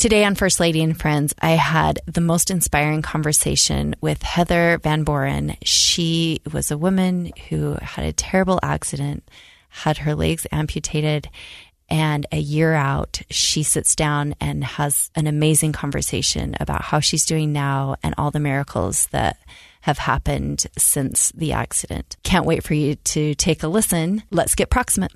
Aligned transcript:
Today 0.00 0.24
on 0.24 0.34
First 0.34 0.60
Lady 0.60 0.82
and 0.82 0.98
Friends, 0.98 1.34
I 1.42 1.50
had 1.50 2.00
the 2.06 2.22
most 2.22 2.50
inspiring 2.50 3.02
conversation 3.02 3.94
with 4.00 4.22
Heather 4.22 4.80
Vanboerum. 4.82 5.58
She 5.62 6.40
was 6.50 6.70
a 6.70 6.78
woman 6.78 7.32
who 7.50 7.76
had 7.82 8.06
a 8.06 8.12
terrible 8.14 8.58
accident, 8.62 9.28
had 9.68 9.98
her 9.98 10.14
legs 10.14 10.46
amputated, 10.50 11.28
and 11.90 12.24
a 12.32 12.38
year 12.38 12.72
out, 12.72 13.20
she 13.28 13.62
sits 13.62 13.94
down 13.94 14.34
and 14.40 14.64
has 14.64 15.10
an 15.16 15.26
amazing 15.26 15.72
conversation 15.72 16.56
about 16.60 16.80
how 16.80 17.00
she's 17.00 17.26
doing 17.26 17.52
now 17.52 17.96
and 18.02 18.14
all 18.16 18.30
the 18.30 18.40
miracles 18.40 19.06
that 19.08 19.36
have 19.82 19.98
happened 19.98 20.66
since 20.78 21.30
the 21.32 21.52
accident. 21.52 22.16
Can't 22.22 22.46
wait 22.46 22.64
for 22.64 22.72
you 22.72 22.94
to 22.94 23.34
take 23.34 23.62
a 23.62 23.68
listen. 23.68 24.22
Let's 24.30 24.54
get 24.54 24.70
proximate. 24.70 25.12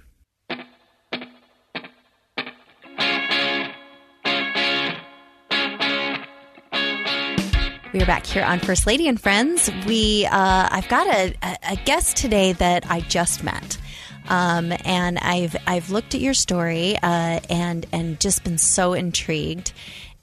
We 7.94 8.02
are 8.02 8.06
back 8.06 8.26
here 8.26 8.42
on 8.42 8.58
First 8.58 8.88
Lady 8.88 9.06
and 9.06 9.20
Friends. 9.20 9.70
We, 9.86 10.26
uh, 10.26 10.68
I've 10.68 10.88
got 10.88 11.06
a, 11.06 11.32
a 11.62 11.76
guest 11.84 12.16
today 12.16 12.52
that 12.54 12.90
I 12.90 12.98
just 13.02 13.44
met. 13.44 13.78
Um, 14.28 14.72
and 14.84 15.16
I've 15.16 15.54
I've 15.64 15.90
looked 15.90 16.16
at 16.16 16.20
your 16.20 16.34
story 16.34 16.96
uh, 17.00 17.38
and 17.48 17.86
and 17.92 18.18
just 18.18 18.42
been 18.42 18.58
so 18.58 18.94
intrigued, 18.94 19.72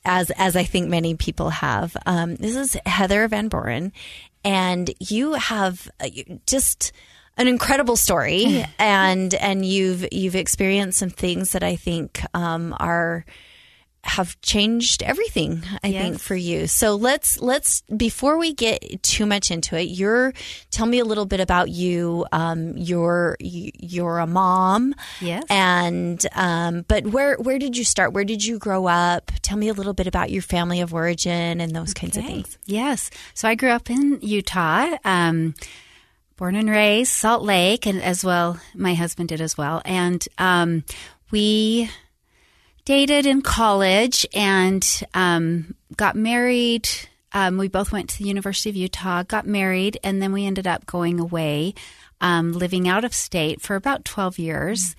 as 0.04 0.32
as 0.32 0.58
I 0.58 0.66
think 0.66 0.90
many 0.90 1.16
people 1.16 1.50
have. 1.50 1.96
Um, 2.06 2.36
this 2.36 2.58
is 2.58 2.76
Heather 2.86 3.30
Vanboerum, 3.30 3.94
and 4.44 4.94
you 5.00 5.36
have 5.36 5.90
uh, 6.02 6.10
just 6.46 6.92
an 7.38 7.48
incredible 7.48 7.96
story, 7.96 8.66
and 8.80 9.34
and 9.34 9.66
you've 9.66 10.06
you've 10.12 10.36
experienced 10.36 11.00
some 11.00 11.10
things 11.10 11.54
that 11.54 11.64
I 11.64 11.78
think 11.78 12.22
um, 12.34 12.76
are 12.82 13.24
have 14.04 14.40
changed 14.41 15.04
everything 15.04 15.64
i 15.84 15.88
yes. 15.88 16.04
think 16.04 16.20
for 16.20 16.36
you. 16.36 16.68
So 16.68 16.96
let's 16.96 17.40
let's 17.40 17.82
before 17.96 18.38
we 18.38 18.54
get 18.54 19.04
too 19.04 19.26
much 19.26 19.52
into 19.52 19.77
it 19.77 19.84
you're 19.84 20.34
tell 20.71 20.85
me 20.85 20.99
a 20.99 21.05
little 21.05 21.26
bit 21.26 21.40
about 21.40 21.70
you. 21.70 22.26
Um 22.32 22.76
you're 22.77 23.38
you're 23.40 24.20
a 24.20 24.27
mom. 24.27 24.96
Yes. 25.20 25.44
And 25.49 26.26
um 26.34 26.85
but 26.88 27.07
where 27.07 27.35
where 27.38 27.60
did 27.60 27.77
you 27.77 27.84
start? 27.84 28.13
Where 28.13 28.24
did 28.24 28.44
you 28.44 28.57
grow 28.57 28.88
up? 28.88 29.32
Tell 29.41 29.57
me 29.57 29.70
a 29.70 29.74
little 29.74 29.94
bit 29.94 30.07
about 30.07 30.32
your 30.32 30.41
family 30.41 30.82
of 30.82 30.94
origin 30.94 31.62
and 31.62 31.76
those 31.76 31.91
okay. 31.91 32.07
kinds 32.07 32.18
of 32.18 32.26
things. 32.26 32.57
Yes. 32.66 33.12
So 33.34 33.48
i 33.48 33.55
grew 33.55 33.70
up 33.70 33.90
in 33.90 34.20
utah 34.22 34.98
um 35.05 35.54
born 36.38 36.55
and 36.55 36.70
raised 36.70 37.12
salt 37.12 37.44
lake 37.44 37.85
and 37.85 38.02
as 38.02 38.26
well 38.26 38.60
my 38.74 38.96
husband 38.96 39.29
did 39.29 39.41
as 39.41 39.57
well. 39.57 39.82
And 39.85 40.27
um 40.40 40.84
we 41.29 41.90
dated 42.92 43.26
in 43.26 43.42
college 43.42 44.28
and 44.34 45.02
um, 45.14 45.74
got 45.96 46.14
married. 46.14 46.90
Um, 47.32 47.58
we 47.58 47.70
both 47.70 47.94
went 47.94 48.10
to 48.10 48.18
the 48.18 48.28
University 48.28 48.70
of 48.70 48.76
Utah, 48.76 49.24
got 49.24 49.48
married, 49.48 49.98
and 50.04 50.22
then 50.22 50.34
we 50.34 50.46
ended 50.46 50.68
up 50.68 50.86
going 50.86 51.18
away, 51.18 51.74
um, 52.20 52.52
living 52.52 52.90
out 52.90 53.06
of 53.06 53.14
state 53.14 53.62
for 53.62 53.78
about 53.78 54.04
twelve 54.04 54.38
years. 54.38 54.94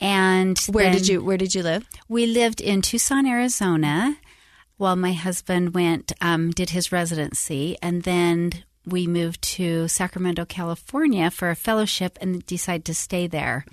And 0.00 0.58
where 0.70 0.90
did 0.90 1.06
you 1.06 1.22
Where 1.22 1.36
did 1.36 1.54
you 1.54 1.62
live? 1.62 1.86
We 2.08 2.24
lived 2.24 2.62
in 2.62 2.80
Tucson, 2.80 3.26
Arizona, 3.26 4.16
while 4.78 4.96
my 4.96 5.12
husband 5.12 5.74
went 5.74 6.14
um, 6.22 6.50
did 6.50 6.70
his 6.70 6.92
residency, 6.92 7.76
and 7.82 8.04
then 8.04 8.64
we 8.86 9.06
moved 9.06 9.42
to 9.56 9.86
Sacramento, 9.86 10.46
California, 10.46 11.30
for 11.30 11.50
a 11.50 11.56
fellowship, 11.56 12.16
and 12.22 12.46
decided 12.46 12.86
to 12.86 12.94
stay 12.94 13.26
there. 13.26 13.66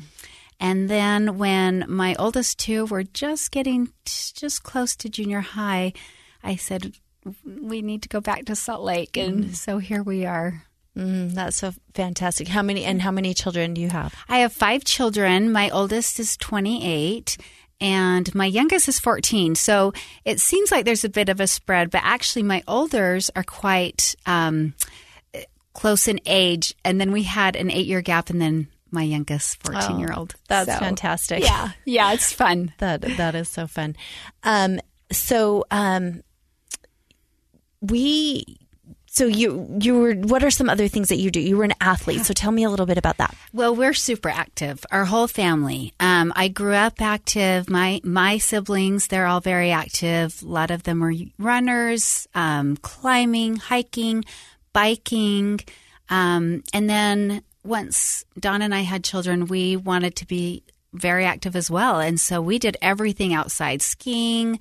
And 0.62 0.88
then 0.88 1.40
when 1.40 1.86
my 1.88 2.16
oldest 2.20 2.60
two 2.60 2.86
were 2.86 3.02
just 3.02 3.50
getting 3.50 3.92
just 4.06 4.62
close 4.62 4.96
to 4.98 5.10
junior 5.10 5.42
high, 5.42 5.94
I 6.44 6.56
said, 6.56 6.94
we 7.44 7.82
need 7.82 8.04
to 8.04 8.10
go 8.10 8.22
back 8.22 8.46
to 8.46 8.56
Salt 8.56 8.84
Lake. 8.84 9.18
And 9.18 9.46
mm. 9.46 9.56
so 9.56 9.80
here 9.80 10.04
we 10.04 10.26
are. 10.28 10.64
Mm, 10.96 11.34
that's 11.34 11.58
so 11.58 11.74
fantastic. 11.96 12.48
How 12.48 12.62
many 12.62 12.84
and 12.84 13.02
how 13.02 13.10
many 13.10 13.34
children 13.34 13.74
do 13.74 13.82
you 13.82 13.90
have? 13.90 14.14
I 14.30 14.40
have 14.40 14.54
five 14.54 14.84
children. 14.84 15.52
My 15.52 15.72
oldest 15.72 16.20
is 16.20 16.38
28 16.38 17.38
and 17.80 18.34
my 18.36 18.46
youngest 18.46 18.88
is 18.88 19.00
14. 19.00 19.56
So 19.56 19.94
it 20.26 20.40
seems 20.40 20.72
like 20.72 20.86
there's 20.86 21.04
a 21.04 21.10
bit 21.10 21.30
of 21.30 21.40
a 21.40 21.48
spread, 21.48 21.90
but 21.90 22.02
actually 22.04 22.44
my 22.44 22.62
olders 22.68 23.32
are 23.36 23.44
quite 23.44 24.16
um, 24.28 24.76
close 25.74 26.08
in 26.08 26.20
age. 26.28 26.76
And 26.86 27.02
then 27.02 27.12
we 27.12 27.24
had 27.24 27.56
an 27.56 27.72
eight 27.72 27.88
year 27.88 28.02
gap 28.02 28.30
and 28.30 28.40
then 28.40 28.68
my 28.92 29.04
youngest 29.04 29.64
14 29.64 30.00
year 30.00 30.14
old. 30.16 30.36
That's 30.48 30.72
so, 30.72 30.80
fantastic. 30.80 31.44
Yeah. 31.44 31.72
Yeah. 31.86 32.14
It's 32.14 32.32
fun. 32.32 32.74
that, 32.80 33.02
that 33.02 33.36
is 33.36 33.50
so 33.50 33.68
fun. 33.68 33.96
Um, 34.44 34.80
so, 35.12 35.66
um, 35.72 36.24
we, 37.82 38.60
so 39.12 39.26
you 39.26 39.68
you 39.82 40.00
were 40.00 40.14
what 40.14 40.42
are 40.42 40.50
some 40.50 40.70
other 40.70 40.88
things 40.88 41.10
that 41.10 41.18
you 41.18 41.32
do? 41.32 41.42
You 41.42 41.58
were 41.58 41.66
an 41.66 41.74
athlete, 41.82 42.22
so 42.22 42.34
tell 42.34 42.52
me 42.52 42.64
a 42.64 42.70
little 42.70 42.86
bit 42.86 42.98
about 42.98 43.18
that. 43.18 43.36
Well, 43.52 43.76
we're 43.76 43.94
super 43.94 44.30
active, 44.30 44.86
our 44.90 45.04
whole 45.04 45.28
family. 45.28 45.94
Um, 46.00 46.32
I 46.34 46.48
grew 46.48 46.74
up 46.76 47.02
active. 47.02 47.70
My 47.70 48.00
my 48.06 48.38
siblings, 48.38 49.08
they're 49.08 49.26
all 49.26 49.42
very 49.42 49.72
active. 49.72 50.42
A 50.42 50.46
lot 50.46 50.72
of 50.72 50.84
them 50.84 51.02
were 51.02 51.14
runners, 51.38 52.26
um, 52.34 52.78
climbing, 52.78 53.58
hiking, 53.58 54.24
biking, 54.72 55.60
um, 56.10 56.64
and 56.74 56.90
then 56.90 57.44
once 57.64 58.26
Don 58.40 58.62
and 58.62 58.74
I 58.74 58.82
had 58.82 59.04
children, 59.04 59.46
we 59.46 59.78
wanted 59.78 60.16
to 60.18 60.28
be 60.28 60.64
very 60.94 61.26
active 61.26 61.56
as 61.56 61.70
well. 61.72 62.00
And 62.00 62.20
so 62.20 62.42
we 62.42 62.60
did 62.60 62.78
everything 62.82 63.34
outside 63.34 63.82
skiing. 63.82 64.60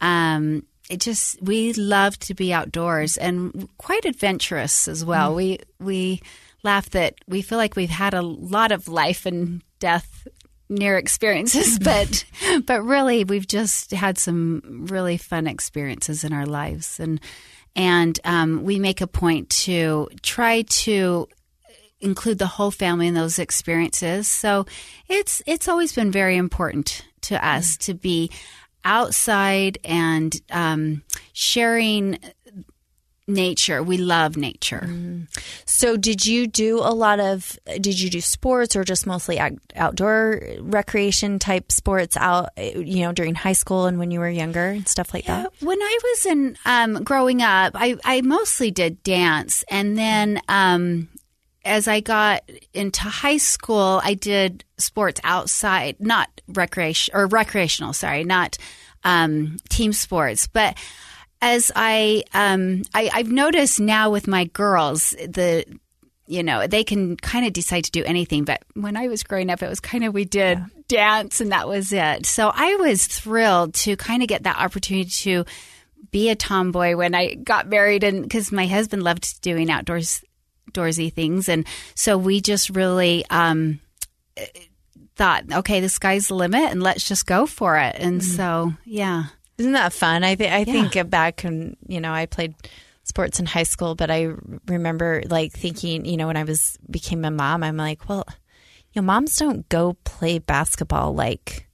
Um, 0.00 0.64
it 0.90 1.00
just, 1.00 1.40
we 1.42 1.72
loved 1.74 2.22
to 2.22 2.34
be 2.34 2.52
outdoors 2.52 3.16
and 3.16 3.68
quite 3.78 4.04
adventurous 4.04 4.88
as 4.88 5.04
well. 5.04 5.32
Mm. 5.32 5.36
We, 5.36 5.58
we 5.78 6.22
laugh 6.62 6.90
that 6.90 7.14
we 7.28 7.42
feel 7.42 7.58
like 7.58 7.76
we've 7.76 7.90
had 7.90 8.14
a 8.14 8.22
lot 8.22 8.72
of 8.72 8.88
life 8.88 9.26
and 9.26 9.62
death 9.78 10.26
near 10.68 10.96
experiences, 10.96 11.78
but, 11.82 12.24
but 12.64 12.82
really 12.82 13.24
we've 13.24 13.46
just 13.46 13.90
had 13.90 14.18
some 14.18 14.86
really 14.90 15.16
fun 15.16 15.46
experiences 15.46 16.24
in 16.24 16.32
our 16.32 16.46
lives. 16.46 16.98
And, 16.98 17.20
and 17.76 18.18
um, 18.24 18.64
we 18.64 18.78
make 18.78 19.00
a 19.00 19.06
point 19.06 19.50
to 19.50 20.08
try 20.22 20.62
to 20.62 21.28
include 22.00 22.38
the 22.38 22.46
whole 22.46 22.70
family 22.70 23.06
in 23.06 23.14
those 23.14 23.38
experiences. 23.38 24.28
So 24.28 24.66
it's 25.08 25.42
it's 25.46 25.68
always 25.68 25.92
been 25.92 26.10
very 26.10 26.36
important 26.36 27.04
to 27.22 27.44
us 27.44 27.72
mm-hmm. 27.72 27.92
to 27.92 27.94
be 27.94 28.30
outside 28.84 29.78
and 29.84 30.34
um, 30.50 31.02
sharing 31.32 32.18
nature. 33.28 33.82
We 33.82 33.98
love 33.98 34.36
nature. 34.36 34.86
Mm-hmm. 34.86 35.24
So, 35.66 35.96
did 35.96 36.24
you 36.24 36.46
do 36.46 36.78
a 36.78 36.94
lot 36.94 37.20
of? 37.20 37.58
Did 37.66 38.00
you 38.00 38.10
do 38.10 38.20
sports 38.20 38.74
or 38.74 38.82
just 38.82 39.06
mostly 39.06 39.38
outdoor 39.76 40.42
recreation 40.60 41.38
type 41.38 41.70
sports 41.70 42.16
out? 42.16 42.50
You 42.56 43.02
know, 43.02 43.12
during 43.12 43.34
high 43.34 43.52
school 43.52 43.86
and 43.86 43.98
when 43.98 44.10
you 44.10 44.20
were 44.20 44.30
younger 44.30 44.66
and 44.68 44.88
stuff 44.88 45.12
like 45.12 45.26
yeah, 45.26 45.42
that. 45.42 45.52
When 45.60 45.80
I 45.80 45.98
was 46.02 46.26
in 46.26 46.56
um, 46.64 47.04
growing 47.04 47.42
up, 47.42 47.72
I, 47.74 47.96
I 48.04 48.22
mostly 48.22 48.70
did 48.70 49.02
dance, 49.02 49.64
and 49.70 49.96
then 49.96 50.40
um, 50.48 51.08
as 51.68 51.86
I 51.86 52.00
got 52.00 52.42
into 52.72 53.02
high 53.02 53.36
school, 53.36 54.00
I 54.02 54.14
did 54.14 54.64
sports 54.78 55.20
outside, 55.22 55.96
not 56.00 56.28
recreation 56.48 57.14
or 57.14 57.26
recreational, 57.26 57.92
sorry, 57.92 58.24
not 58.24 58.56
um, 59.04 59.58
team 59.68 59.92
sports. 59.92 60.48
But 60.48 60.76
as 61.40 61.70
I, 61.76 62.24
um, 62.34 62.82
I, 62.94 63.10
I've 63.12 63.30
noticed 63.30 63.78
now 63.78 64.10
with 64.10 64.26
my 64.26 64.46
girls, 64.46 65.10
the 65.10 65.64
you 66.28 66.42
know, 66.42 66.66
they 66.66 66.84
can 66.84 67.16
kind 67.16 67.46
of 67.46 67.54
decide 67.54 67.84
to 67.84 67.90
do 67.90 68.04
anything. 68.04 68.44
But 68.44 68.62
when 68.74 68.98
I 68.98 69.08
was 69.08 69.22
growing 69.22 69.48
up, 69.48 69.62
it 69.62 69.68
was 69.68 69.80
kind 69.80 70.04
of 70.04 70.12
we 70.12 70.26
did 70.26 70.58
yeah. 70.58 70.66
dance 70.86 71.40
and 71.40 71.52
that 71.52 71.66
was 71.66 71.90
it. 71.90 72.26
So 72.26 72.52
I 72.54 72.76
was 72.76 73.06
thrilled 73.06 73.72
to 73.74 73.96
kind 73.96 74.22
of 74.22 74.28
get 74.28 74.42
that 74.42 74.58
opportunity 74.58 75.08
to 75.08 75.44
be 76.10 76.28
a 76.28 76.36
tomboy 76.36 76.96
when 76.96 77.14
I 77.14 77.34
got 77.34 77.68
married 77.68 78.04
and 78.04 78.22
because 78.22 78.52
my 78.52 78.66
husband 78.66 79.02
loved 79.02 79.40
doing 79.40 79.70
outdoors 79.70 80.22
outdoorsy 80.72 81.12
things. 81.12 81.48
And 81.48 81.66
so 81.94 82.18
we 82.18 82.40
just 82.40 82.70
really 82.70 83.24
um, 83.30 83.80
thought, 85.16 85.44
okay, 85.52 85.80
the 85.80 85.88
sky's 85.88 86.28
the 86.28 86.34
limit 86.34 86.70
and 86.70 86.82
let's 86.82 87.06
just 87.06 87.26
go 87.26 87.46
for 87.46 87.76
it. 87.78 87.96
And 87.98 88.20
mm-hmm. 88.20 88.36
so, 88.36 88.72
yeah. 88.84 89.24
Isn't 89.58 89.72
that 89.72 89.92
fun? 89.92 90.22
I, 90.24 90.34
th- 90.36 90.50
I 90.50 90.58
yeah. 90.58 90.64
think 90.64 91.10
back 91.10 91.42
when, 91.42 91.76
you 91.86 92.00
know, 92.00 92.12
I 92.12 92.26
played 92.26 92.54
sports 93.02 93.40
in 93.40 93.46
high 93.46 93.64
school, 93.64 93.94
but 93.94 94.10
I 94.10 94.32
remember 94.66 95.22
like 95.28 95.52
thinking, 95.52 96.04
you 96.04 96.16
know, 96.16 96.26
when 96.26 96.36
I 96.36 96.44
was 96.44 96.78
became 96.88 97.24
a 97.24 97.30
mom, 97.30 97.62
I'm 97.62 97.76
like, 97.76 98.08
well, 98.08 98.24
you 98.92 99.02
know, 99.02 99.06
moms 99.06 99.36
don't 99.36 99.68
go 99.68 99.96
play 100.04 100.38
basketball 100.38 101.14
like 101.14 101.67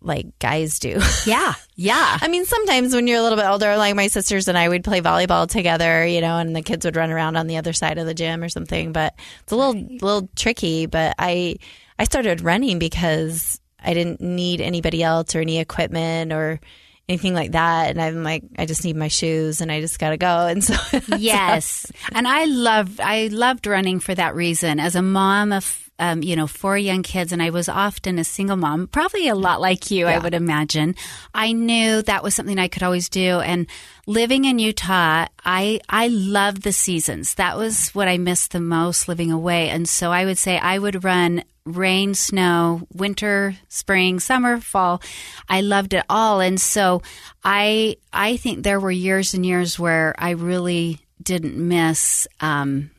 like 0.00 0.38
guys 0.38 0.78
do. 0.78 1.00
Yeah. 1.26 1.54
Yeah. 1.74 2.18
I 2.20 2.28
mean, 2.28 2.44
sometimes 2.46 2.94
when 2.94 3.06
you're 3.06 3.18
a 3.18 3.22
little 3.22 3.36
bit 3.36 3.46
older, 3.46 3.76
like 3.76 3.94
my 3.94 4.06
sisters 4.06 4.48
and 4.48 4.56
I 4.56 4.68
would 4.68 4.82
play 4.82 5.00
volleyball 5.00 5.46
together, 5.48 6.06
you 6.06 6.20
know, 6.20 6.38
and 6.38 6.56
the 6.56 6.62
kids 6.62 6.84
would 6.86 6.96
run 6.96 7.10
around 7.10 7.36
on 7.36 7.46
the 7.46 7.58
other 7.58 7.72
side 7.72 7.98
of 7.98 8.06
the 8.06 8.14
gym 8.14 8.42
or 8.42 8.48
something, 8.48 8.92
but 8.92 9.14
it's 9.42 9.52
a 9.52 9.56
little 9.56 9.74
little 9.74 10.28
tricky, 10.34 10.86
but 10.86 11.14
I 11.18 11.56
I 11.98 12.04
started 12.04 12.40
running 12.40 12.78
because 12.78 13.60
I 13.82 13.94
didn't 13.94 14.20
need 14.20 14.60
anybody 14.60 15.02
else 15.02 15.34
or 15.34 15.40
any 15.40 15.58
equipment 15.58 16.32
or 16.32 16.60
anything 17.08 17.34
like 17.34 17.52
that. 17.52 17.90
And 17.90 18.00
I'm 18.00 18.22
like, 18.22 18.44
I 18.58 18.66
just 18.66 18.84
need 18.84 18.96
my 18.96 19.08
shoes 19.08 19.60
and 19.60 19.72
I 19.72 19.80
just 19.80 19.98
got 19.98 20.10
to 20.10 20.16
go. 20.16 20.46
And 20.46 20.62
so, 20.64 20.74
yes. 21.16 21.90
and 22.12 22.28
I 22.28 22.44
loved, 22.44 23.00
I 23.00 23.28
loved 23.28 23.66
running 23.66 24.00
for 24.00 24.14
that 24.14 24.34
reason. 24.34 24.78
As 24.78 24.94
a 24.94 25.02
mom 25.02 25.52
of, 25.52 25.87
um, 25.98 26.22
you 26.22 26.36
know, 26.36 26.46
four 26.46 26.78
young 26.78 27.02
kids, 27.02 27.32
and 27.32 27.42
I 27.42 27.50
was 27.50 27.68
often 27.68 28.18
a 28.18 28.24
single 28.24 28.56
mom, 28.56 28.86
probably 28.86 29.28
a 29.28 29.34
lot 29.34 29.60
like 29.60 29.90
you, 29.90 30.06
yeah. 30.06 30.16
I 30.16 30.18
would 30.18 30.34
imagine. 30.34 30.94
I 31.34 31.52
knew 31.52 32.02
that 32.02 32.22
was 32.22 32.34
something 32.34 32.58
I 32.58 32.68
could 32.68 32.82
always 32.82 33.08
do. 33.08 33.40
And 33.40 33.66
living 34.06 34.44
in 34.44 34.58
Utah, 34.58 35.26
I, 35.44 35.80
I 35.88 36.08
loved 36.08 36.62
the 36.62 36.72
seasons. 36.72 37.34
That 37.34 37.56
was 37.56 37.90
what 37.90 38.08
I 38.08 38.18
missed 38.18 38.52
the 38.52 38.60
most 38.60 39.08
living 39.08 39.32
away. 39.32 39.70
And 39.70 39.88
so 39.88 40.12
I 40.12 40.24
would 40.24 40.38
say 40.38 40.58
I 40.58 40.78
would 40.78 41.04
run 41.04 41.42
rain, 41.64 42.14
snow, 42.14 42.86
winter, 42.92 43.56
spring, 43.68 44.20
summer, 44.20 44.60
fall. 44.60 45.02
I 45.48 45.60
loved 45.60 45.94
it 45.94 46.04
all. 46.08 46.40
And 46.40 46.60
so 46.60 47.02
I 47.44 47.96
I 48.12 48.36
think 48.36 48.62
there 48.62 48.80
were 48.80 48.90
years 48.90 49.34
and 49.34 49.44
years 49.44 49.78
where 49.78 50.14
I 50.18 50.30
really 50.30 51.00
didn't 51.22 51.56
miss 51.56 52.26
um, 52.40 52.90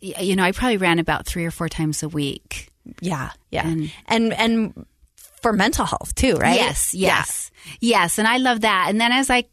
you 0.00 0.36
know, 0.36 0.42
I 0.42 0.52
probably 0.52 0.76
ran 0.76 0.98
about 0.98 1.26
3 1.26 1.44
or 1.44 1.50
4 1.50 1.68
times 1.68 2.02
a 2.02 2.08
week. 2.08 2.70
Yeah. 3.00 3.30
Yeah. 3.50 3.66
And 3.66 3.92
and, 4.06 4.32
and 4.32 4.86
for 5.42 5.52
mental 5.52 5.84
health 5.84 6.14
too, 6.14 6.34
right? 6.34 6.56
Yes, 6.56 6.94
yes, 6.94 7.50
yeah. 7.80 8.00
yes. 8.00 8.18
And 8.18 8.26
I 8.26 8.38
love 8.38 8.62
that. 8.62 8.86
And 8.88 9.00
then 9.00 9.12
as 9.12 9.30
I 9.30 9.44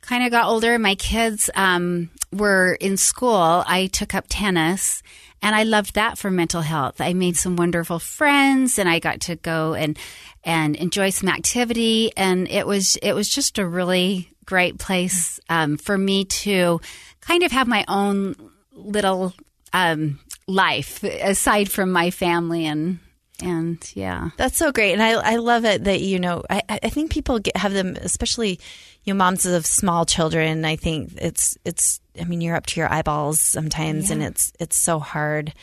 kind 0.00 0.24
of 0.24 0.30
got 0.30 0.46
older, 0.46 0.78
my 0.78 0.94
kids 0.94 1.50
um, 1.54 2.10
were 2.32 2.74
in 2.80 2.96
school. 2.96 3.64
I 3.66 3.88
took 3.92 4.14
up 4.14 4.26
tennis, 4.28 5.02
and 5.42 5.54
I 5.54 5.64
loved 5.64 5.94
that 5.94 6.18
for 6.18 6.30
mental 6.30 6.60
health. 6.60 7.00
I 7.00 7.14
made 7.14 7.36
some 7.36 7.56
wonderful 7.56 7.98
friends 7.98 8.78
and 8.78 8.88
I 8.88 8.98
got 8.98 9.22
to 9.22 9.36
go 9.36 9.74
and 9.74 9.98
and 10.44 10.76
enjoy 10.76 11.10
some 11.10 11.28
activity 11.28 12.12
and 12.16 12.48
it 12.48 12.66
was 12.66 12.96
it 12.96 13.12
was 13.12 13.28
just 13.28 13.58
a 13.58 13.66
really 13.66 14.30
great 14.46 14.78
place 14.78 15.38
um, 15.48 15.76
for 15.76 15.96
me 15.96 16.24
to 16.24 16.80
kind 17.20 17.42
of 17.42 17.52
have 17.52 17.68
my 17.68 17.84
own 17.88 18.34
little 18.72 19.34
um, 19.72 20.18
life 20.46 21.02
aside 21.02 21.70
from 21.70 21.92
my 21.92 22.10
family 22.10 22.66
and 22.66 22.98
and 23.42 23.90
yeah. 23.94 24.30
That's 24.36 24.58
so 24.58 24.70
great. 24.70 24.92
And 24.92 25.02
i, 25.02 25.12
I 25.12 25.36
love 25.36 25.64
it 25.64 25.84
that 25.84 26.00
you 26.00 26.18
know 26.18 26.42
i, 26.50 26.62
I 26.68 26.88
think 26.88 27.10
people 27.10 27.38
get, 27.38 27.56
have 27.56 27.72
them 27.72 27.96
especially 27.96 28.60
you 29.04 29.14
know 29.14 29.18
moms 29.18 29.46
of 29.46 29.64
small 29.64 30.04
children 30.04 30.64
i 30.64 30.76
think 30.76 31.12
it's 31.16 31.56
it's 31.64 32.00
i 32.20 32.24
mean 32.24 32.40
you're 32.40 32.56
up 32.56 32.66
to 32.66 32.80
your 32.80 32.92
eyeballs 32.92 33.40
sometimes 33.40 34.08
yeah. 34.08 34.14
and 34.14 34.22
it's 34.22 34.52
it's 34.60 34.76
so 34.76 34.98
hard. 34.98 35.54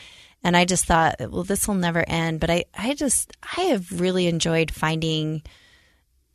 And 0.42 0.56
i 0.56 0.64
just 0.64 0.86
thought 0.86 1.16
well 1.20 1.44
this 1.44 1.68
will 1.68 1.74
never 1.74 2.04
end. 2.08 2.40
But 2.40 2.50
i 2.50 2.64
i 2.76 2.94
just 2.94 3.36
i 3.56 3.62
have 3.62 4.00
really 4.00 4.26
enjoyed 4.26 4.70
finding 4.70 5.42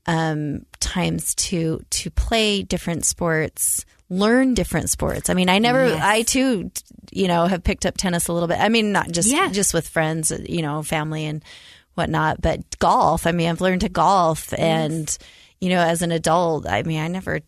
um 0.06 0.66
times 0.80 1.34
to 1.36 1.82
to 1.90 2.12
play 2.12 2.64
different 2.64 3.06
sports 3.06 3.86
learn 4.18 4.54
different 4.54 4.90
sports. 4.90 5.30
I 5.30 5.34
mean, 5.34 5.50
I 5.50 5.60
never, 5.60 5.88
yes. 5.88 6.02
I 6.04 6.22
too, 6.24 6.72
you 7.12 7.28
know, 7.28 7.46
have 7.46 7.64
picked 7.64 7.86
up 7.86 7.98
tennis 7.98 8.28
a 8.28 8.34
little 8.34 8.48
bit. 8.48 8.60
I 8.60 8.70
mean, 8.70 8.92
not 8.92 9.12
just 9.12 9.30
yeah. 9.30 9.50
just 9.50 9.74
with 9.74 9.88
friends, 9.88 10.32
you 10.48 10.62
know, 10.62 10.84
family 10.84 11.26
and 11.26 11.44
whatnot, 11.96 12.42
but 12.42 12.62
golf. 12.80 13.28
I 13.28 13.32
mean, 13.32 13.50
I've 13.50 13.62
learned 13.62 13.82
to 13.82 13.90
golf, 13.90 14.50
yes. 14.52 14.60
and 14.60 15.18
you 15.60 15.70
know, 15.70 15.80
as 15.80 16.02
an 16.02 16.12
adult, 16.12 16.68
I 16.68 16.84
mean, 16.84 17.00
I 17.00 17.08
never 17.08 17.42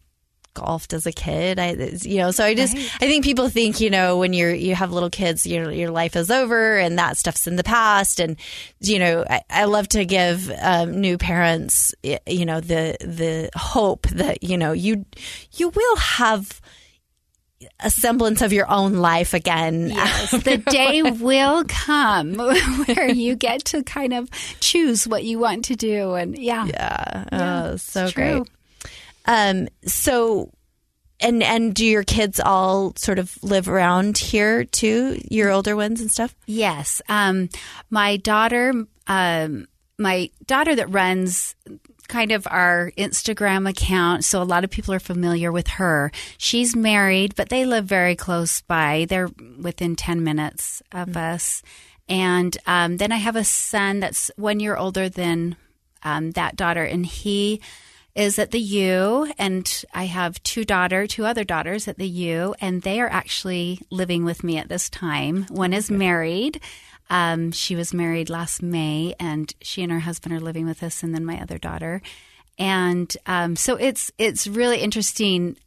golfed 0.56 0.94
as 0.94 1.06
a 1.06 1.12
kid. 1.12 1.60
I, 1.60 1.74
you 2.02 2.18
know, 2.18 2.32
so 2.32 2.44
I 2.44 2.56
just, 2.56 2.74
right. 2.74 2.92
I 2.96 3.08
think 3.08 3.24
people 3.24 3.50
think, 3.50 3.80
you 3.80 3.92
know, 3.92 4.18
when 4.18 4.34
you're, 4.34 4.54
you 4.54 4.74
have 4.74 4.92
little 4.92 5.12
kids, 5.12 5.46
your, 5.46 5.72
your 5.72 5.92
life 5.92 6.16
is 6.16 6.32
over 6.32 6.78
and 6.78 6.98
that 6.98 7.18
stuff's 7.18 7.46
in 7.46 7.56
the 7.56 7.64
past. 7.64 8.20
And, 8.20 8.38
you 8.80 8.98
know, 8.98 9.24
I, 9.30 9.42
I 9.50 9.66
love 9.66 9.88
to 9.90 10.06
give 10.06 10.52
um, 10.60 11.00
new 11.00 11.20
parents, 11.20 11.94
you 12.04 12.46
know, 12.46 12.60
the, 12.60 12.98
the 13.02 13.52
hope 13.56 14.08
that, 14.08 14.44
you 14.44 14.58
know, 14.58 14.72
you, 14.72 15.06
you 15.52 15.70
will 15.70 15.98
have, 15.98 16.60
a 17.80 17.90
semblance 17.90 18.42
of 18.42 18.54
your 18.54 18.70
own 18.70 18.96
life 18.96 19.34
again. 19.34 19.90
Yes, 19.90 20.32
the 20.44 20.58
day 20.58 21.02
will 21.02 21.64
come 21.66 22.36
where 22.86 23.10
you 23.10 23.36
get 23.36 23.66
to 23.66 23.84
kind 23.84 24.14
of 24.14 24.30
choose 24.60 25.08
what 25.08 25.24
you 25.24 25.40
want 25.40 25.66
to 25.66 25.76
do, 25.76 26.14
and 26.14 26.38
yeah, 26.38 26.66
yeah, 26.66 27.26
yeah 27.32 27.70
oh, 27.72 27.76
so 27.78 28.12
great. 28.12 28.44
Um, 29.26 29.68
so, 29.86 30.52
and 31.20 31.42
and 31.42 31.74
do 31.74 31.86
your 31.86 32.04
kids 32.04 32.40
all 32.40 32.94
sort 32.96 33.20
of 33.20 33.42
live 33.44 33.68
around 33.68 34.18
here 34.18 34.64
too? 34.66 35.20
Your 35.30 35.52
older 35.52 35.76
ones 35.76 36.02
and 36.02 36.12
stuff. 36.12 36.36
Yes. 36.46 37.02
Um, 37.10 37.50
my 37.90 38.18
daughter, 38.18 38.74
um, 39.08 39.68
my 39.98 40.30
daughter 40.46 40.76
that 40.76 40.92
runs 40.92 41.56
kind 42.08 42.32
of 42.32 42.48
our 42.50 42.92
Instagram 42.98 43.68
account, 43.68 44.24
so 44.24 44.42
a 44.42 44.44
lot 44.44 44.64
of 44.64 44.70
people 44.70 44.94
are 44.94 45.00
familiar 45.00 45.52
with 45.52 45.68
her. 45.68 46.12
She's 46.38 46.76
married, 46.76 47.36
but 47.36 47.50
they 47.50 47.66
live 47.66 47.86
very 47.86 48.16
close 48.16 48.62
by. 48.62 49.06
They're 49.10 49.30
within 49.60 49.96
10 49.96 50.24
minutes 50.24 50.84
of 50.92 51.10
mm-hmm. 51.10 51.18
us. 51.18 51.64
And 52.08 52.56
um, 52.68 52.98
then 52.98 53.12
I 53.12 53.18
have 53.18 53.36
a 53.36 53.44
son 53.44 54.00
that's 54.00 54.30
one 54.36 54.60
year 54.60 54.76
older 54.76 55.10
than 55.10 55.56
um, 56.04 56.32
that 56.32 56.56
daughter, 56.56 56.84
and 56.84 57.06
he 57.06 57.62
is 58.16 58.40
at 58.40 58.52
the 58.52 58.60
U, 58.60 59.32
and 59.38 59.84
I 59.94 60.06
have 60.06 60.42
two 60.44 60.64
daughter, 60.64 61.06
two 61.06 61.26
other 61.26 61.44
daughters 61.44 61.88
at 61.88 61.98
the 61.98 62.08
U, 62.08 62.56
and 62.62 62.82
they 62.82 63.02
are 63.02 63.10
actually 63.10 63.82
living 63.92 64.24
with 64.24 64.44
me 64.44 64.58
at 64.58 64.70
this 64.70 64.90
time. 64.90 65.44
One 65.50 65.74
is 65.74 65.92
married. 65.92 66.62
Um, 67.10 67.52
she 67.52 67.76
was 67.76 67.94
married 67.94 68.30
last 68.30 68.64
May, 68.64 69.14
and 69.20 69.54
she 69.62 69.84
and 69.84 69.92
her 69.92 70.00
husband 70.00 70.34
are 70.34 70.40
living 70.40 70.66
with 70.66 70.82
us, 70.82 71.04
and 71.04 71.14
then 71.14 71.26
my 71.26 71.42
other 71.42 71.58
daughter. 71.58 72.02
And 72.58 73.16
um, 73.26 73.58
so 73.58 73.76
it's 73.76 74.12
it's 74.18 74.48
really 74.48 74.80
interesting 74.80 75.58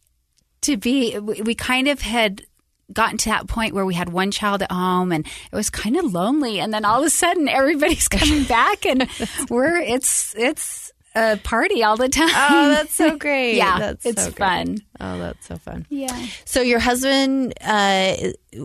to 0.62 0.78
be. 0.78 1.18
We 1.18 1.54
kind 1.54 1.86
of 1.86 2.00
had 2.00 2.46
gotten 2.92 3.18
to 3.18 3.28
that 3.28 3.46
point 3.46 3.74
where 3.74 3.84
we 3.84 3.94
had 3.94 4.08
one 4.08 4.30
child 4.30 4.62
at 4.62 4.72
home 4.72 5.12
and 5.12 5.26
it 5.26 5.54
was 5.54 5.68
kind 5.68 5.94
of 5.98 6.10
lonely 6.14 6.58
and 6.58 6.72
then 6.72 6.86
all 6.86 7.00
of 7.00 7.06
a 7.06 7.10
sudden 7.10 7.46
everybody's 7.46 8.08
coming 8.08 8.44
back 8.44 8.86
and 8.86 9.06
we're 9.50 9.76
it's 9.76 10.34
it's 10.38 10.87
a 11.18 11.36
party 11.38 11.82
all 11.82 11.96
the 11.96 12.08
time. 12.08 12.28
Oh, 12.28 12.68
that's 12.68 12.94
so 12.94 13.16
great. 13.16 13.56
yeah, 13.56 13.78
that's 13.78 14.06
it's 14.06 14.24
so 14.24 14.30
fun. 14.30 14.78
Oh, 15.00 15.18
that's 15.18 15.46
so 15.46 15.56
fun. 15.56 15.86
Yeah. 15.88 16.26
So 16.44 16.60
your 16.60 16.80
husband 16.80 17.54
uh, 17.60 18.16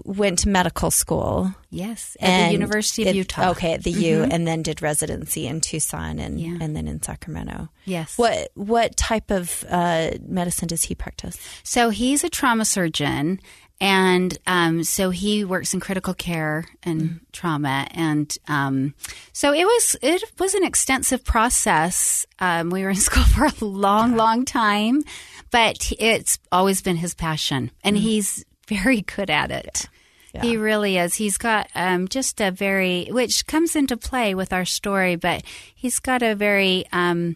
went 0.06 0.40
to 0.40 0.50
medical 0.50 0.92
school. 0.92 1.54
Yes, 1.70 2.16
at 2.20 2.48
the 2.48 2.54
University 2.54 3.04
of 3.04 3.10
it, 3.10 3.16
Utah. 3.16 3.52
Okay, 3.52 3.74
at 3.74 3.84
the 3.84 3.92
mm-hmm. 3.92 4.02
U, 4.02 4.24
and 4.24 4.48
then 4.48 4.62
did 4.62 4.82
residency 4.82 5.48
in 5.48 5.60
Tucson 5.60 6.20
and 6.20 6.40
yeah. 6.40 6.58
and 6.62 6.76
then 6.76 6.88
in 6.88 7.02
Sacramento. 7.02 7.70
Yes. 7.86 8.18
What 8.18 8.52
what 8.56 8.96
type 8.96 9.32
of 9.32 9.66
uh, 9.70 10.12
medicine 10.26 10.68
does 10.68 10.84
he 10.84 10.96
practice? 10.96 11.38
So 11.64 11.90
he's 11.90 12.24
a 12.24 12.30
trauma 12.30 12.66
surgeon 12.66 13.40
and 13.80 14.38
um, 14.48 14.84
so 14.84 15.10
he 15.10 15.44
works 15.44 15.74
in 15.74 15.80
critical 15.80 16.14
care 16.14 16.66
and 16.84 17.02
mm 17.02 17.20
trauma, 17.34 17.88
and 17.90 18.38
um, 18.48 18.94
so 19.34 19.54
it 19.54 19.66
was 19.66 19.96
it 20.04 20.24
was 20.38 20.54
an 20.54 20.64
extensive 20.64 21.24
process. 21.24 22.28
Um, 22.38 22.70
we 22.70 22.84
were 22.84 22.92
in 22.92 22.96
school 23.10 23.24
for 23.24 23.46
a 23.46 23.66
long, 23.66 24.16
long 24.16 24.46
time, 24.46 25.04
but 25.50 25.92
it's 25.98 26.38
always 26.52 26.84
been 26.84 26.98
his 26.98 27.16
passion, 27.16 27.72
and 27.84 27.98
mm 27.98 28.00
he's 28.00 28.46
very 28.68 29.02
good 29.02 29.32
at 29.32 29.50
it. 29.50 29.90
Yeah. 30.34 30.42
He 30.44 30.58
really 30.58 30.98
is. 30.98 31.16
He's 31.16 31.38
got 31.38 31.70
um, 31.76 32.08
just 32.08 32.42
a 32.42 32.52
very, 32.52 33.08
which 33.10 33.46
comes 33.46 33.76
into 33.76 33.98
play 33.98 34.34
with 34.34 34.54
our 34.54 34.66
story, 34.66 35.16
but 35.16 35.44
he's 35.76 36.00
got 36.00 36.24
a 36.24 36.36
very 36.36 36.86
um, 36.92 37.36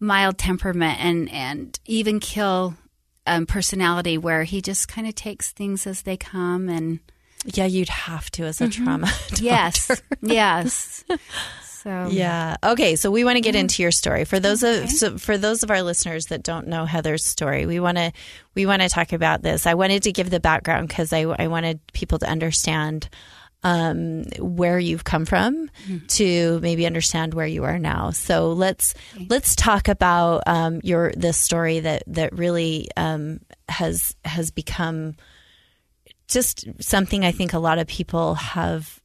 mild 0.00 0.38
temperament 0.38 0.98
and 1.04 1.30
and 1.30 1.78
even 1.84 2.18
kill 2.20 2.74
um, 3.30 3.46
personality 3.46 4.18
where 4.18 4.42
he 4.42 4.60
just 4.60 4.88
kind 4.88 5.06
of 5.06 5.14
takes 5.14 5.52
things 5.52 5.86
as 5.86 6.02
they 6.02 6.16
come 6.16 6.68
and 6.68 6.98
yeah 7.44 7.64
you'd 7.64 7.88
have 7.88 8.30
to 8.30 8.44
as 8.44 8.60
a 8.60 8.64
mm-hmm. 8.64 8.84
trauma 8.84 9.06
doctor. 9.28 9.44
yes 9.44 10.02
yes 10.20 11.04
so 11.62 12.08
yeah 12.10 12.56
okay 12.62 12.96
so 12.96 13.10
we 13.10 13.24
want 13.24 13.36
to 13.36 13.40
get 13.40 13.54
yeah. 13.54 13.60
into 13.60 13.82
your 13.82 13.92
story 13.92 14.24
for 14.24 14.40
those 14.40 14.64
okay. 14.64 14.82
of 14.82 14.90
so 14.90 15.16
for 15.16 15.38
those 15.38 15.62
of 15.62 15.70
our 15.70 15.82
listeners 15.82 16.26
that 16.26 16.42
don't 16.42 16.66
know 16.66 16.84
heather's 16.84 17.24
story 17.24 17.66
we 17.66 17.78
want 17.78 17.96
to 17.96 18.12
we 18.54 18.66
want 18.66 18.82
to 18.82 18.88
talk 18.88 19.12
about 19.12 19.42
this 19.42 19.64
i 19.64 19.74
wanted 19.74 20.02
to 20.02 20.12
give 20.12 20.28
the 20.28 20.40
background 20.40 20.88
because 20.88 21.12
I, 21.12 21.20
I 21.20 21.46
wanted 21.46 21.80
people 21.92 22.18
to 22.18 22.28
understand 22.28 23.08
um, 23.62 24.24
where 24.38 24.78
you've 24.78 25.04
come 25.04 25.26
from 25.26 25.68
mm-hmm. 25.86 26.06
to 26.06 26.60
maybe 26.60 26.86
understand 26.86 27.34
where 27.34 27.46
you 27.46 27.64
are 27.64 27.78
now. 27.78 28.10
So 28.10 28.52
let's 28.52 28.94
okay. 29.14 29.26
let's 29.28 29.54
talk 29.54 29.88
about 29.88 30.42
um, 30.46 30.80
your 30.82 31.12
this 31.16 31.36
story 31.36 31.80
that 31.80 32.02
that 32.06 32.36
really 32.36 32.88
um, 32.96 33.40
has 33.68 34.14
has 34.24 34.50
become 34.50 35.14
just 36.28 36.64
something 36.80 37.24
I 37.24 37.32
think 37.32 37.52
a 37.52 37.58
lot 37.58 37.78
of 37.78 37.86
people 37.86 38.34
have 38.34 39.00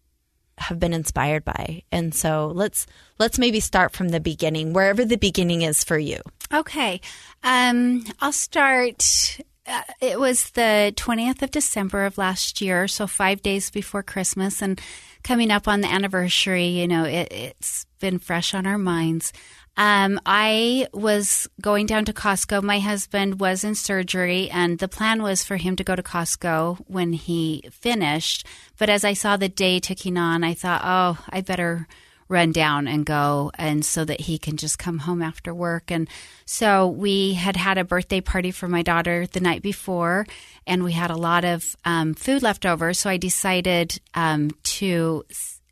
have 0.58 0.80
been 0.80 0.94
inspired 0.94 1.44
by. 1.44 1.84
And 1.92 2.14
so 2.14 2.52
let's 2.54 2.88
let's 3.20 3.40
maybe 3.40 3.60
start 3.60 3.92
from 3.92 4.10
the 4.10 4.20
beginning, 4.20 4.74
wherever 4.74 5.04
the 5.04 5.18
beginning 5.18 5.64
is 5.64 5.84
for 5.84 5.98
you. 5.98 6.22
Okay, 6.54 7.02
um, 7.44 8.06
I'll 8.22 8.32
start 8.32 9.40
uh, 9.68 9.82
it 10.00 10.20
was 10.20 10.52
the 10.52 10.94
20th 10.96 11.42
of 11.42 11.52
December 11.52 12.06
of 12.06 12.18
last 12.18 12.62
year, 12.62 12.88
so 12.88 13.08
five 13.08 13.42
days 13.42 13.70
before 13.70 14.04
Christmas, 14.04 14.62
and 14.62 14.80
coming 15.24 15.52
up 15.52 15.68
on 15.68 15.82
the 15.82 15.92
anniversary, 15.92 16.68
you 16.68 16.88
know, 16.88 17.04
it, 17.04 17.32
has 17.60 17.86
been 18.00 18.20
fresh 18.20 18.54
on 18.54 18.66
our 18.68 18.78
minds. 18.78 19.34
Um, 19.78 20.22
I 20.26 20.88
was 20.94 21.50
going 21.60 21.86
down 21.86 22.06
to 22.06 22.14
Costco. 22.14 22.64
My 22.64 22.80
husband 22.80 23.40
was 23.40 23.64
in 23.64 23.76
surgery, 23.76 24.50
and 24.50 24.80
the 24.80 24.88
plan 24.88 25.22
was 25.22 25.44
for 25.44 25.58
him 25.58 25.76
to 25.76 25.84
go 25.84 25.96
to 25.96 26.04
Costco 26.04 26.86
when 26.88 27.14
he 27.14 27.64
finished. 27.72 28.46
But 28.78 28.90
as 28.90 29.04
I 29.04 29.14
saw 29.14 29.36
the 29.36 29.50
day 29.50 29.80
ticking 29.80 30.18
on, 30.18 30.44
I 30.44 30.54
thought, 30.54 30.82
oh, 30.84 31.24
I 31.30 31.42
better 31.42 31.88
run 32.28 32.52
down 32.52 32.88
and 32.88 33.06
go 33.06 33.52
and 33.56 33.86
so 33.86 34.04
that 34.04 34.22
he 34.22 34.38
can 34.38 34.58
just 34.58 34.80
come 34.80 35.00
home 35.00 35.22
after 35.22 35.54
work. 35.54 35.92
And 35.92 36.10
so 36.46 36.88
we 36.88 37.34
had 37.34 37.56
had 37.56 37.78
a 37.78 37.84
birthday 37.84 38.22
party 38.22 38.52
for 38.52 38.68
my 38.68 38.82
daughter 38.82 39.28
the 39.28 39.40
night 39.40 39.62
before 39.62 40.26
and 40.66 40.84
we 40.84 40.94
had 40.94 41.12
a 41.12 41.18
lot 41.18 41.46
of 41.46 41.76
um, 41.86 42.14
food 42.14 42.42
left 42.42 42.66
over. 42.66 42.94
So 42.94 43.10
i 43.10 43.18
decided 43.18 44.00
um, 44.14 44.52
to 44.64 45.26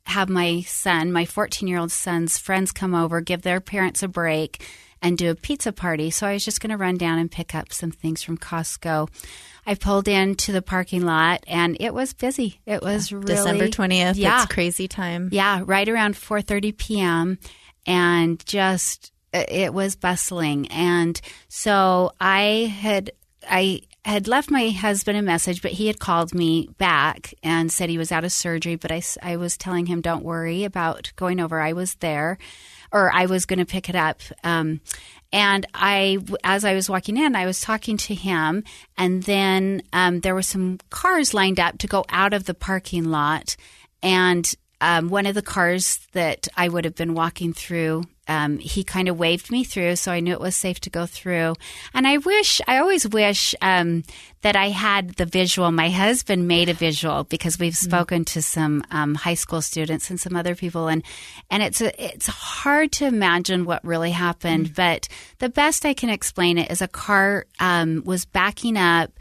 have 0.06 0.30
my 0.30 0.62
son 0.62 1.12
my 1.12 1.26
14 1.26 1.68
year 1.68 1.80
old 1.80 1.92
son's 1.92 2.38
friends 2.38 2.72
come 2.74 2.94
over 2.94 3.22
give 3.22 3.42
their 3.42 3.62
parents 3.62 4.04
a 4.04 4.08
break 4.08 4.66
and 5.04 5.18
do 5.18 5.30
a 5.30 5.36
pizza 5.36 5.72
party 5.72 6.10
so 6.10 6.26
i 6.26 6.34
was 6.34 6.44
just 6.44 6.60
going 6.62 6.72
to 6.72 6.78
run 6.78 6.98
down 6.98 7.20
and 7.20 7.30
pick 7.30 7.54
up 7.54 7.72
some 7.72 7.92
things 7.92 8.24
from 8.24 8.38
costco 8.38 9.08
I 9.66 9.76
pulled 9.76 10.08
into 10.08 10.52
the 10.52 10.62
parking 10.62 11.06
lot 11.06 11.44
and 11.48 11.78
it 11.80 11.94
was 11.94 12.14
busy. 12.14 12.60
It 12.66 12.82
was 12.82 13.12
really 13.12 13.28
December 13.28 13.68
20th. 13.70 14.16
Yeah. 14.18 14.44
It's 14.44 14.54
crazy 14.54 14.88
time. 14.88 15.30
Yeah, 15.32 15.64
right 15.66 15.88
around 15.88 16.16
4:30 16.16 16.78
p.m. 16.78 17.40
and 17.86 18.46
just 18.46 19.14
uh, 19.34 19.44
it 19.48 19.74
was 19.74 19.96
bustling. 19.96 20.68
And 20.68 21.20
so 21.48 22.12
I 22.20 22.74
had 22.78 23.12
I 23.50 23.82
had 24.06 24.28
left 24.28 24.52
my 24.52 24.70
husband 24.70 25.18
a 25.18 25.22
message, 25.22 25.62
but 25.62 25.72
he 25.72 25.88
had 25.88 26.00
called 26.00 26.34
me 26.34 26.68
back 26.78 27.34
and 27.42 27.72
said 27.72 27.90
he 27.90 27.98
was 27.98 28.12
out 28.12 28.26
of 28.26 28.34
surgery. 28.34 28.76
But 28.76 28.92
I, 28.92 29.02
I 29.22 29.38
was 29.38 29.58
telling 29.58 29.86
him, 29.86 30.02
don't 30.02 30.26
worry 30.26 30.66
about 30.66 31.14
going 31.16 31.40
over. 31.40 31.60
I 31.60 31.74
was 31.74 31.96
there, 31.96 32.38
or 32.94 33.12
I 33.12 33.26
was 33.26 33.46
going 33.46 33.60
to 33.60 33.66
pick 33.66 33.90
it 33.90 33.96
up. 33.96 34.22
Um, 34.44 34.80
and 35.34 35.66
I, 35.74 36.20
as 36.44 36.64
I 36.64 36.76
was 36.76 36.90
walking 36.90 37.18
in, 37.18 37.36
I 37.36 37.48
was 37.48 37.60
talking 37.60 37.98
to 37.98 38.14
him, 38.14 38.64
and 38.98 39.24
then 39.24 39.82
um, 39.92 40.20
there 40.20 40.36
were 40.36 40.44
some 40.44 40.78
cars 40.92 41.34
lined 41.34 41.60
up 41.60 41.80
to 41.80 41.88
go 41.88 42.06
out 42.10 42.34
of 42.34 42.46
the 42.46 42.54
parking 42.54 43.06
lot, 43.06 43.56
and 44.04 44.54
um, 44.84 45.10
one 45.10 45.26
of 45.26 45.34
the 45.34 45.42
cars 45.42 46.00
that 46.12 46.48
I 46.56 46.68
would 46.68 46.86
have 46.86 46.96
been 46.96 47.14
walking 47.14 47.54
through 47.54 48.04
um, 48.28 48.58
he 48.58 48.84
kind 48.84 49.10
of 49.10 49.20
waved 49.20 49.52
me 49.52 49.64
through, 49.64 49.98
so 49.98 50.12
I 50.12 50.22
knew 50.22 50.32
it 50.32 50.40
was 50.40 50.56
safe 50.56 50.80
to 50.82 50.90
go 50.90 51.06
through. 51.06 51.56
And 51.94 52.08
I 52.08 52.18
wish, 52.18 52.62
I 52.68 52.78
always 52.78 53.08
wish 53.08 53.54
um, 53.62 54.04
that 54.42 54.56
I 54.56 54.70
had 54.70 55.16
the 55.16 55.26
visual. 55.26 55.70
My 55.72 55.90
husband 55.90 56.48
made 56.48 56.70
a 56.70 56.74
visual 56.74 57.26
because 57.26 57.60
we've 57.60 57.74
mm-hmm. 57.74 57.90
spoken 57.90 58.26
to 58.26 58.42
some 58.42 58.86
um, 58.92 59.16
high 59.16 59.34
school 59.34 59.62
students 59.62 60.10
and 60.10 60.20
some 60.20 60.38
other 60.38 60.56
people, 60.56 60.88
and 60.88 61.04
and 61.50 61.62
it's 61.62 61.82
a, 61.82 62.04
it's 62.04 62.28
hard 62.28 62.94
to 62.94 63.06
imagine 63.06 63.66
what 63.66 63.84
really 63.84 64.12
happened. 64.12 64.68
Mm-hmm. 64.68 64.76
But 64.76 65.10
the 65.40 65.50
best 65.50 65.86
I 65.86 65.94
can 65.94 66.10
explain 66.10 66.58
it 66.58 66.72
is 66.72 66.82
a 66.82 66.88
car 66.88 67.46
um, 67.60 68.04
was 68.06 68.24
backing 68.24 68.78
up 68.78 69.12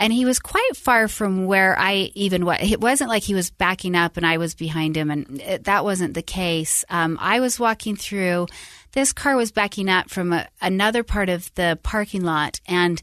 and 0.00 0.12
he 0.12 0.24
was 0.24 0.38
quite 0.38 0.76
far 0.76 1.08
from 1.08 1.46
where 1.46 1.78
I 1.78 2.10
even 2.14 2.44
was. 2.44 2.58
It 2.60 2.80
wasn't 2.80 3.10
like 3.10 3.22
he 3.22 3.34
was 3.34 3.50
backing 3.50 3.94
up 3.94 4.16
and 4.16 4.26
I 4.26 4.38
was 4.38 4.54
behind 4.54 4.96
him, 4.96 5.10
and 5.10 5.40
it, 5.40 5.64
that 5.64 5.84
wasn't 5.84 6.14
the 6.14 6.22
case. 6.22 6.84
Um, 6.88 7.18
I 7.20 7.40
was 7.40 7.60
walking 7.60 7.96
through. 7.96 8.46
This 8.92 9.12
car 9.12 9.36
was 9.36 9.52
backing 9.52 9.88
up 9.88 10.10
from 10.10 10.32
a, 10.32 10.46
another 10.60 11.02
part 11.02 11.28
of 11.28 11.52
the 11.54 11.78
parking 11.82 12.24
lot, 12.24 12.60
and 12.66 13.00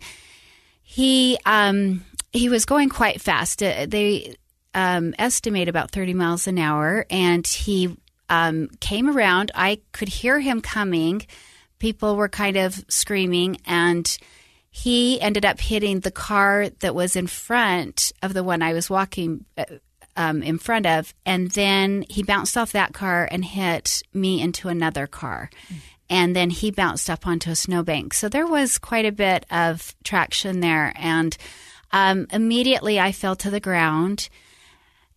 he 0.84 1.38
um, 1.46 2.04
he 2.32 2.50
was 2.50 2.66
going 2.66 2.90
quite 2.90 3.22
fast. 3.22 3.64
Uh, 3.64 3.86
they 3.88 4.36
um, 4.74 5.14
estimate 5.18 5.70
about 5.70 5.92
thirty 5.92 6.14
miles 6.14 6.48
an 6.48 6.60
hour, 6.60 7.06
and 7.10 7.48
he 7.48 7.96
um, 8.30 8.70
came 8.80 9.10
around. 9.10 9.52
I 9.56 9.82
could 9.92 10.10
hear 10.10 10.40
him 10.40 10.62
coming. 10.62 11.26
People 11.80 12.16
were 12.16 12.30
kind 12.30 12.58
of 12.58 12.84
screaming 12.90 13.58
and 13.66 14.18
he 14.72 15.20
ended 15.20 15.46
up 15.46 15.60
hitting 15.60 16.00
the 16.00 16.12
car 16.12 16.70
that 16.80 16.96
was 16.96 17.16
in 17.18 17.28
front 17.28 18.14
of 18.24 18.34
the 18.34 18.44
one 18.44 18.62
I 18.62 18.74
was 18.74 18.90
walking 18.90 19.46
uh, 19.58 19.66
um, 20.16 20.42
in 20.42 20.58
front 20.58 20.86
of, 20.86 21.14
and 21.26 21.52
then 21.52 22.06
he 22.10 22.24
bounced 22.24 22.58
off 22.58 22.72
that 22.72 22.94
car 22.94 23.28
and 23.30 23.44
hit 23.44 24.02
me 24.14 24.42
into 24.42 24.70
another 24.70 25.08
car. 25.08 25.50
Mm. 25.68 25.76
And 26.10 26.36
then 26.36 26.50
he 26.50 26.72
bounced 26.72 27.10
up 27.10 27.28
onto 27.28 27.52
a 27.52 27.56
snowbank. 27.56 28.14
So 28.14 28.28
there 28.28 28.48
was 28.48 28.78
quite 28.78 29.06
a 29.06 29.14
bit 29.14 29.46
of 29.50 29.96
traction 30.04 30.60
there. 30.60 30.92
And 30.96 31.38
um, 31.92 32.28
immediately 32.34 33.00
I 33.00 33.14
fell 33.14 33.36
to 33.38 33.50
the 33.50 33.62
ground. 33.62 34.28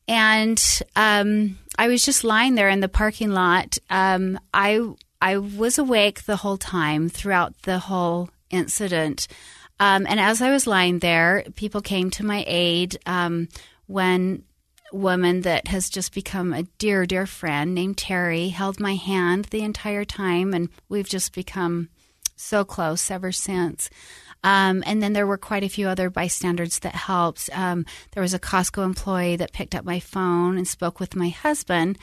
And 0.07 0.63
um, 0.95 1.59
I 1.77 1.89
was 1.89 2.05
just 2.05 2.23
lying 2.23 2.55
there 2.55 2.69
in 2.69 2.79
the 2.79 2.89
parking 2.89 3.31
lot. 3.31 3.79
Um, 3.91 4.39
I 4.53 4.81
I 5.21 5.39
was 5.39 5.79
awake 5.79 6.25
the 6.25 6.37
whole 6.37 6.59
time 6.59 7.09
throughout 7.09 7.63
the 7.63 7.79
whole 7.79 8.29
incident. 8.55 9.27
Um, 9.81 10.07
and 10.09 10.21
as 10.21 10.41
I 10.41 10.51
was 10.51 10.67
lying 10.67 11.01
there, 11.01 11.45
people 11.57 11.81
came 11.81 12.11
to 12.11 12.25
my 12.25 12.45
aid. 12.47 12.99
Um, 13.07 13.49
when 13.87 14.45
woman 14.93 15.43
that 15.43 15.69
has 15.69 15.91
just 15.91 16.15
become 16.15 16.53
a 16.53 16.63
dear, 16.79 17.05
dear 17.05 17.27
friend 17.27 17.75
named 17.75 17.99
Terry 17.99 18.49
held 18.49 18.81
my 18.81 18.95
hand 18.95 19.47
the 19.47 19.63
entire 19.63 20.05
time, 20.05 20.55
and 20.55 20.69
we've 20.89 21.09
just 21.09 21.35
become 21.35 21.89
so 22.37 22.65
close 22.65 23.11
ever 23.11 23.33
since. 23.33 23.91
Um, 24.43 24.83
and 24.87 25.03
then 25.03 25.15
there 25.15 25.27
were 25.27 25.39
quite 25.39 25.65
a 25.65 25.69
few 25.69 25.89
other 25.89 26.11
bystanders 26.11 26.79
that 26.81 26.95
helped. 26.95 27.49
Um, 27.53 27.87
there 28.13 28.23
was 28.23 28.35
a 28.35 28.39
Costco 28.39 28.85
employee 28.85 29.37
that 29.37 29.53
picked 29.53 29.75
up 29.75 29.85
my 29.85 30.01
phone 30.01 30.59
and 30.59 30.69
spoke 30.69 31.01
with 31.01 31.17
my 31.17 31.31
husband. 31.31 31.99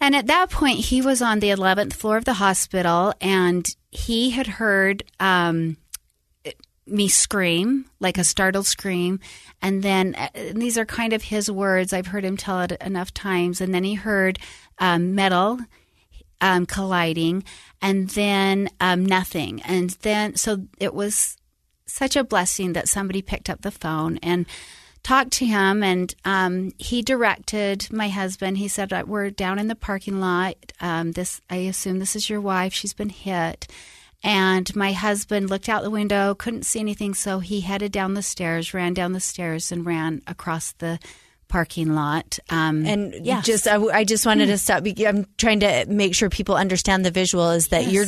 And 0.00 0.16
at 0.16 0.26
that 0.26 0.50
point, 0.50 0.86
he 0.86 1.00
was 1.00 1.22
on 1.22 1.38
the 1.38 1.50
11th 1.50 1.92
floor 1.92 2.16
of 2.16 2.24
the 2.24 2.34
hospital 2.34 3.14
and 3.20 3.66
he 3.90 4.30
had 4.30 4.46
heard 4.46 5.02
um, 5.18 5.76
me 6.86 7.08
scream, 7.08 7.86
like 8.00 8.18
a 8.18 8.24
startled 8.24 8.66
scream. 8.66 9.20
And 9.62 9.82
then 9.82 10.14
uh, 10.16 10.28
and 10.34 10.60
these 10.60 10.76
are 10.78 10.84
kind 10.84 11.12
of 11.12 11.22
his 11.22 11.50
words. 11.50 11.92
I've 11.92 12.08
heard 12.08 12.24
him 12.24 12.36
tell 12.36 12.60
it 12.60 12.72
enough 12.80 13.14
times. 13.14 13.60
And 13.60 13.74
then 13.74 13.84
he 13.84 13.94
heard 13.94 14.38
um, 14.78 15.14
metal 15.14 15.58
um, 16.40 16.66
colliding 16.66 17.44
and 17.80 18.08
then 18.10 18.68
um, 18.80 19.04
nothing. 19.04 19.62
And 19.62 19.90
then, 20.02 20.36
so 20.36 20.66
it 20.78 20.94
was 20.94 21.36
such 21.86 22.16
a 22.16 22.24
blessing 22.24 22.72
that 22.72 22.88
somebody 22.88 23.22
picked 23.22 23.50
up 23.50 23.62
the 23.62 23.70
phone 23.70 24.18
and 24.18 24.46
talked 25.02 25.32
to 25.32 25.46
him 25.46 25.82
and 25.82 26.14
um, 26.24 26.72
he 26.78 27.02
directed 27.02 27.90
my 27.92 28.08
husband. 28.08 28.58
He 28.58 28.68
said 28.68 28.90
we're 29.08 29.30
down 29.30 29.58
in 29.58 29.68
the 29.68 29.74
parking 29.74 30.20
lot. 30.20 30.56
Um, 30.80 31.12
this 31.12 31.40
i 31.50 31.56
assume 31.56 31.98
this 31.98 32.16
is 32.16 32.30
your 32.30 32.40
wife. 32.40 32.72
She's 32.72 32.94
been 32.94 33.10
hit. 33.10 33.66
And 34.22 34.74
my 34.76 34.92
husband 34.92 35.48
looked 35.48 35.68
out 35.68 35.82
the 35.82 35.90
window 35.90 36.34
couldn't 36.34 36.66
see 36.66 36.80
anything 36.80 37.14
so 37.14 37.38
he 37.38 37.62
headed 37.62 37.90
down 37.90 38.12
the 38.12 38.22
stairs 38.22 38.74
ran 38.74 38.92
down 38.92 39.14
the 39.14 39.20
stairs 39.20 39.72
and 39.72 39.86
ran 39.86 40.20
across 40.26 40.72
the 40.72 40.98
parking 41.50 41.94
lot. 41.94 42.38
Um, 42.48 42.86
and 42.86 43.14
yes. 43.26 43.44
just, 43.44 43.68
I, 43.68 43.76
I, 43.76 44.04
just 44.04 44.24
wanted 44.24 44.46
to 44.46 44.56
stop. 44.56 44.84
I'm 45.04 45.26
trying 45.36 45.60
to 45.60 45.84
make 45.88 46.14
sure 46.14 46.30
people 46.30 46.54
understand 46.54 47.04
the 47.04 47.10
visual 47.10 47.50
is 47.50 47.68
that 47.68 47.82
yes. 47.82 47.92
your 47.92 48.04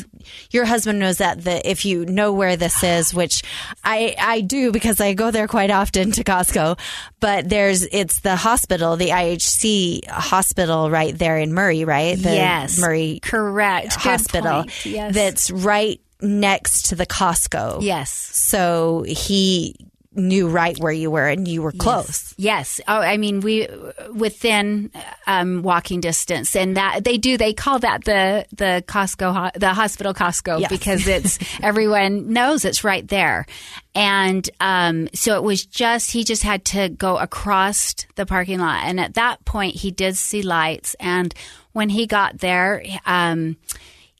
your 0.50 0.64
husband 0.64 1.00
knows 1.00 1.18
that 1.18 1.42
the 1.42 1.68
if 1.68 1.84
you 1.84 2.06
know 2.06 2.32
where 2.32 2.56
this 2.56 2.82
is, 2.82 3.12
which 3.12 3.42
I 3.84 4.14
I 4.18 4.40
do 4.40 4.72
because 4.72 5.00
I 5.00 5.12
go 5.14 5.30
there 5.30 5.48
quite 5.48 5.70
often 5.70 6.12
to 6.12 6.24
Costco. 6.24 6.78
But 7.20 7.48
there's 7.48 7.82
it's 7.82 8.20
the 8.20 8.36
hospital, 8.36 8.96
the 8.96 9.08
IHC 9.08 10.08
hospital 10.08 10.90
right 10.90 11.16
there 11.16 11.36
in 11.36 11.52
Murray, 11.52 11.84
right? 11.84 12.16
The 12.16 12.34
yes, 12.34 12.78
Murray, 12.78 13.18
correct 13.22 13.94
hospital. 13.96 14.64
Yes. 14.84 15.14
that's 15.14 15.50
right 15.50 16.00
next 16.20 16.86
to 16.86 16.94
the 16.94 17.06
Costco. 17.06 17.82
Yes. 17.82 18.12
So 18.12 19.04
he 19.06 19.74
knew 20.14 20.48
right 20.48 20.78
where 20.78 20.92
you 20.92 21.10
were 21.10 21.26
and 21.26 21.46
you 21.48 21.62
were 21.62 21.72
close. 21.72 22.34
Yes. 22.36 22.78
yes. 22.78 22.80
Oh, 22.88 22.98
I 22.98 23.16
mean, 23.16 23.40
we 23.40 23.68
within 24.14 24.90
um, 25.26 25.62
walking 25.62 26.00
distance, 26.00 26.54
and 26.56 26.76
that 26.76 27.04
they 27.04 27.18
do. 27.18 27.36
They 27.36 27.52
call 27.52 27.78
that 27.80 28.04
the 28.04 28.46
the 28.52 28.84
Costco, 28.86 29.52
the 29.54 29.72
hospital 29.74 30.14
Costco, 30.14 30.60
yes. 30.60 30.70
because 30.70 31.06
it's 31.06 31.38
everyone 31.62 32.32
knows 32.32 32.64
it's 32.64 32.84
right 32.84 33.06
there. 33.06 33.46
And 33.94 34.48
um, 34.60 35.08
so 35.14 35.36
it 35.36 35.42
was 35.42 35.66
just 35.66 36.10
he 36.10 36.24
just 36.24 36.42
had 36.42 36.64
to 36.66 36.88
go 36.88 37.18
across 37.18 37.94
the 38.14 38.26
parking 38.26 38.58
lot, 38.58 38.84
and 38.84 39.00
at 39.00 39.14
that 39.14 39.44
point 39.44 39.76
he 39.76 39.90
did 39.90 40.16
see 40.16 40.42
lights. 40.42 40.94
And 41.00 41.34
when 41.72 41.88
he 41.88 42.06
got 42.06 42.38
there, 42.38 42.82
um, 43.06 43.56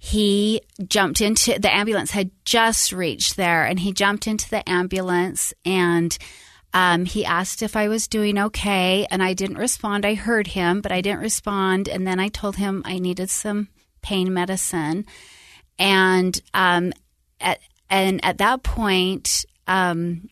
he 0.05 0.61
jumped 0.89 1.21
into 1.21 1.57
the 1.61 1.73
ambulance 1.73 2.11
had 2.11 2.33
just 2.45 2.91
reached 2.91 3.37
there 3.37 3.65
and 3.65 3.79
he 3.79 3.93
jumped 3.93 4.27
into 4.27 4.51
the 4.51 4.69
ambulance 4.69 5.55
and 5.65 6.19
um, 6.75 7.05
he 7.05 7.25
asked 7.25 7.63
if 7.63 7.77
I 7.77 7.87
was 7.87 8.09
doing 8.09 8.37
okay 8.37 9.07
and 9.13 9.23
I 9.23 9.33
didn't 9.33 9.59
respond. 9.59 10.05
I 10.05 10.15
heard 10.15 10.49
him, 10.49 10.81
but 10.81 10.91
I 10.91 11.03
didn't 11.03 11.21
respond. 11.21 11.89
And 11.89 12.05
then 12.05 12.19
I 12.19 12.27
told 12.27 12.57
him 12.57 12.83
I 12.85 12.99
needed 12.99 13.31
some 13.31 13.69
pain 14.03 14.35
medicine. 14.35 15.07
And 15.79 16.37
um, 16.53 16.93
at 17.41 17.61
and 17.89 18.25
at 18.25 18.39
that 18.39 18.65
point, 18.65 19.45
um, 19.69 20.29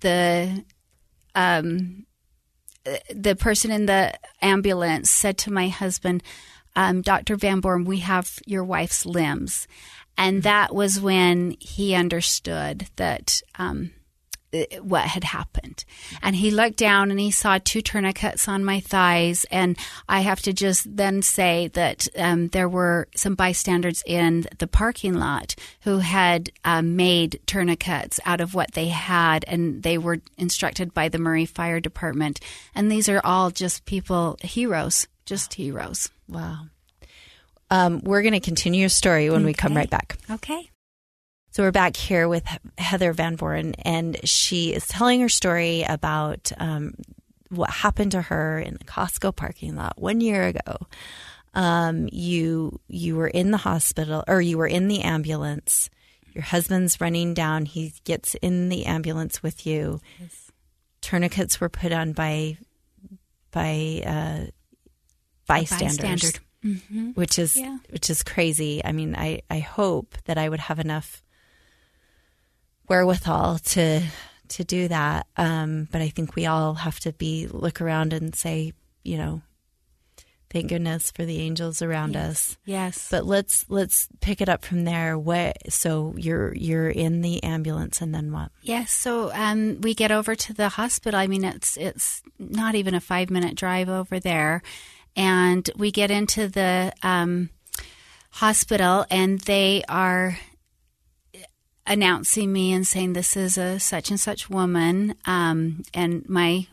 the 0.00 0.64
um, 1.36 2.06
the 3.14 3.36
person 3.36 3.70
in 3.70 3.86
the 3.86 4.14
ambulance 4.42 5.10
said 5.10 5.38
to 5.38 5.52
my 5.52 5.68
husband, 5.68 6.24
um, 6.76 7.02
Dr. 7.02 7.36
Vanboerum, 7.36 7.84
we 7.84 7.98
have 7.98 8.38
your 8.46 8.64
wife's 8.64 9.04
limbs. 9.06 9.66
And 10.16 10.42
that 10.42 10.74
was 10.74 11.00
when 11.00 11.56
he 11.60 11.94
understood 11.94 12.88
that 12.96 13.40
um, 13.58 13.92
what 14.80 15.04
had 15.04 15.24
happened. 15.24 15.84
And 16.22 16.36
he 16.36 16.50
looked 16.50 16.76
down 16.76 17.10
and 17.10 17.20
he 17.20 17.30
saw 17.30 17.58
two 17.58 17.80
tourniquets 17.80 18.48
on 18.48 18.64
my 18.64 18.80
thighs. 18.80 19.46
And 19.50 19.78
I 20.08 20.20
have 20.20 20.42
to 20.42 20.52
just 20.52 20.96
then 20.96 21.22
say 21.22 21.68
that 21.68 22.08
um, 22.16 22.48
there 22.48 22.68
were 22.68 23.08
some 23.14 23.34
bystanders 23.34 24.02
in 24.06 24.46
the 24.58 24.66
parking 24.66 25.14
lot 25.14 25.54
who 25.82 25.98
had 25.98 26.50
um, 26.64 26.96
made 26.96 27.40
tourniquets 27.46 28.18
out 28.24 28.40
of 28.40 28.54
what 28.54 28.72
they 28.72 28.88
had, 28.88 29.44
and 29.46 29.82
they 29.82 29.98
were 29.98 30.20
instructed 30.36 30.92
by 30.92 31.08
the 31.08 31.18
Murray 31.18 31.46
Fire 31.46 31.80
Department. 31.80 32.40
And 32.74 32.90
these 32.90 33.08
are 33.08 33.20
all 33.24 33.50
just 33.50 33.84
people, 33.84 34.36
heroes, 34.42 35.06
just 35.24 35.54
heroes. 35.54 36.10
Wow. 36.30 36.66
Um, 37.70 38.00
we're 38.02 38.22
going 38.22 38.34
to 38.34 38.40
continue 38.40 38.80
your 38.80 38.88
story 38.88 39.30
when 39.30 39.40
okay. 39.40 39.46
we 39.46 39.54
come 39.54 39.76
right 39.76 39.90
back. 39.90 40.18
Okay. 40.30 40.70
So 41.52 41.64
we're 41.64 41.72
back 41.72 41.96
here 41.96 42.28
with 42.28 42.44
Heather 42.78 43.12
Vanboerum, 43.12 43.74
and 43.84 44.16
she 44.28 44.72
is 44.72 44.86
telling 44.86 45.20
her 45.20 45.28
story 45.28 45.82
about 45.82 46.52
um, 46.58 46.94
what 47.48 47.70
happened 47.70 48.12
to 48.12 48.22
her 48.22 48.60
in 48.60 48.74
the 48.74 48.84
Costco 48.84 49.34
parking 49.34 49.74
lot 49.74 50.00
one 50.00 50.20
year 50.20 50.46
ago. 50.46 50.78
Um, 51.52 52.08
you 52.12 52.80
you 52.86 53.16
were 53.16 53.26
in 53.26 53.50
the 53.50 53.56
hospital, 53.56 54.22
or 54.28 54.40
you 54.40 54.58
were 54.58 54.68
in 54.68 54.86
the 54.86 55.00
ambulance. 55.00 55.90
Your 56.32 56.44
husband's 56.44 57.00
running 57.00 57.34
down. 57.34 57.66
He 57.66 57.92
gets 58.04 58.34
in 58.36 58.68
the 58.68 58.86
ambulance 58.86 59.42
with 59.42 59.66
you. 59.66 60.00
Yes. 60.20 60.52
Tourniquets 61.00 61.60
were 61.60 61.68
put 61.68 61.90
on 61.90 62.12
by 62.12 62.58
by 63.50 64.02
uh, 64.06 64.50
bystanders. 65.50 65.98
Bystander. 65.98 66.38
Mm-hmm. 66.64 67.10
Which 67.12 67.38
is 67.38 67.56
yeah. 67.56 67.78
which 67.88 68.10
is 68.10 68.22
crazy. 68.22 68.84
I 68.84 68.92
mean, 68.92 69.16
I, 69.16 69.40
I 69.48 69.60
hope 69.60 70.16
that 70.26 70.36
I 70.36 70.48
would 70.48 70.60
have 70.60 70.78
enough 70.78 71.22
wherewithal 72.86 73.58
to 73.58 74.02
to 74.48 74.64
do 74.64 74.88
that. 74.88 75.26
Um, 75.36 75.88
but 75.90 76.02
I 76.02 76.10
think 76.10 76.36
we 76.36 76.46
all 76.46 76.74
have 76.74 77.00
to 77.00 77.12
be 77.12 77.46
look 77.46 77.80
around 77.80 78.12
and 78.12 78.34
say, 78.34 78.72
you 79.04 79.16
know, 79.16 79.40
thank 80.50 80.68
goodness 80.68 81.10
for 81.12 81.24
the 81.24 81.40
angels 81.40 81.80
around 81.80 82.14
yes. 82.14 82.28
us. 82.28 82.58
Yes. 82.64 83.08
But 83.10 83.24
let's 83.24 83.64
let's 83.68 84.08
pick 84.20 84.40
it 84.40 84.48
up 84.48 84.64
from 84.64 84.84
there. 84.84 85.18
What 85.18 85.72
so 85.72 86.14
you're 86.16 86.54
you're 86.54 86.90
in 86.90 87.22
the 87.22 87.42
ambulance 87.42 88.02
and 88.02 88.14
then 88.14 88.32
what? 88.32 88.50
Yes. 88.62 88.90
So 88.90 89.32
um, 89.32 89.80
we 89.80 89.94
get 89.94 90.10
over 90.10 90.34
to 90.34 90.52
the 90.52 90.68
hospital. 90.68 91.18
I 91.18 91.26
mean, 91.26 91.44
it's 91.44 91.76
it's 91.76 92.22
not 92.38 92.74
even 92.74 92.94
a 92.94 93.00
five 93.00 93.30
minute 93.30 93.54
drive 93.54 93.88
over 93.88 94.20
there, 94.20 94.62
and 95.16 95.68
we 95.76 95.90
get 95.90 96.10
into 96.10 96.48
the 96.48 96.92
um, 97.02 97.50
hospital, 98.30 99.06
and 99.10 99.40
they 99.40 99.82
are 99.88 100.38
announcing 101.86 102.52
me 102.52 102.72
and 102.72 102.86
saying 102.86 103.12
this 103.12 103.36
is 103.36 103.58
a 103.58 103.80
such 103.80 104.10
and 104.10 104.20
such 104.20 104.48
woman 104.48 105.14
um, 105.24 105.82
and 105.92 106.28
my 106.28 106.66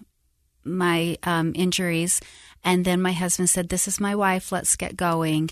my 0.64 1.18
um, 1.24 1.54
injuries. 1.56 2.22
And 2.64 2.86
then 2.86 3.02
my 3.02 3.14
husband 3.14 3.50
said 3.50 3.70
this 3.70 3.88
is 3.88 4.00
my 4.00 4.16
wife. 4.16 4.52
Let's 4.52 4.76
get 4.76 4.98
going. 4.98 5.50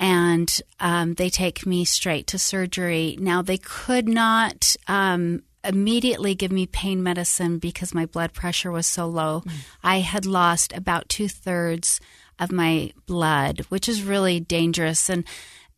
And 0.00 0.60
um, 0.80 1.14
they 1.14 1.30
take 1.30 1.66
me 1.66 1.84
straight 1.84 2.26
to 2.28 2.38
surgery. 2.38 3.16
Now 3.20 3.42
they 3.42 3.58
could 3.58 4.08
not 4.08 4.76
um, 4.86 5.42
immediately 5.64 6.34
give 6.34 6.52
me 6.52 6.66
pain 6.66 7.02
medicine 7.02 7.58
because 7.58 7.94
my 7.94 8.06
blood 8.06 8.32
pressure 8.32 8.70
was 8.70 8.86
so 8.86 9.06
low. 9.06 9.40
Mm. 9.40 9.52
i 9.82 9.98
had 10.00 10.26
lost 10.26 10.72
about 10.72 11.08
two-thirds 11.08 12.00
of 12.38 12.52
my 12.52 12.92
blood 13.06 13.60
which 13.68 13.88
is 13.88 14.02
really 14.02 14.40
dangerous 14.40 15.08
and 15.08 15.24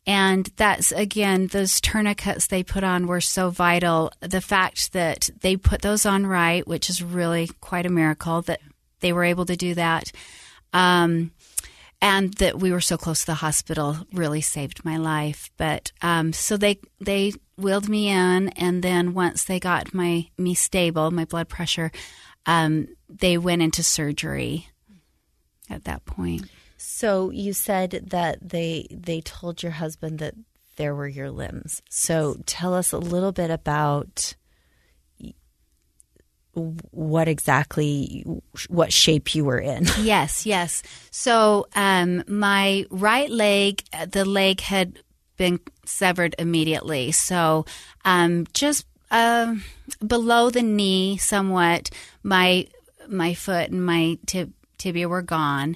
and 0.07 0.49
that's 0.55 0.91
again, 0.91 1.47
those 1.47 1.79
tourniquets 1.79 2.47
they 2.47 2.63
put 2.63 2.83
on 2.83 3.05
were 3.05 3.21
so 3.21 3.49
vital. 3.49 4.11
The 4.19 4.41
fact 4.41 4.93
that 4.93 5.29
they 5.41 5.55
put 5.55 5.81
those 5.81 6.05
on 6.05 6.25
right, 6.25 6.67
which 6.67 6.89
is 6.89 7.03
really 7.03 7.49
quite 7.61 7.85
a 7.85 7.89
miracle 7.89 8.41
that 8.43 8.61
they 9.01 9.13
were 9.13 9.23
able 9.23 9.45
to 9.45 9.55
do 9.55 9.75
that. 9.75 10.11
Um, 10.73 11.31
and 12.01 12.33
that 12.35 12.57
we 12.57 12.71
were 12.71 12.81
so 12.81 12.97
close 12.97 13.19
to 13.19 13.25
the 13.27 13.35
hospital 13.35 13.95
really 14.11 14.41
saved 14.41 14.83
my 14.83 14.97
life. 14.97 15.51
But 15.57 15.91
um, 16.01 16.33
so 16.33 16.57
they 16.57 16.79
they 16.99 17.33
wheeled 17.57 17.87
me 17.87 18.09
in, 18.09 18.49
and 18.49 18.81
then 18.81 19.13
once 19.13 19.43
they 19.43 19.59
got 19.59 19.93
my 19.93 20.29
me 20.35 20.55
stable, 20.55 21.11
my 21.11 21.25
blood 21.25 21.47
pressure, 21.47 21.91
um, 22.47 22.87
they 23.07 23.37
went 23.37 23.61
into 23.61 23.83
surgery. 23.83 24.67
At 25.71 25.85
that 25.85 26.05
point, 26.05 26.49
so 26.77 27.29
you 27.29 27.53
said 27.53 28.09
that 28.09 28.37
they 28.41 28.87
they 28.91 29.21
told 29.21 29.63
your 29.63 29.71
husband 29.71 30.19
that 30.19 30.35
there 30.75 30.93
were 30.95 31.07
your 31.07 31.31
limbs. 31.31 31.81
So 31.89 32.37
tell 32.45 32.73
us 32.73 32.91
a 32.91 32.97
little 32.97 33.31
bit 33.31 33.51
about 33.51 34.35
what 36.53 37.27
exactly 37.27 38.25
what 38.67 38.91
shape 38.91 39.33
you 39.35 39.45
were 39.45 39.59
in. 39.59 39.85
yes, 40.01 40.45
yes. 40.45 40.83
So 41.09 41.67
um, 41.75 42.23
my 42.27 42.85
right 42.89 43.29
leg, 43.29 43.83
the 44.09 44.25
leg 44.25 44.59
had 44.59 44.99
been 45.37 45.59
severed 45.85 46.35
immediately. 46.37 47.11
So 47.11 47.65
um, 48.03 48.47
just 48.53 48.85
uh, 49.09 49.55
below 50.05 50.49
the 50.49 50.61
knee, 50.61 51.17
somewhat, 51.17 51.89
my 52.23 52.67
my 53.07 53.33
foot 53.33 53.69
and 53.71 53.85
my 53.85 54.17
tib- 54.25 54.53
tibia 54.81 55.07
were 55.07 55.21
gone 55.21 55.75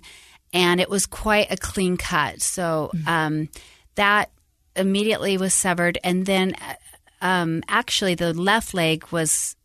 and 0.56 0.80
it 0.80 0.89
was 0.89 1.06
quite 1.06 1.52
a 1.52 1.58
clean 1.58 1.98
cut. 1.98 2.41
So 2.41 2.89
mm-hmm. 2.96 3.08
um, 3.08 3.50
that 3.96 4.32
immediately 4.76 5.38
was 5.38 5.54
severed, 5.54 6.00
and 6.04 6.26
then 6.26 6.56
um, 7.22 7.62
actually 7.68 8.15
the 8.15 8.34
left 8.34 8.74
leg 8.74 9.06
was 9.12 9.56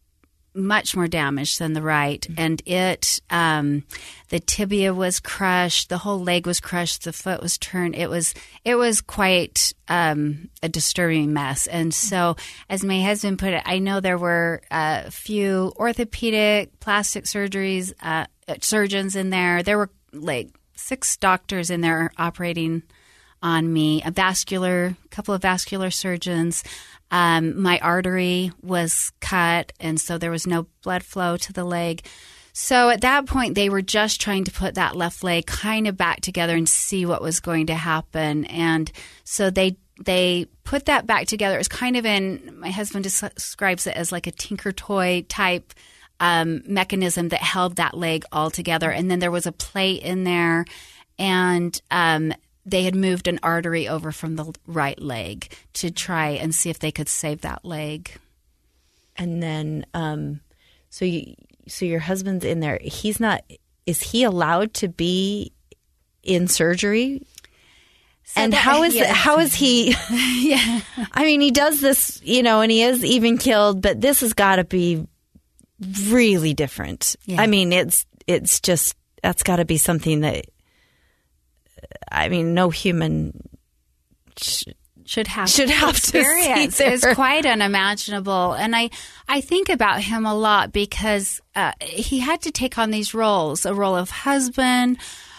much 0.52 0.96
more 0.96 1.06
damaged 1.06 1.60
than 1.60 1.74
the 1.74 1.82
right, 1.82 2.20
mm-hmm. 2.22 2.40
and 2.40 2.62
it 2.66 3.20
um, 3.30 3.84
the 4.30 4.40
tibia 4.40 4.92
was 4.92 5.20
crushed, 5.20 5.88
the 5.88 5.98
whole 5.98 6.20
leg 6.20 6.44
was 6.44 6.58
crushed, 6.58 7.04
the 7.04 7.12
foot 7.12 7.40
was 7.40 7.56
turned. 7.56 7.94
It 7.94 8.10
was 8.10 8.34
it 8.64 8.74
was 8.74 9.00
quite 9.00 9.72
um, 9.86 10.48
a 10.60 10.68
disturbing 10.68 11.32
mess. 11.32 11.68
And 11.68 11.92
mm-hmm. 11.92 12.08
so, 12.08 12.36
as 12.68 12.82
my 12.82 13.00
husband 13.00 13.38
put 13.38 13.52
it, 13.52 13.62
I 13.64 13.78
know 13.78 14.00
there 14.00 14.18
were 14.18 14.62
a 14.72 15.08
few 15.12 15.72
orthopedic, 15.76 16.80
plastic 16.80 17.26
surgeries, 17.26 17.92
uh, 18.02 18.26
surgeons 18.60 19.16
in 19.16 19.30
there. 19.30 19.62
There 19.62 19.78
were 19.78 19.90
like 20.12 20.50
six 20.76 21.16
doctors 21.16 21.70
in 21.70 21.80
there 21.80 22.10
operating 22.16 22.82
on 23.42 23.72
me, 23.72 24.02
a 24.04 24.10
vascular, 24.10 24.96
couple 25.10 25.34
of 25.34 25.42
vascular 25.42 25.90
surgeons. 25.90 26.62
Um, 27.10 27.60
my 27.60 27.78
artery 27.80 28.52
was 28.62 29.12
cut, 29.20 29.72
and 29.80 30.00
so 30.00 30.18
there 30.18 30.30
was 30.30 30.46
no 30.46 30.66
blood 30.82 31.02
flow 31.02 31.36
to 31.38 31.52
the 31.52 31.64
leg. 31.64 32.02
So 32.52 32.90
at 32.90 33.00
that 33.00 33.26
point, 33.26 33.54
they 33.54 33.68
were 33.68 33.82
just 33.82 34.20
trying 34.20 34.44
to 34.44 34.50
put 34.50 34.74
that 34.74 34.96
left 34.96 35.24
leg 35.24 35.46
kind 35.46 35.86
of 35.86 35.96
back 35.96 36.20
together 36.20 36.56
and 36.56 36.68
see 36.68 37.06
what 37.06 37.22
was 37.22 37.40
going 37.40 37.66
to 37.66 37.74
happen. 37.74 38.44
And 38.46 38.90
so 39.24 39.50
they 39.50 39.76
they 40.02 40.46
put 40.64 40.86
that 40.86 41.06
back 41.06 41.26
together. 41.26 41.56
It 41.56 41.58
was 41.58 41.68
kind 41.68 41.96
of 41.96 42.06
in 42.06 42.58
my 42.58 42.70
husband 42.70 43.04
describes 43.04 43.86
it 43.86 43.96
as 43.96 44.12
like 44.12 44.26
a 44.26 44.32
tinker 44.32 44.72
toy 44.72 45.24
type 45.28 45.74
um, 46.20 46.62
mechanism 46.66 47.30
that 47.30 47.42
held 47.42 47.76
that 47.76 47.96
leg 47.96 48.24
all 48.30 48.50
together. 48.50 48.90
And 48.90 49.10
then 49.10 49.18
there 49.18 49.30
was 49.30 49.46
a 49.46 49.52
plate 49.52 50.02
in 50.02 50.24
there, 50.24 50.66
and 51.18 51.80
um, 51.90 52.32
they 52.66 52.84
had 52.84 52.94
moved 52.94 53.26
an 53.26 53.40
artery 53.42 53.88
over 53.88 54.12
from 54.12 54.36
the 54.36 54.54
right 54.66 55.00
leg 55.00 55.52
to 55.74 55.90
try 55.90 56.28
and 56.28 56.54
see 56.54 56.70
if 56.70 56.78
they 56.78 56.92
could 56.92 57.08
save 57.08 57.40
that 57.40 57.64
leg. 57.64 58.12
And 59.16 59.42
then, 59.42 59.86
um, 59.94 60.40
so 60.90 61.04
you, 61.04 61.34
so 61.66 61.84
your 61.84 62.00
husband's 62.00 62.44
in 62.44 62.60
there. 62.60 62.78
He's 62.82 63.18
not. 63.18 63.42
Is 63.86 64.02
he 64.02 64.22
allowed 64.22 64.74
to 64.74 64.88
be 64.88 65.52
in 66.22 66.48
surgery? 66.48 67.26
So 68.24 68.42
and 68.42 68.52
that, 68.52 68.58
how 68.58 68.82
is 68.84 68.94
yes. 68.94 69.10
how 69.10 69.38
is 69.38 69.54
he? 69.54 69.88
yeah, 70.10 70.80
I 71.12 71.24
mean, 71.24 71.40
he 71.40 71.50
does 71.50 71.80
this, 71.80 72.20
you 72.22 72.42
know, 72.42 72.60
and 72.60 72.70
he 72.70 72.82
is 72.82 73.04
even 73.04 73.38
killed. 73.38 73.82
But 73.82 74.00
this 74.00 74.20
has 74.20 74.34
got 74.34 74.56
to 74.56 74.64
be 74.64 75.06
really 76.08 76.54
different. 76.54 77.16
Yeah. 77.24 77.40
I 77.40 77.46
mean, 77.46 77.72
it's 77.72 78.06
it's 78.26 78.60
just 78.60 78.96
that's 79.22 79.42
got 79.42 79.56
to 79.56 79.64
be 79.64 79.78
something 79.78 80.20
that 80.20 80.46
I 82.10 82.28
mean, 82.28 82.54
no 82.54 82.70
human 82.70 83.48
sh- 84.36 84.64
should 85.04 85.26
have 85.26 85.48
should 85.48 85.70
have 85.70 85.90
experience. 85.90 86.78
To 86.78 86.92
it's 86.92 87.06
quite 87.14 87.46
unimaginable, 87.46 88.52
and 88.52 88.74
I 88.74 88.90
I 89.28 89.40
think 89.40 89.68
about 89.68 90.02
him 90.02 90.26
a 90.26 90.34
lot 90.34 90.72
because 90.72 91.40
uh, 91.54 91.72
he 91.80 92.20
had 92.20 92.42
to 92.42 92.50
take 92.50 92.78
on 92.78 92.90
these 92.90 93.14
roles: 93.14 93.66
a 93.66 93.74
role 93.74 93.96
of 93.96 94.10
husband, 94.10 94.98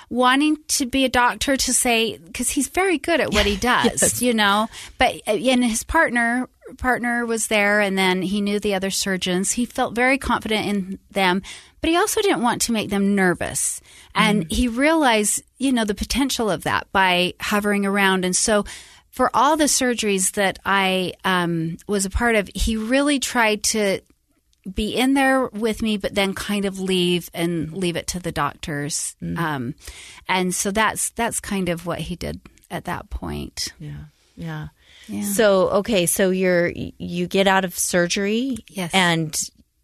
wanting 0.10 0.58
to 0.68 0.86
be 0.86 1.06
a 1.06 1.10
doctor 1.10 1.56
to 1.56 1.74
say 1.74 2.18
because 2.18 2.50
he's 2.50 2.68
very 2.68 2.98
good 2.98 3.20
at 3.20 3.34
what 3.34 3.46
he 3.46 3.56
does, 3.58 4.02
yes. 4.02 4.22
you 4.22 4.34
know. 4.34 4.68
But 4.98 5.16
uh, 5.28 5.32
and 5.32 5.64
his 5.64 5.84
partner 5.84 6.50
partner 6.78 7.26
was 7.26 7.48
there, 7.48 7.80
and 7.80 7.98
then 7.98 8.22
he 8.22 8.42
knew 8.42 8.60
the 8.60 8.74
other 8.74 8.92
surgeons. 8.92 9.54
He 9.54 9.66
felt 9.66 9.96
very 9.96 10.18
confident 10.18 10.68
in 10.68 11.00
them, 11.12 11.42
but 11.80 11.90
he 11.90 11.98
also 11.98 12.22
didn't 12.22 12.42
want 12.42 12.62
to 12.64 12.72
make 12.72 12.90
them 12.90 13.16
nervous. 13.16 13.82
And 14.14 14.48
mm. 14.48 14.52
he 14.52 14.68
realized, 14.68 15.44
you 15.58 15.72
know, 15.72 15.86
the 15.86 15.96
potential 15.96 16.50
of 16.50 16.64
that 16.64 16.92
by 16.92 17.34
hovering 17.40 17.86
around. 17.86 18.26
And 18.26 18.36
so, 18.36 18.66
for 19.10 19.30
all 19.34 19.58
the 19.58 19.66
surgeries 19.66 20.34
that 20.34 20.60
I 20.66 21.14
um, 21.26 21.78
was 21.88 22.06
a 22.06 22.10
part 22.10 22.36
of, 22.36 22.50
he 22.54 22.78
really 22.78 23.20
tried 23.20 23.64
to 23.66 24.02
be 24.72 24.96
in 24.96 25.16
there 25.16 25.48
with 25.48 25.82
me, 25.82 25.98
but 25.98 26.14
then 26.14 26.34
kind 26.34 26.66
of 26.66 26.80
leave 26.80 27.30
and 27.34 27.76
leave 27.76 27.96
it 27.96 28.08
to 28.08 28.20
the 28.20 28.32
doctors. 28.32 29.16
Mm. 29.22 29.38
Um, 29.38 29.76
and 30.28 30.54
so 30.54 30.72
that's 30.72 31.10
that's 31.12 31.40
kind 31.40 31.70
of 31.70 31.86
what 31.86 32.00
he 32.00 32.16
did 32.16 32.40
at 32.70 32.86
that 32.86 33.10
point. 33.10 33.74
Yeah, 33.80 34.06
yeah. 34.36 34.68
Yeah. 35.08 35.24
So 35.24 35.70
okay, 35.70 36.06
so 36.06 36.30
you're 36.30 36.72
you 36.76 37.28
get 37.28 37.48
out 37.48 37.66
of 37.66 37.78
surgery, 37.78 38.58
yes, 38.70 38.92
and 38.94 39.38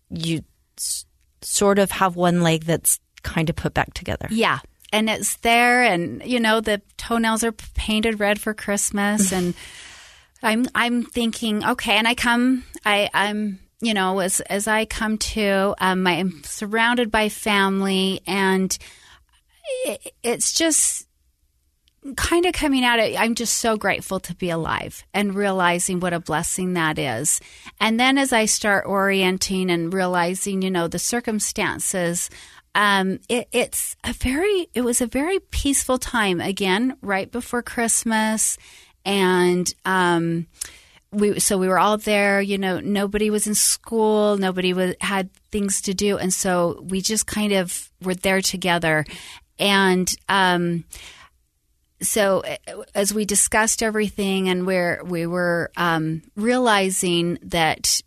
you 0.09 0.43
s- 0.77 1.05
sort 1.41 1.79
of 1.79 1.91
have 1.91 2.15
one 2.15 2.41
leg 2.41 2.63
that's 2.65 2.99
kind 3.23 3.49
of 3.49 3.55
put 3.55 3.73
back 3.73 3.93
together. 3.93 4.27
Yeah, 4.29 4.59
and 4.93 5.09
it's 5.09 5.37
there, 5.37 5.83
and 5.83 6.23
you 6.23 6.39
know 6.39 6.61
the 6.61 6.81
toenails 6.97 7.43
are 7.43 7.51
painted 7.51 8.19
red 8.19 8.39
for 8.39 8.53
Christmas, 8.53 9.31
and 9.33 9.53
I'm 10.43 10.67
I'm 10.75 11.03
thinking 11.03 11.65
okay, 11.65 11.97
and 11.97 12.07
I 12.07 12.15
come 12.15 12.63
I 12.85 13.09
I'm 13.13 13.59
you 13.81 13.93
know 13.93 14.19
as 14.19 14.39
as 14.41 14.67
I 14.67 14.85
come 14.85 15.17
to 15.17 15.75
um, 15.79 16.05
I'm 16.07 16.43
surrounded 16.43 17.11
by 17.11 17.29
family, 17.29 18.21
and 18.27 18.77
it, 19.85 20.13
it's 20.23 20.53
just 20.53 21.06
kind 22.15 22.45
of 22.45 22.53
coming 22.53 22.83
out 22.83 22.99
of 22.99 23.13
I'm 23.17 23.35
just 23.35 23.57
so 23.57 23.77
grateful 23.77 24.19
to 24.21 24.35
be 24.35 24.49
alive 24.49 25.03
and 25.13 25.35
realizing 25.35 25.99
what 25.99 26.13
a 26.13 26.19
blessing 26.19 26.73
that 26.73 26.97
is. 26.97 27.39
And 27.79 27.99
then 27.99 28.17
as 28.17 28.33
I 28.33 28.45
start 28.45 28.85
orienting 28.85 29.69
and 29.69 29.93
realizing, 29.93 30.61
you 30.61 30.71
know, 30.71 30.87
the 30.87 30.99
circumstances, 30.99 32.29
um, 32.75 33.19
it, 33.27 33.47
it's 33.51 33.95
a 34.03 34.13
very 34.13 34.69
it 34.73 34.81
was 34.81 35.01
a 35.01 35.07
very 35.07 35.39
peaceful 35.39 35.97
time 35.97 36.39
again, 36.41 36.97
right 37.01 37.31
before 37.31 37.61
Christmas. 37.61 38.57
And 39.05 39.73
um 39.85 40.47
we 41.11 41.39
so 41.39 41.57
we 41.57 41.69
were 41.69 41.79
all 41.79 41.97
there 41.97 42.41
you 42.41 42.57
know 42.57 42.81
nobody 42.81 43.29
was 43.29 43.47
in 43.47 43.55
school 43.55 44.37
nobody 44.37 44.73
was 44.73 44.93
had 44.99 45.31
things 45.51 45.81
to 45.81 45.93
do 45.93 46.17
and 46.17 46.33
so 46.33 46.83
we 46.89 46.99
just 46.99 47.25
kind 47.25 47.53
of 47.53 47.89
were 48.01 48.13
there 48.13 48.41
together 48.41 49.05
and 49.57 50.13
um 50.27 50.83
so 52.01 52.43
as 52.93 53.13
we 53.13 53.25
discussed 53.25 53.81
everything 53.81 54.49
and 54.49 54.65
where 54.65 55.01
we 55.03 55.25
were 55.25 55.71
um, 55.77 56.21
realizing 56.35 57.39
that 57.41 58.01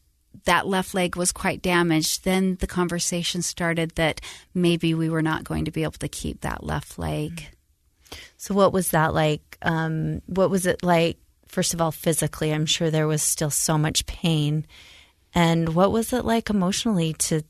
that 0.45 0.67
left 0.67 0.95
leg 0.95 1.17
was 1.17 1.33
quite 1.33 1.61
damaged, 1.61 2.25
then 2.25 2.57
the 2.61 2.67
conversation 2.67 3.43
started 3.43 3.91
that 3.97 4.21
maybe 4.55 4.95
we 4.95 5.11
were 5.11 5.23
not 5.23 5.45
going 5.45 5.65
to 5.65 5.71
be 5.71 5.83
able 5.83 5.93
to 5.93 6.09
keep 6.09 6.41
that 6.41 6.65
left 6.65 6.99
leg. 6.99 7.49
So, 8.37 8.55
what 8.55 8.73
was 8.73 8.91
that 8.91 9.13
like? 9.13 9.59
Um, 9.63 10.23
what 10.27 10.51
was 10.51 10.67
it 10.67 10.83
like? 10.83 11.19
First 11.47 11.75
of 11.75 11.81
all, 11.81 11.91
physically, 11.91 12.53
I'm 12.53 12.67
sure 12.67 12.91
there 12.91 13.09
was 13.09 13.23
still 13.23 13.51
so 13.51 13.77
much 13.77 14.07
pain. 14.07 14.67
And 15.35 15.75
what 15.75 15.93
was 15.93 16.13
it 16.13 16.25
like 16.25 16.51
emotionally 16.51 17.13
to 17.15 17.43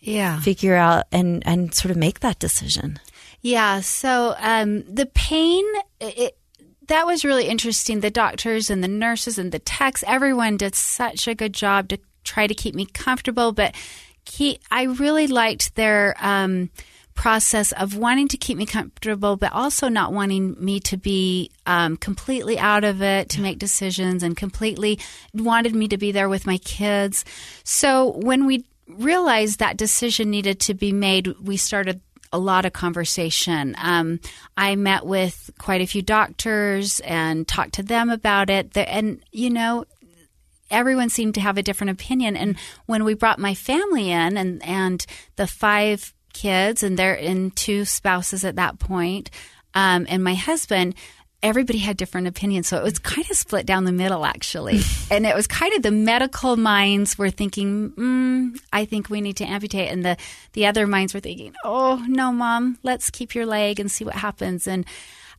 yeah 0.00 0.40
figure 0.40 0.74
out 0.74 1.04
and 1.12 1.46
and 1.46 1.72
sort 1.72 1.90
of 1.90 1.96
make 1.96 2.20
that 2.20 2.38
decision? 2.38 2.98
Yeah. 3.42 3.80
So 3.80 4.34
um, 4.38 4.82
the 4.82 5.06
pain, 5.06 5.64
it, 6.00 6.38
that 6.86 7.06
was 7.06 7.24
really 7.24 7.46
interesting. 7.46 8.00
The 8.00 8.10
doctors 8.10 8.70
and 8.70 8.82
the 8.82 8.88
nurses 8.88 9.36
and 9.36 9.50
the 9.50 9.58
techs, 9.58 10.04
everyone 10.06 10.56
did 10.56 10.74
such 10.74 11.26
a 11.26 11.34
good 11.34 11.52
job 11.52 11.88
to 11.88 11.98
try 12.22 12.46
to 12.46 12.54
keep 12.54 12.74
me 12.74 12.86
comfortable. 12.86 13.50
But 13.52 13.74
keep, 14.24 14.60
I 14.70 14.84
really 14.84 15.26
liked 15.26 15.74
their 15.74 16.14
um, 16.20 16.70
process 17.14 17.72
of 17.72 17.96
wanting 17.96 18.28
to 18.28 18.36
keep 18.36 18.56
me 18.56 18.64
comfortable, 18.64 19.36
but 19.36 19.52
also 19.52 19.88
not 19.88 20.12
wanting 20.12 20.56
me 20.64 20.78
to 20.80 20.96
be 20.96 21.50
um, 21.66 21.96
completely 21.96 22.58
out 22.58 22.84
of 22.84 23.02
it 23.02 23.28
to 23.30 23.40
make 23.40 23.58
decisions 23.58 24.22
and 24.22 24.36
completely 24.36 25.00
wanted 25.34 25.74
me 25.74 25.88
to 25.88 25.98
be 25.98 26.12
there 26.12 26.28
with 26.28 26.46
my 26.46 26.58
kids. 26.58 27.24
So 27.64 28.12
when 28.18 28.46
we 28.46 28.64
realized 28.88 29.58
that 29.58 29.76
decision 29.76 30.30
needed 30.30 30.60
to 30.60 30.74
be 30.74 30.92
made, 30.92 31.26
we 31.40 31.56
started 31.56 32.00
a 32.32 32.38
lot 32.38 32.64
of 32.64 32.72
conversation. 32.72 33.74
Um, 33.78 34.20
I 34.56 34.76
met 34.76 35.04
with 35.04 35.50
quite 35.58 35.80
a 35.80 35.86
few 35.86 36.02
doctors 36.02 37.00
and 37.00 37.46
talked 37.46 37.74
to 37.74 37.82
them 37.82 38.10
about 38.10 38.50
it. 38.50 38.76
And, 38.76 39.20
you 39.30 39.50
know, 39.50 39.84
everyone 40.70 41.10
seemed 41.10 41.34
to 41.34 41.40
have 41.40 41.58
a 41.58 41.62
different 41.62 41.90
opinion. 41.90 42.36
And 42.36 42.56
when 42.86 43.04
we 43.04 43.14
brought 43.14 43.38
my 43.38 43.54
family 43.54 44.10
in 44.10 44.36
and, 44.36 44.64
and 44.64 45.04
the 45.36 45.46
five 45.46 46.14
kids 46.32 46.82
and 46.82 46.98
they're 46.98 47.14
in 47.14 47.50
two 47.50 47.84
spouses 47.84 48.44
at 48.44 48.56
that 48.56 48.78
point, 48.78 49.30
um, 49.74 50.06
and 50.08 50.24
my 50.24 50.34
husband, 50.34 50.94
everybody 51.42 51.78
had 51.78 51.96
different 51.96 52.26
opinions. 52.28 52.68
So 52.68 52.76
it 52.76 52.82
was 52.82 52.98
kind 52.98 53.28
of 53.30 53.36
split 53.36 53.66
down 53.66 53.84
the 53.84 53.92
middle, 53.92 54.24
actually. 54.24 54.80
and 55.10 55.26
it 55.26 55.34
was 55.34 55.46
kind 55.46 55.72
of 55.74 55.82
the 55.82 55.90
medical 55.90 56.56
minds 56.56 57.18
were 57.18 57.30
thinking, 57.30 57.90
mm, 57.90 58.60
I 58.72 58.84
think 58.84 59.10
we 59.10 59.20
need 59.20 59.36
to 59.38 59.44
amputate. 59.44 59.90
And 59.90 60.04
the, 60.04 60.16
the 60.52 60.66
other 60.66 60.86
minds 60.86 61.14
were 61.14 61.20
thinking, 61.20 61.54
oh, 61.64 62.04
no, 62.08 62.32
mom, 62.32 62.78
let's 62.82 63.10
keep 63.10 63.34
your 63.34 63.46
leg 63.46 63.80
and 63.80 63.90
see 63.90 64.04
what 64.04 64.14
happens. 64.14 64.66
And 64.66 64.86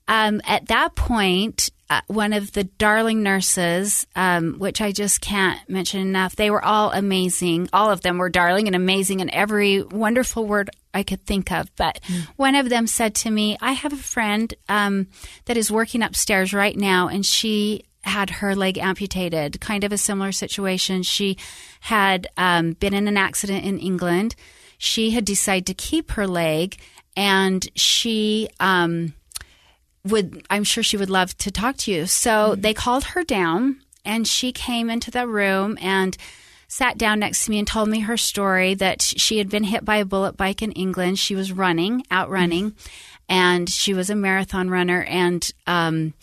um, 0.08 0.42
at 0.46 0.68
that 0.68 0.96
point, 0.96 1.70
uh, 1.89 2.02
one 2.08 2.34
of 2.34 2.52
the 2.52 2.66
darling 2.66 3.24
nurses, 3.24 4.06
um, 4.16 4.56
which 4.60 4.82
I 4.82 4.92
just 4.92 5.22
can't 5.22 5.60
mention 5.70 6.02
enough, 6.02 6.36
they 6.36 6.50
were 6.50 6.63
all 6.63 6.92
amazing. 6.92 7.70
All 7.72 7.92
of 7.92 8.02
them 8.02 8.18
were 8.18 8.30
darling 8.30 8.68
and 8.68 8.76
amazing, 8.76 9.22
and 9.22 9.30
every 9.30 9.82
wonderful 9.82 10.46
word 10.46 10.70
I 10.94 11.04
could 11.04 11.26
think 11.26 11.52
of. 11.52 11.74
But 11.76 12.00
mm. 12.08 12.28
one 12.36 12.56
of 12.56 12.70
them 12.70 12.88
said 12.88 13.16
to 13.16 13.32
me, 13.32 13.58
I 13.62 13.74
have 13.74 13.94
a 13.94 13.98
friend 13.98 14.54
um, 14.70 15.08
that 15.46 15.58
is 15.58 15.72
working 15.72 16.02
upstairs 16.02 16.54
right 16.54 16.78
now, 16.78 17.08
and 17.08 17.26
she 17.26 17.86
had 18.04 18.30
her 18.30 18.56
leg 18.56 18.78
amputated, 18.78 19.62
kind 19.62 19.84
of 19.84 19.92
a 19.92 19.98
similar 19.98 20.32
situation. 20.32 21.04
She 21.04 21.38
had 21.82 22.28
um, 22.38 22.74
been 22.74 22.94
in 22.94 23.08
an 23.08 23.18
accident 23.18 23.66
in 23.66 23.80
England. 23.80 24.36
She 24.78 25.12
had 25.12 25.26
decided 25.26 25.66
to 25.68 25.74
keep 25.74 26.12
her 26.12 26.28
leg, 26.28 26.78
and 27.16 27.68
she 27.76 28.50
um, 28.60 29.14
would 30.04 30.46
I'm 30.50 30.64
sure 30.64 30.84
she 30.84 30.98
would 30.98 31.10
love 31.10 31.38
to 31.40 31.52
talk 31.52 31.78
to 31.78 31.92
you. 31.92 32.06
So 32.06 32.52
mm-hmm. 32.52 32.62
they 32.62 32.74
called 32.74 33.06
her 33.06 33.24
down 33.24 33.82
and 34.06 34.28
she 34.28 34.52
came 34.52 34.90
into 34.90 35.12
the 35.12 35.28
room 35.28 35.78
and 35.82 36.18
sat 36.74 36.98
down 36.98 37.20
next 37.20 37.46
to 37.46 37.52
me 37.52 37.60
and 37.60 37.68
told 37.68 37.88
me 37.88 38.00
her 38.00 38.18
story 38.18 38.74
that 38.74 39.00
she 39.00 39.38
had 39.38 39.48
been 39.48 39.64
hit 39.64 39.86
by 39.86 39.98
a 39.98 40.06
bullet 40.06 40.36
bike 40.36 40.64
in 40.64 40.72
England. 40.72 41.20
She 41.20 41.36
was 41.36 41.52
running, 41.52 42.04
out 42.10 42.32
running, 42.32 42.72
mm-hmm. 42.72 43.30
and 43.30 43.70
she 43.70 43.94
was 43.94 44.10
a 44.10 44.16
marathon 44.16 44.72
runner 44.72 45.04
and 45.04 45.48
um, 45.68 46.16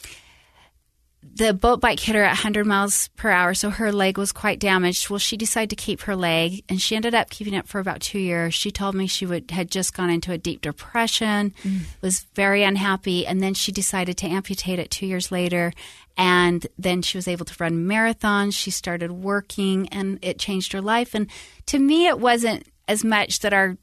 the 1.34 1.54
boat 1.54 1.80
bike 1.80 2.00
hit 2.00 2.16
her 2.16 2.22
at 2.22 2.30
100 2.30 2.66
miles 2.66 3.08
per 3.16 3.30
hour, 3.30 3.54
so 3.54 3.70
her 3.70 3.92
leg 3.92 4.18
was 4.18 4.32
quite 4.32 4.58
damaged. 4.58 5.08
Well, 5.08 5.18
she 5.18 5.36
decided 5.36 5.70
to 5.70 5.76
keep 5.76 6.02
her 6.02 6.16
leg, 6.16 6.64
and 6.68 6.80
she 6.80 6.96
ended 6.96 7.14
up 7.14 7.30
keeping 7.30 7.54
it 7.54 7.68
for 7.68 7.78
about 7.78 8.00
two 8.00 8.18
years. 8.18 8.54
She 8.54 8.70
told 8.70 8.94
me 8.94 9.06
she 9.06 9.26
would 9.26 9.50
had 9.50 9.70
just 9.70 9.94
gone 9.94 10.10
into 10.10 10.32
a 10.32 10.38
deep 10.38 10.60
depression, 10.60 11.54
mm. 11.62 11.80
was 12.00 12.20
very 12.34 12.62
unhappy, 12.62 13.26
and 13.26 13.40
then 13.40 13.54
she 13.54 13.72
decided 13.72 14.16
to 14.18 14.26
amputate 14.26 14.78
it 14.78 14.90
two 14.90 15.06
years 15.06 15.30
later. 15.30 15.72
And 16.16 16.66
then 16.78 17.00
she 17.00 17.16
was 17.16 17.28
able 17.28 17.46
to 17.46 17.54
run 17.58 17.86
marathons. 17.86 18.52
She 18.52 18.70
started 18.70 19.12
working, 19.12 19.88
and 19.88 20.18
it 20.22 20.38
changed 20.38 20.72
her 20.72 20.82
life. 20.82 21.14
And 21.14 21.28
to 21.66 21.78
me, 21.78 22.06
it 22.06 22.18
wasn't 22.18 22.66
as 22.88 23.04
much 23.04 23.40
that 23.40 23.54
our 23.54 23.78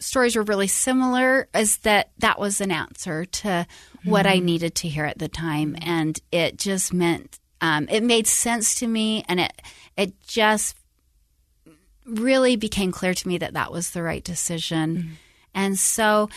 stories 0.00 0.36
were 0.36 0.42
really 0.42 0.66
similar 0.66 1.48
as 1.52 1.78
that 1.78 2.10
that 2.18 2.38
was 2.38 2.60
an 2.60 2.70
answer 2.70 3.24
to 3.24 3.48
mm-hmm. 3.48 4.10
what 4.10 4.26
I 4.26 4.36
mm-hmm. 4.36 4.46
needed 4.46 4.74
to 4.76 4.88
hear 4.88 5.04
at 5.04 5.18
the 5.18 5.28
time, 5.28 5.76
and 5.80 6.18
it 6.32 6.58
just 6.58 6.92
meant 6.92 7.38
um, 7.60 7.88
it 7.90 8.02
made 8.02 8.26
sense 8.26 8.76
to 8.76 8.86
me, 8.86 9.24
and 9.28 9.40
it 9.40 9.62
it 9.96 10.20
just 10.26 10.76
really 12.06 12.56
became 12.56 12.92
clear 12.92 13.14
to 13.14 13.28
me 13.28 13.38
that 13.38 13.54
that 13.54 13.72
was 13.72 13.90
the 13.90 14.02
right 14.02 14.24
decision, 14.24 14.96
mm-hmm. 14.96 15.12
and 15.54 15.78
so 15.78 16.28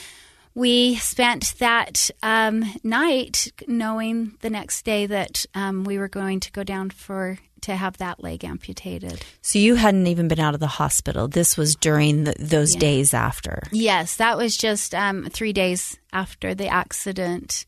we 0.54 0.96
spent 0.96 1.56
that 1.60 2.10
um, 2.22 2.66
night 2.84 3.48
knowing 3.68 4.34
the 4.42 4.50
next 4.50 4.84
day 4.84 5.06
that 5.06 5.46
um, 5.56 5.86
we 5.86 5.98
were 5.98 6.10
going 6.10 6.42
to 6.42 6.52
go 6.52 6.64
down 6.64 6.90
for 6.90 7.38
to 7.62 7.76
have 7.76 7.98
that 7.98 8.24
leg 8.24 8.44
amputated. 8.44 9.24
So 9.42 9.60
you 9.60 9.76
hadn't 9.76 10.08
even 10.08 10.28
been 10.28 10.40
out 10.40 10.54
of 10.54 10.60
the 10.60 10.68
hospital. 10.68 11.28
This 11.28 11.58
was 11.58 11.76
during 11.76 12.24
the, 12.26 12.36
those 12.40 12.74
yeah. 12.76 12.80
days 12.80 13.14
after. 13.14 13.64
Yes, 13.72 14.18
that 14.18 14.38
was 14.38 14.58
just 14.58 14.94
um, 14.96 15.30
three 15.30 15.54
days 15.54 15.98
after 16.12 16.54
the 16.54 16.68
accident, 16.68 17.66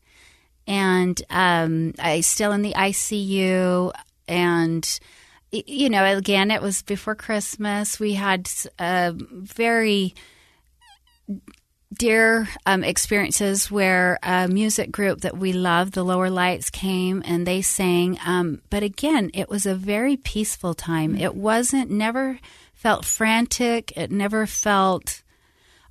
and 0.66 1.20
um, 1.30 1.94
I 1.98 2.20
still 2.20 2.52
in 2.52 2.62
the 2.62 2.72
ICU. 2.72 3.92
And 4.26 5.00
you 5.52 5.88
know, 5.90 6.04
again, 6.04 6.50
it 6.50 6.62
was 6.62 6.82
before 6.82 7.14
Christmas. 7.14 8.00
We 8.00 8.14
had 8.14 8.50
a 8.78 9.14
very 9.14 10.14
dear 11.96 12.48
um, 12.66 12.84
experiences 12.84 13.70
where 13.70 14.18
a 14.22 14.48
music 14.48 14.90
group 14.90 15.22
that 15.22 15.36
we 15.36 15.52
love, 15.52 15.92
the 15.92 16.04
Lower 16.04 16.30
Lights, 16.30 16.70
came 16.70 17.22
and 17.24 17.46
they 17.46 17.62
sang. 17.62 18.18
Um, 18.26 18.62
but 18.70 18.82
again, 18.82 19.30
it 19.34 19.48
was 19.48 19.66
a 19.66 19.74
very 19.74 20.16
peaceful 20.16 20.74
time. 20.74 21.12
Mm-hmm. 21.12 21.22
It 21.22 21.34
wasn't, 21.34 21.90
never 21.90 22.38
felt 22.74 23.04
frantic. 23.04 23.96
It 23.96 24.10
never 24.10 24.46
felt 24.46 25.22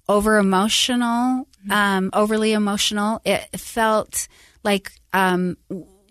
over 0.08 0.38
emotional, 0.38 1.48
mm-hmm. 1.66 1.72
um, 1.72 2.10
overly 2.14 2.54
emotional. 2.54 3.22
It 3.26 3.60
felt 3.60 4.28
like 4.64 4.92
um, 5.14 5.58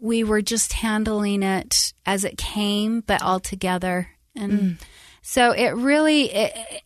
we 0.01 0.25
were 0.25 0.43
just 0.43 0.73
handling 0.73 1.43
it 1.43 1.93
as 2.05 2.25
it 2.25 2.37
came, 2.39 3.01
but 3.01 3.23
all 3.23 3.41
together. 3.41 4.09
And 4.35 4.53
mm. 4.53 4.81
so 5.21 5.53
it 5.53 5.71
really, 5.71 6.33
it, 6.33 6.53
it 6.71 6.83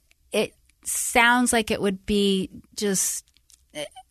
sounds 0.87 1.53
like 1.53 1.71
it 1.71 1.81
would 1.81 2.07
be 2.07 2.51
just 2.77 3.25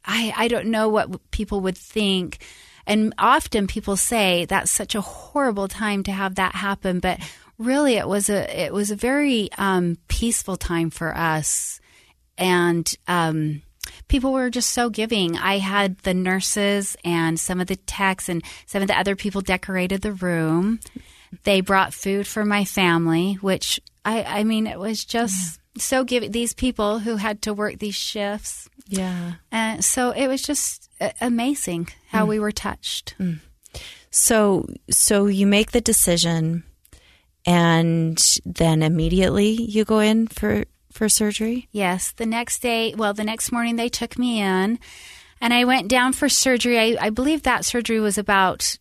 I 0.04 0.34
I 0.36 0.48
don't 0.48 0.68
know 0.68 0.90
what 0.90 1.32
people 1.32 1.62
would 1.62 1.78
think. 1.78 2.46
And 2.88 3.14
often 3.18 3.66
people 3.66 3.98
say 3.98 4.46
that's 4.46 4.70
such 4.70 4.94
a 4.94 5.02
horrible 5.02 5.68
time 5.68 6.04
to 6.04 6.12
have 6.12 6.36
that 6.36 6.54
happen, 6.54 7.00
but 7.00 7.20
really 7.58 7.96
it 7.96 8.08
was 8.08 8.30
a 8.30 8.66
it 8.66 8.74
was 8.74 8.92
a 8.92 8.96
very 8.96 9.50
um, 9.58 9.98
peaceful 10.08 10.56
time 10.56 10.90
for 10.92 11.16
us, 11.16 11.80
and 12.38 12.94
um, 13.08 13.64
people 14.08 14.34
were 14.34 14.52
just 14.52 14.72
so 14.72 14.90
giving. 14.90 15.36
I 15.36 15.58
had 15.58 15.98
the 16.00 16.14
nurses 16.14 16.96
and 17.04 17.40
some 17.40 17.60
of 17.60 17.68
the 17.68 17.76
techs 17.76 18.30
and 18.30 18.44
some 18.68 18.82
of 18.82 18.88
the 18.88 19.00
other 19.00 19.16
people 19.16 19.42
decorated 19.42 20.02
the 20.02 20.14
room. 20.14 20.80
They 21.44 21.62
brought 21.62 21.94
food 21.94 22.28
for 22.28 22.46
my 22.46 22.66
family, 22.66 23.36
which 23.42 23.80
I 24.04 24.24
I 24.24 24.44
mean 24.44 24.68
it 24.68 24.80
was 24.80 25.04
just 25.04 25.60
so 25.78 26.04
giving 26.04 26.32
these 26.32 26.54
people 26.54 27.00
who 27.00 27.18
had 27.18 27.42
to 27.44 27.54
work 27.54 27.80
these 27.80 27.96
shifts. 27.96 28.70
Yeah. 28.88 29.34
And 29.52 29.84
so 29.84 30.12
it 30.12 30.28
was 30.28 30.42
just 30.42 30.90
amazing 31.22 31.90
how 32.10 32.26
mm. 32.26 32.30
we 32.30 32.40
were 32.40 32.52
touched. 32.52 33.16
Mm. 33.20 33.40
So 34.12 34.68
so 34.90 35.28
you 35.28 35.48
make 35.48 35.72
the 35.72 35.82
decision 35.82 36.64
and 37.46 38.18
then 38.46 38.82
immediately 38.82 39.50
you 39.50 39.86
go 39.86 40.00
in 40.00 40.28
for 40.28 40.66
for 40.92 41.10
surgery? 41.10 41.68
Yes, 41.72 42.14
the 42.14 42.26
next 42.26 42.62
day, 42.62 42.94
well 42.96 43.14
the 43.14 43.24
next 43.24 43.52
morning 43.52 43.76
they 43.76 43.90
took 43.90 44.18
me 44.18 44.40
in 44.40 44.80
and 45.42 45.54
I 45.54 45.66
went 45.66 45.90
down 45.90 46.14
for 46.14 46.30
surgery. 46.30 46.80
I, 46.80 47.08
I 47.08 47.10
believe 47.10 47.44
that 47.44 47.66
surgery 47.66 48.00
was 48.00 48.18
about 48.18 48.78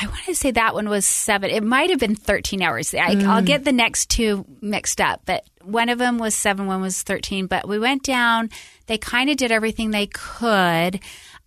I 0.00 0.06
want 0.06 0.24
to 0.26 0.34
say 0.34 0.50
that 0.52 0.74
one 0.74 0.88
was 0.88 1.06
seven. 1.06 1.50
It 1.50 1.62
might 1.62 1.90
have 1.90 2.00
been 2.00 2.14
13 2.14 2.62
hours. 2.62 2.94
I, 2.94 3.14
will 3.14 3.22
mm. 3.22 3.46
get 3.46 3.64
the 3.64 3.72
next 3.72 4.10
two 4.10 4.44
mixed 4.60 5.00
up, 5.00 5.22
but 5.24 5.44
one 5.62 5.88
of 5.88 5.98
them 5.98 6.18
was 6.18 6.34
seven, 6.34 6.66
one 6.66 6.80
was 6.80 7.02
13. 7.02 7.46
But 7.46 7.68
we 7.68 7.78
went 7.78 8.02
down. 8.02 8.50
They 8.86 8.98
kind 8.98 9.30
of 9.30 9.36
did 9.36 9.52
everything 9.52 9.90
they 9.90 10.06
could, 10.06 11.00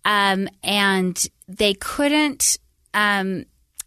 um, 0.04 0.48
and 0.62 1.26
they 1.46 1.74
couldn't 1.74 2.58
um, 2.94 3.44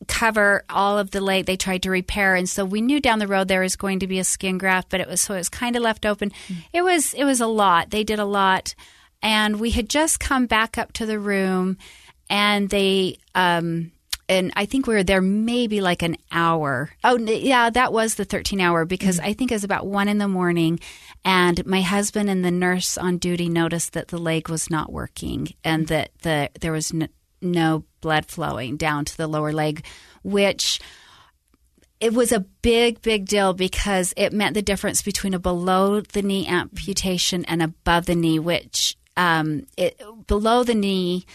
cover 0.08 0.64
all 0.70 0.98
of 0.98 1.12
the 1.12 1.22
leg 1.22 1.46
they 1.46 1.58
tried 1.58 1.84
to 1.84 1.92
repair. 1.92 2.36
And 2.36 2.50
so 2.50 2.66
we 2.66 2.82
knew 2.82 3.00
down 3.00 3.20
the 3.20 3.28
road 3.28 3.48
there 3.48 3.62
was 3.62 3.76
going 3.76 4.00
to 4.00 4.08
be 4.08 4.20
a 4.20 4.24
skin 4.24 4.58
graft, 4.58 4.90
but 4.90 5.00
it 5.00 5.08
was 5.08 5.22
so 5.22 5.34
it 5.34 5.38
was 5.38 5.50
kind 5.50 5.76
of 5.76 5.82
left 5.82 6.06
open. 6.06 6.32
Mm. 6.48 6.58
It 6.74 6.82
was 6.84 7.14
it 7.14 7.24
was 7.24 7.42
a 7.42 7.48
lot. 7.48 7.90
They 7.90 8.04
did 8.04 8.20
a 8.20 8.26
lot, 8.26 8.76
and 9.22 9.60
we 9.60 9.72
had 9.72 9.90
just 9.90 10.20
come 10.20 10.46
back 10.46 10.78
up 10.78 10.94
to 10.94 11.06
the 11.06 11.20
room, 11.20 11.78
and 12.30 12.70
they. 12.70 13.18
Um, 13.36 13.92
and 14.32 14.54
I 14.56 14.66
think 14.66 14.88
we 14.88 14.94
were 14.94 15.04
there 15.04 15.22
maybe 15.22 15.82
like 15.82 16.02
an 16.02 16.16
hour. 16.32 16.90
Oh, 17.04 17.18
yeah, 17.18 17.70
that 17.70 17.92
was 17.92 18.16
the 18.16 18.24
13 18.24 18.62
hour 18.62 18.86
because 18.86 19.18
mm-hmm. 19.18 19.28
I 19.28 19.34
think 19.34 19.52
it 19.52 19.56
was 19.56 19.66
about 19.66 19.86
one 19.86 20.08
in 20.08 20.20
the 20.20 20.28
morning. 20.30 20.80
And 21.26 21.66
my 21.66 21.82
husband 21.82 22.30
and 22.30 22.44
the 22.44 22.50
nurse 22.50 22.98
on 22.98 23.18
duty 23.18 23.50
noticed 23.50 23.92
that 23.92 24.08
the 24.08 24.18
leg 24.18 24.48
was 24.48 24.70
not 24.70 24.90
working 24.90 25.50
and 25.66 25.88
that 25.88 26.12
the 26.22 26.50
there 26.62 26.72
was 26.72 26.94
no, 26.94 27.08
no 27.42 27.84
blood 28.00 28.26
flowing 28.26 28.78
down 28.78 29.04
to 29.04 29.18
the 29.18 29.28
lower 29.28 29.52
leg, 29.52 29.84
which 30.24 30.80
it 32.00 32.14
was 32.14 32.32
a 32.32 32.40
big, 32.40 33.02
big 33.02 33.26
deal 33.26 33.52
because 33.54 34.14
it 34.16 34.32
meant 34.32 34.54
the 34.54 34.62
difference 34.62 35.02
between 35.02 35.34
a 35.34 35.40
below 35.40 36.00
the 36.00 36.22
knee 36.22 36.48
amputation 36.48 37.44
and 37.46 37.62
above 37.62 38.06
the 38.06 38.16
knee, 38.16 38.40
which 38.40 38.96
um, 39.18 39.68
it, 39.76 40.02
below 40.28 40.64
the 40.64 40.74
knee 40.74 41.26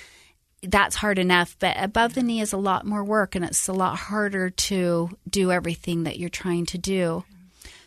that's 0.71 0.97
hard 0.97 1.19
enough, 1.19 1.57
but 1.59 1.77
above 1.79 2.15
the 2.15 2.23
knee 2.23 2.41
is 2.41 2.53
a 2.53 2.59
lot 2.59 2.87
more 2.87 3.05
work 3.05 3.35
and 3.35 3.45
it's 3.45 3.69
a 3.69 3.73
lot 3.73 3.97
harder 3.97 4.51
to 4.51 5.11
do 5.29 5.53
everything 5.53 6.05
that 6.05 6.19
you're 6.19 6.29
trying 6.29 6.67
to 6.67 6.79
do. 6.79 7.25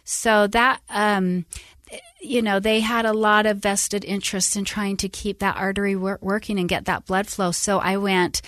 So 0.03 0.47
that, 0.47 0.81
um, 0.89 1.45
you 2.19 2.41
know, 2.41 2.59
they 2.59 2.79
had 2.79 3.05
a 3.05 3.13
lot 3.13 3.45
of 3.45 3.57
vested 3.57 4.03
interest 4.03 4.55
in 4.55 4.65
trying 4.65 4.97
to 4.97 5.09
keep 5.09 5.39
that 5.39 5.57
artery 5.57 5.95
wor- 5.95 6.19
working 6.21 6.59
and 6.59 6.67
get 6.67 6.85
that 6.85 7.05
blood 7.05 7.27
flow. 7.27 7.51
So 7.51 7.79
I 7.79 7.97
went, 7.97 8.41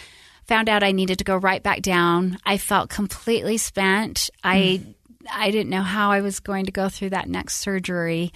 found 0.47 0.69
out 0.69 0.83
I 0.83 0.91
needed 0.91 1.19
to 1.19 1.23
go 1.23 1.37
right 1.37 1.61
back 1.61 1.81
down. 1.81 2.37
I 2.45 2.57
felt 2.57 2.89
completely 2.89 3.57
spent. 3.57 4.29
I, 4.43 4.81
mm. 4.83 4.95
I 5.31 5.51
didn't 5.51 5.69
know 5.69 5.83
how 5.83 6.11
I 6.11 6.21
was 6.21 6.39
going 6.39 6.65
to 6.65 6.71
go 6.71 6.89
through 6.89 7.11
that 7.11 7.29
next 7.29 7.57
surgery. 7.57 8.33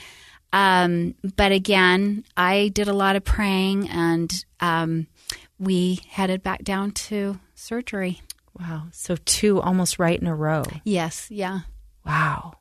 Um, 0.54 1.16
but 1.36 1.52
again, 1.52 2.24
I 2.38 2.70
did 2.70 2.88
a 2.88 2.94
lot 2.94 3.16
of 3.16 3.24
praying 3.24 3.90
and, 3.90 4.32
um, 4.60 5.08
we 5.60 6.00
headed 6.10 6.44
back 6.44 6.64
down 6.64 6.92
to 6.92 7.40
surgery. 7.54 8.22
Wow. 8.60 8.88
So 8.92 9.16
two 9.26 9.62
almost 9.62 10.00
right 10.00 10.20
in 10.20 10.28
a 10.28 10.36
row. 10.36 10.64
Yes. 10.84 11.30
Yeah. 11.30 11.62
Wow. 12.06 12.54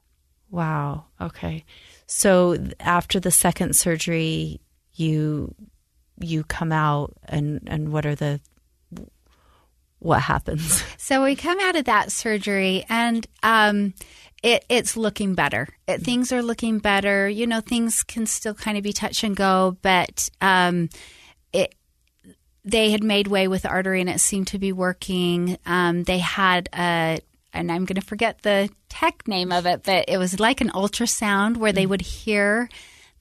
Wow. 0.50 1.06
Okay. 1.20 1.64
So 2.06 2.56
after 2.80 3.20
the 3.20 3.30
second 3.30 3.76
surgery, 3.76 4.60
you 4.94 5.54
you 6.20 6.44
come 6.44 6.72
out 6.72 7.14
and 7.24 7.60
and 7.66 7.92
what 7.92 8.06
are 8.06 8.14
the 8.14 8.40
what 9.98 10.20
happens? 10.20 10.82
So 11.04 11.22
we 11.22 11.36
come 11.36 11.60
out 11.60 11.76
of 11.76 11.84
that 11.84 12.10
surgery 12.12 12.86
and 12.88 13.26
um 13.42 13.92
it, 14.44 14.64
it's 14.68 14.96
looking 14.96 15.34
better. 15.34 15.68
It, 15.88 16.02
things 16.02 16.30
are 16.30 16.42
looking 16.42 16.78
better. 16.78 17.28
You 17.28 17.46
know, 17.46 17.60
things 17.60 18.02
can 18.02 18.26
still 18.26 18.52
kind 18.52 18.76
of 18.76 18.84
be 18.84 18.92
touch 18.92 19.24
and 19.24 19.34
go, 19.34 19.78
but 19.80 20.28
um, 20.42 20.90
it 21.54 21.74
they 22.64 22.90
had 22.90 23.04
made 23.04 23.26
way 23.26 23.48
with 23.48 23.62
the 23.62 23.68
artery 23.68 24.00
and 24.00 24.10
it 24.10 24.20
seemed 24.20 24.48
to 24.48 24.58
be 24.58 24.72
working. 24.72 25.58
Um, 25.66 26.04
they 26.04 26.18
had 26.18 26.68
a, 26.72 27.20
and 27.52 27.70
I'm 27.70 27.84
going 27.84 28.00
to 28.00 28.06
forget 28.06 28.42
the 28.42 28.70
tech 28.88 29.28
name 29.28 29.52
of 29.52 29.66
it, 29.66 29.82
but 29.84 30.06
it 30.08 30.18
was 30.18 30.40
like 30.40 30.60
an 30.60 30.70
ultrasound 30.70 31.58
where 31.58 31.72
they 31.72 31.84
mm. 31.84 31.90
would 31.90 32.00
hear 32.00 32.68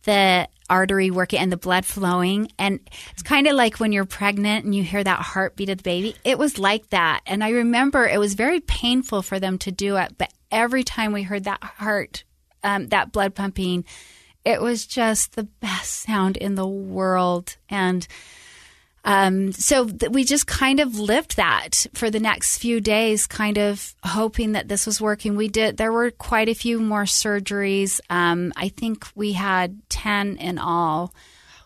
the 0.04 0.48
artery 0.70 1.12
working 1.12 1.40
and 1.40 1.52
the 1.52 1.58
blood 1.58 1.86
flowing. 1.86 2.52
And 2.58 2.80
it's 3.12 3.22
kind 3.22 3.48
of 3.48 3.56
like 3.56 3.80
when 3.80 3.92
you're 3.92 4.06
pregnant 4.06 4.66
and 4.66 4.74
you 4.74 4.84
hear 4.84 5.04
that 5.04 5.20
heartbeat 5.20 5.70
of 5.70 5.78
the 5.78 5.84
baby. 5.84 6.16
It 6.24 6.38
was 6.38 6.58
like 6.58 6.90
that. 6.90 7.22
And 7.26 7.44
I 7.44 7.50
remember 7.50 8.08
it 8.08 8.20
was 8.20 8.34
very 8.34 8.60
painful 8.60 9.22
for 9.22 9.40
them 9.40 9.58
to 9.60 9.72
do 9.72 9.98
it, 9.98 10.18
but 10.18 10.32
every 10.52 10.84
time 10.84 11.12
we 11.12 11.24
heard 11.24 11.44
that 11.46 11.64
heart, 11.64 12.24
um, 12.64 12.88
that 12.88 13.12
blood 13.12 13.36
pumping, 13.36 13.86
it 14.46 14.62
was 14.62 14.86
just 14.86 15.36
the 15.36 15.44
best 15.44 15.92
sound 15.92 16.38
in 16.38 16.56
the 16.56 16.68
world. 16.68 17.58
And 17.70 18.08
um, 19.06 19.52
so 19.52 19.88
th- 19.88 20.12
we 20.12 20.24
just 20.24 20.48
kind 20.48 20.80
of 20.80 20.98
lived 20.98 21.36
that 21.36 21.86
for 21.94 22.10
the 22.10 22.20
next 22.20 22.58
few 22.58 22.80
days, 22.80 23.28
kind 23.28 23.58
of 23.58 23.94
hoping 24.04 24.54
that 24.54 24.70
this 24.70 24.86
was 24.86 25.02
working. 25.02 25.36
We 25.36 25.50
did, 25.50 25.78
there 25.78 25.92
were 25.92 26.12
quite 26.12 26.48
a 26.48 26.54
few 26.54 26.80
more 26.80 27.04
surgeries. 27.04 28.00
Um, 28.10 28.54
I 28.56 28.70
think 28.70 29.06
we 29.14 29.34
had 29.34 29.82
10 29.90 30.38
in 30.38 30.58
all 30.58 31.14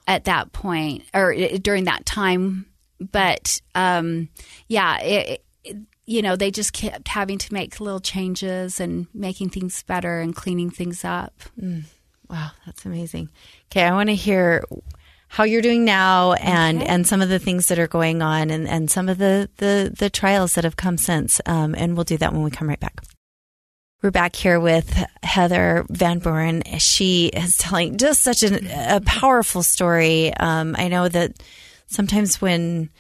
at 0.08 0.24
that 0.24 0.52
point 0.52 1.04
or 1.14 1.36
during 1.60 1.84
that 1.84 2.06
time. 2.06 2.66
But 3.00 3.62
um, 3.76 4.30
yeah, 4.68 5.00
it, 5.02 5.44
it, 5.64 5.78
you 6.06 6.24
know, 6.24 6.36
they 6.36 6.50
just 6.50 6.74
kept 6.74 7.08
having 7.10 7.38
to 7.38 7.54
make 7.54 7.80
little 7.80 8.00
changes 8.00 8.80
and 8.80 9.06
making 9.14 9.50
things 9.50 9.84
better 9.84 10.22
and 10.22 10.36
cleaning 10.36 10.72
things 10.72 11.06
up. 11.06 11.34
Mm. 11.62 11.84
Wow, 12.30 12.52
that's 12.66 12.86
amazing. 12.86 13.30
Okay, 13.72 13.84
I 13.84 13.92
want 13.92 14.10
to 14.10 14.16
hear 14.16 14.64
how 15.28 15.44
you're 15.44 15.62
doing 15.62 15.86
now 15.86 16.34
and 16.34 16.82
okay. 16.82 16.88
and 16.88 17.06
some 17.08 17.22
of 17.22 17.30
the 17.30 17.40
things 17.40 17.68
that 17.68 17.80
are 17.80 17.88
going 17.88 18.22
on 18.22 18.50
and 18.50 18.68
and 18.68 18.90
some 18.90 19.10
of 19.10 19.18
the 19.18 19.50
the 19.58 19.94
the 19.98 20.10
trials 20.10 20.56
that 20.56 20.64
have 20.64 20.78
come 20.78 20.98
since 20.98 21.42
um, 21.46 21.76
and 21.78 21.96
we'll 21.96 22.04
do 22.04 22.18
that 22.18 22.34
when 22.34 22.44
we 22.44 22.52
come 22.52 22.70
right 22.70 22.80
back 22.80 23.02
we're 24.04 24.12
back 24.12 24.36
here 24.36 24.60
with 24.60 25.04
Heather 25.24 25.84
Vanboerum. 25.90 26.80
She 26.80 27.28
is 27.28 27.58
telling 27.58 27.98
just 27.98 28.22
such 28.22 28.44
an, 28.44 28.68
a 28.72 29.02
powerful 29.02 29.64
story. 29.64 30.32
Um, 30.36 30.76
I 30.78 30.88
know 30.88 31.10
that 31.10 31.42
sometimes 31.88 32.40
when 32.40 32.92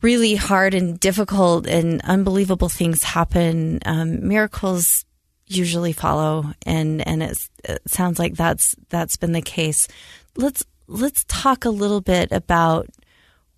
really 0.00 0.34
hard 0.34 0.72
and 0.72 0.98
difficult 0.98 1.66
and 1.66 2.00
unbelievable 2.00 2.70
things 2.70 3.02
happen, 3.02 3.80
um, 3.84 4.26
miracles 4.26 5.04
usually 5.46 5.92
follow, 5.92 6.52
and 6.64 7.06
and 7.06 7.22
it 7.22 7.38
sounds 7.86 8.18
like 8.18 8.36
that's 8.36 8.74
that's 8.88 9.18
been 9.18 9.32
the 9.32 9.42
case. 9.42 9.86
Let's 10.34 10.64
let's 10.86 11.24
talk 11.28 11.64
a 11.64 11.70
little 11.70 12.00
bit 12.00 12.32
about 12.32 12.88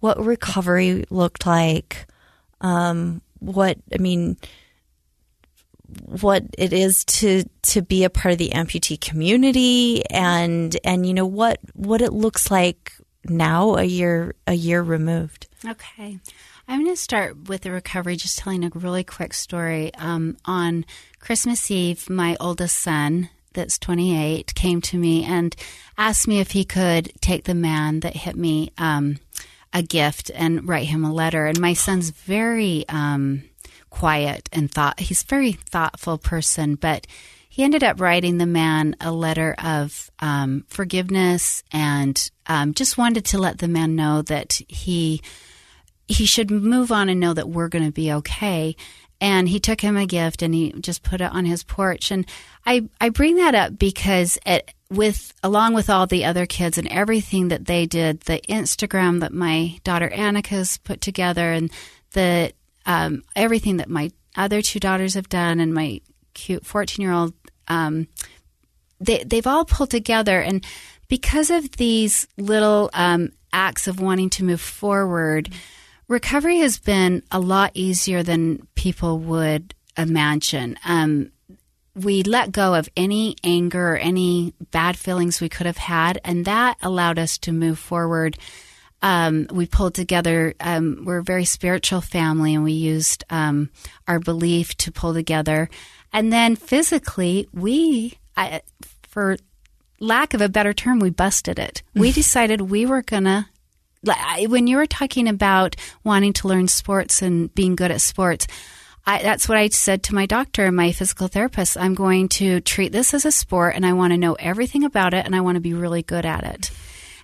what 0.00 0.22
recovery 0.22 1.04
looked 1.10 1.46
like. 1.46 2.06
Um, 2.60 3.22
what 3.40 3.78
I 3.92 3.98
mean, 3.98 4.36
what 6.02 6.44
it 6.56 6.72
is 6.72 7.04
to 7.04 7.44
to 7.62 7.82
be 7.82 8.04
a 8.04 8.10
part 8.10 8.32
of 8.32 8.38
the 8.38 8.50
amputee 8.50 9.00
community 9.00 10.04
and 10.10 10.76
and 10.84 11.06
you 11.06 11.14
know 11.14 11.26
what 11.26 11.58
what 11.74 12.02
it 12.02 12.12
looks 12.12 12.50
like 12.50 12.92
now 13.24 13.76
a 13.76 13.84
year 13.84 14.34
a 14.46 14.54
year 14.54 14.82
removed. 14.82 15.48
Okay. 15.64 16.18
I'm 16.70 16.84
going 16.84 16.94
to 16.94 17.00
start 17.00 17.48
with 17.48 17.62
the 17.62 17.70
recovery, 17.70 18.16
just 18.16 18.38
telling 18.38 18.62
a 18.62 18.70
really 18.74 19.02
quick 19.02 19.32
story. 19.32 19.90
Um, 19.94 20.36
on 20.44 20.84
Christmas 21.18 21.70
Eve, 21.70 22.10
my 22.10 22.36
oldest 22.38 22.76
son, 22.76 23.30
that's 23.52 23.78
28, 23.78 24.54
came 24.54 24.80
to 24.82 24.96
me 24.96 25.24
and 25.24 25.54
asked 25.96 26.28
me 26.28 26.40
if 26.40 26.52
he 26.52 26.64
could 26.64 27.12
take 27.20 27.44
the 27.44 27.54
man 27.54 28.00
that 28.00 28.16
hit 28.16 28.36
me 28.36 28.72
um, 28.78 29.18
a 29.72 29.82
gift 29.82 30.30
and 30.34 30.68
write 30.68 30.86
him 30.86 31.04
a 31.04 31.12
letter. 31.12 31.46
And 31.46 31.60
my 31.60 31.72
son's 31.72 32.10
very 32.10 32.84
um, 32.88 33.42
quiet 33.90 34.48
and 34.52 34.70
thought 34.70 35.00
he's 35.00 35.22
a 35.22 35.26
very 35.26 35.52
thoughtful 35.52 36.18
person, 36.18 36.74
but 36.74 37.06
he 37.48 37.64
ended 37.64 37.82
up 37.82 38.00
writing 38.00 38.38
the 38.38 38.46
man 38.46 38.94
a 39.00 39.10
letter 39.10 39.54
of 39.62 40.10
um, 40.20 40.64
forgiveness 40.68 41.64
and 41.72 42.30
um, 42.46 42.72
just 42.72 42.96
wanted 42.96 43.24
to 43.26 43.38
let 43.38 43.58
the 43.58 43.66
man 43.66 43.96
know 43.96 44.22
that 44.22 44.60
he 44.68 45.20
he 46.06 46.24
should 46.24 46.50
move 46.50 46.90
on 46.90 47.08
and 47.08 47.20
know 47.20 47.34
that 47.34 47.48
we're 47.48 47.68
going 47.68 47.84
to 47.84 47.92
be 47.92 48.12
okay. 48.12 48.76
And 49.20 49.48
he 49.48 49.60
took 49.60 49.80
him 49.80 49.96
a 49.96 50.06
gift 50.06 50.42
and 50.42 50.54
he 50.54 50.72
just 50.80 51.02
put 51.02 51.20
it 51.20 51.32
on 51.32 51.44
his 51.44 51.64
porch. 51.64 52.10
And 52.10 52.24
I, 52.68 52.86
I 53.00 53.08
bring 53.08 53.36
that 53.36 53.54
up 53.54 53.78
because 53.78 54.38
it, 54.44 54.74
with 54.90 55.32
along 55.42 55.72
with 55.72 55.88
all 55.88 56.06
the 56.06 56.26
other 56.26 56.44
kids 56.44 56.76
and 56.76 56.86
everything 56.88 57.48
that 57.48 57.64
they 57.64 57.86
did, 57.86 58.20
the 58.22 58.42
Instagram 58.46 59.20
that 59.20 59.32
my 59.32 59.78
daughter 59.84 60.10
Annika's 60.10 60.76
put 60.76 61.00
together 61.00 61.50
and 61.50 61.70
the 62.12 62.52
um, 62.84 63.22
everything 63.34 63.78
that 63.78 63.88
my 63.88 64.10
other 64.36 64.60
two 64.60 64.78
daughters 64.80 65.14
have 65.14 65.30
done 65.30 65.60
and 65.60 65.72
my 65.72 66.02
cute 66.34 66.66
14 66.66 67.02
year 67.02 67.12
old 67.12 67.32
um, 67.68 68.06
they, 69.00 69.24
they've 69.24 69.46
all 69.46 69.64
pulled 69.64 69.90
together 69.90 70.38
and 70.38 70.64
because 71.08 71.50
of 71.50 71.70
these 71.72 72.28
little 72.36 72.90
um, 72.92 73.32
acts 73.50 73.86
of 73.88 73.98
wanting 73.98 74.28
to 74.30 74.44
move 74.44 74.60
forward 74.60 75.48
recovery 76.06 76.58
has 76.58 76.78
been 76.78 77.22
a 77.30 77.40
lot 77.40 77.70
easier 77.74 78.22
than 78.22 78.66
people 78.74 79.18
would 79.18 79.74
imagine. 79.96 80.76
Um, 80.84 81.32
we 81.98 82.22
let 82.22 82.52
go 82.52 82.74
of 82.74 82.88
any 82.96 83.36
anger 83.42 83.94
or 83.94 83.96
any 83.96 84.54
bad 84.70 84.96
feelings 84.96 85.40
we 85.40 85.48
could 85.48 85.66
have 85.66 85.76
had, 85.76 86.20
and 86.24 86.44
that 86.44 86.76
allowed 86.82 87.18
us 87.18 87.38
to 87.38 87.52
move 87.52 87.78
forward. 87.78 88.38
Um, 89.00 89.46
we 89.52 89.66
pulled 89.66 89.94
together. 89.94 90.54
Um, 90.60 91.02
we're 91.04 91.18
a 91.18 91.24
very 91.24 91.44
spiritual 91.44 92.00
family, 92.00 92.54
and 92.54 92.64
we 92.64 92.72
used 92.72 93.24
um, 93.30 93.70
our 94.06 94.18
belief 94.18 94.76
to 94.78 94.92
pull 94.92 95.14
together. 95.14 95.68
And 96.12 96.32
then 96.32 96.56
physically, 96.56 97.48
we, 97.52 98.18
I, 98.36 98.62
for 99.02 99.36
lack 100.00 100.34
of 100.34 100.40
a 100.40 100.48
better 100.48 100.72
term, 100.72 100.98
we 100.98 101.10
busted 101.10 101.58
it. 101.58 101.82
We 101.94 102.12
decided 102.22 102.62
we 102.62 102.86
were 102.86 103.02
going 103.02 103.24
to 103.24 103.46
when 104.46 104.68
you 104.68 104.76
were 104.76 104.86
talking 104.86 105.28
about 105.28 105.74
wanting 106.04 106.32
to 106.32 106.48
learn 106.48 106.68
sports 106.68 107.20
and 107.20 107.52
being 107.54 107.74
good 107.74 107.90
at 107.90 108.00
sports, 108.00 108.46
I, 109.08 109.22
that's 109.22 109.48
what 109.48 109.56
I 109.56 109.68
said 109.68 110.02
to 110.04 110.14
my 110.14 110.26
doctor 110.26 110.66
and 110.66 110.76
my 110.76 110.92
physical 110.92 111.28
therapist. 111.28 111.78
I'm 111.78 111.94
going 111.94 112.28
to 112.30 112.60
treat 112.60 112.92
this 112.92 113.14
as 113.14 113.24
a 113.24 113.32
sport 113.32 113.74
and 113.74 113.86
I 113.86 113.94
want 113.94 114.12
to 114.12 114.18
know 114.18 114.34
everything 114.34 114.84
about 114.84 115.14
it 115.14 115.24
and 115.24 115.34
I 115.34 115.40
want 115.40 115.54
to 115.56 115.62
be 115.62 115.72
really 115.72 116.02
good 116.02 116.26
at 116.26 116.44
it. 116.44 116.70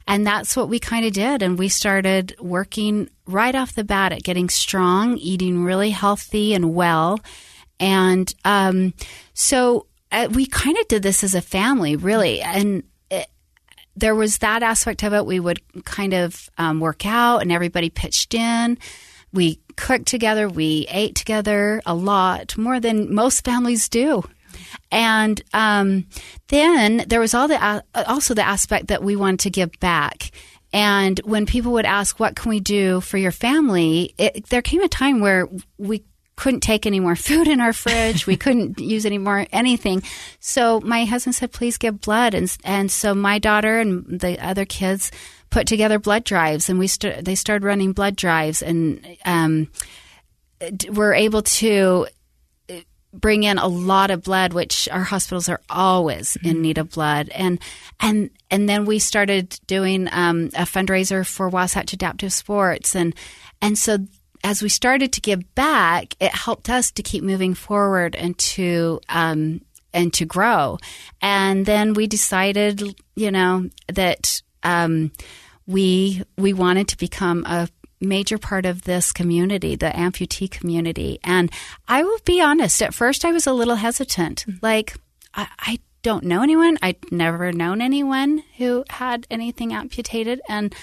And 0.08 0.26
that's 0.26 0.56
what 0.56 0.70
we 0.70 0.78
kind 0.78 1.04
of 1.04 1.12
did. 1.12 1.42
And 1.42 1.58
we 1.58 1.68
started 1.68 2.36
working 2.40 3.10
right 3.26 3.54
off 3.54 3.74
the 3.74 3.84
bat 3.84 4.12
at 4.12 4.22
getting 4.22 4.48
strong, 4.48 5.18
eating 5.18 5.62
really 5.62 5.90
healthy 5.90 6.54
and 6.54 6.74
well. 6.74 7.20
And 7.78 8.34
um, 8.46 8.94
so 9.34 9.86
uh, 10.10 10.28
we 10.30 10.46
kind 10.46 10.78
of 10.78 10.88
did 10.88 11.02
this 11.02 11.22
as 11.22 11.34
a 11.34 11.42
family, 11.42 11.96
really. 11.96 12.40
And 12.40 12.84
there 13.96 14.14
was 14.14 14.38
that 14.38 14.62
aspect 14.62 15.02
of 15.02 15.12
it. 15.12 15.26
We 15.26 15.38
would 15.38 15.60
kind 15.84 16.14
of 16.14 16.48
um, 16.58 16.80
work 16.80 17.06
out, 17.06 17.42
and 17.42 17.52
everybody 17.52 17.90
pitched 17.90 18.34
in. 18.34 18.78
We 19.32 19.60
cooked 19.76 20.06
together. 20.06 20.48
We 20.48 20.87
ate 20.90 21.14
together 21.14 21.82
a 21.87 21.94
lot 21.94 22.56
more 22.56 22.80
than 22.80 23.14
most 23.14 23.44
families 23.44 23.88
do. 23.88 24.24
And 24.90 25.42
um, 25.52 26.06
then 26.48 27.04
there 27.08 27.20
was 27.20 27.34
all 27.34 27.48
the 27.48 27.62
uh, 27.62 27.80
also 28.06 28.34
the 28.34 28.46
aspect 28.46 28.88
that 28.88 29.02
we 29.02 29.16
wanted 29.16 29.40
to 29.40 29.50
give 29.50 29.72
back. 29.80 30.30
And 30.72 31.20
when 31.24 31.46
people 31.46 31.72
would 31.72 31.87
ask, 31.87 32.18
"What 32.18 32.37
can 32.37 32.50
we 32.50 32.60
do 32.60 33.00
for 33.00 33.16
your 33.16 33.32
family?" 33.32 34.14
It, 34.18 34.48
there 34.48 34.62
came 34.62 34.82
a 34.82 34.88
time 34.88 35.20
where 35.20 35.48
we 35.78 36.04
couldn't 36.37 36.60
take 36.60 36.87
any 36.87 37.00
more 37.00 37.16
food 37.28 37.48
in 37.48 37.60
our 37.60 37.72
fridge. 37.72 38.26
we 38.26 38.37
couldn't 38.37 38.78
use 38.80 39.06
any 39.06 39.18
more 39.18 39.46
anything. 39.52 40.02
So 40.40 40.80
my 40.80 41.04
husband 41.04 41.34
said, 41.34 41.52
"Please 41.52 41.78
give 41.78 42.00
blood." 42.00 42.34
And 42.34 42.54
and 42.64 42.90
so 42.90 43.14
my 43.14 43.38
daughter 43.38 43.78
and 43.78 44.20
the 44.20 44.38
other 44.44 44.64
kids 44.64 45.10
put 45.54 45.68
together 45.68 46.00
blood 46.00 46.24
drives, 46.24 46.68
and 46.68 46.80
we 46.80 46.88
st- 46.88 47.24
they 47.24 47.36
started 47.36 47.64
running 47.64 47.92
blood 47.92 48.16
drives, 48.16 48.60
and 48.60 49.06
um, 49.24 49.70
we're 50.90 51.14
able 51.14 51.42
to 51.42 52.08
uh, 52.68 52.80
bring 53.12 53.44
in 53.44 53.58
a 53.58 53.68
lot 53.68 54.10
of 54.10 54.24
blood, 54.24 54.52
which 54.52 54.88
our 54.90 55.04
hospitals 55.04 55.48
are 55.48 55.60
always 55.70 56.30
mm-hmm. 56.30 56.48
in 56.48 56.60
need 56.62 56.76
of 56.76 56.90
blood, 56.90 57.28
and 57.28 57.60
and 58.00 58.30
and 58.50 58.68
then 58.68 58.84
we 58.84 58.98
started 58.98 59.56
doing 59.68 60.08
um, 60.10 60.46
a 60.56 60.64
fundraiser 60.64 61.24
for 61.24 61.48
Wasatch 61.48 61.92
Adaptive 61.92 62.32
Sports, 62.32 62.96
and 62.96 63.14
and 63.62 63.78
so 63.78 63.98
as 64.42 64.60
we 64.60 64.68
started 64.68 65.12
to 65.12 65.20
give 65.20 65.54
back, 65.54 66.16
it 66.18 66.34
helped 66.34 66.68
us 66.68 66.90
to 66.90 67.02
keep 67.04 67.22
moving 67.22 67.54
forward 67.54 68.16
and 68.16 68.36
to 68.38 69.00
um, 69.08 69.60
and 69.92 70.12
to 70.14 70.24
grow. 70.24 70.78
And 71.22 71.64
then 71.64 71.94
we 71.94 72.08
decided, 72.08 73.00
you 73.14 73.30
know, 73.30 73.70
that 73.86 74.42
um, 74.64 75.12
we 75.66 76.22
we 76.37 76.53
wanted 76.53 76.88
to 76.88 76.96
become 76.96 77.44
a 77.46 77.68
major 78.00 78.38
part 78.38 78.66
of 78.66 78.83
this 78.83 79.12
community, 79.12 79.77
the 79.77 79.90
amputee 79.90 80.50
community. 80.50 81.18
And 81.24 81.50
I 81.88 82.05
will 82.05 82.18
be 82.24 82.40
honest, 82.40 82.83
at 82.83 82.94
first 82.94 83.24
I 83.24 83.33
was 83.33 83.46
a 83.46 83.53
little 83.53 83.77
hesitant. 83.77 84.44
Mm-hmm. 84.46 84.59
Like 84.62 84.96
I, 85.35 85.48
I 85.59 85.79
don't 86.03 86.24
know 86.24 86.42
anyone. 86.42 86.77
I'd 86.83 87.11
never 87.11 87.50
known 87.50 87.81
anyone 87.81 88.42
who 88.59 88.85
had 88.90 89.27
anything 89.31 89.72
amputated, 89.72 90.40
and 90.48 90.74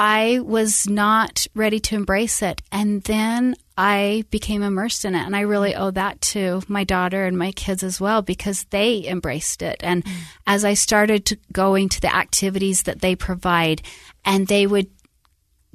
I 0.00 0.38
was 0.44 0.88
not 0.88 1.48
ready 1.56 1.80
to 1.80 1.96
embrace 1.96 2.40
it. 2.40 2.62
And 2.70 3.02
then 3.02 3.56
I 3.76 4.22
became 4.30 4.62
immersed 4.62 5.04
in 5.04 5.16
it. 5.16 5.26
And 5.26 5.34
I 5.34 5.40
really 5.40 5.74
owe 5.74 5.90
that 5.90 6.20
to 6.20 6.62
my 6.68 6.84
daughter 6.84 7.24
and 7.24 7.36
my 7.36 7.50
kids 7.50 7.82
as 7.82 8.00
well 8.00 8.22
because 8.22 8.62
they 8.70 9.04
embraced 9.08 9.60
it. 9.60 9.78
And 9.80 10.04
mm. 10.04 10.12
as 10.46 10.64
I 10.64 10.74
started 10.74 11.26
to 11.26 11.38
going 11.52 11.88
to 11.88 12.00
the 12.00 12.14
activities 12.14 12.84
that 12.84 13.00
they 13.00 13.16
provide, 13.16 13.82
and 14.24 14.46
they 14.46 14.68
would 14.68 14.86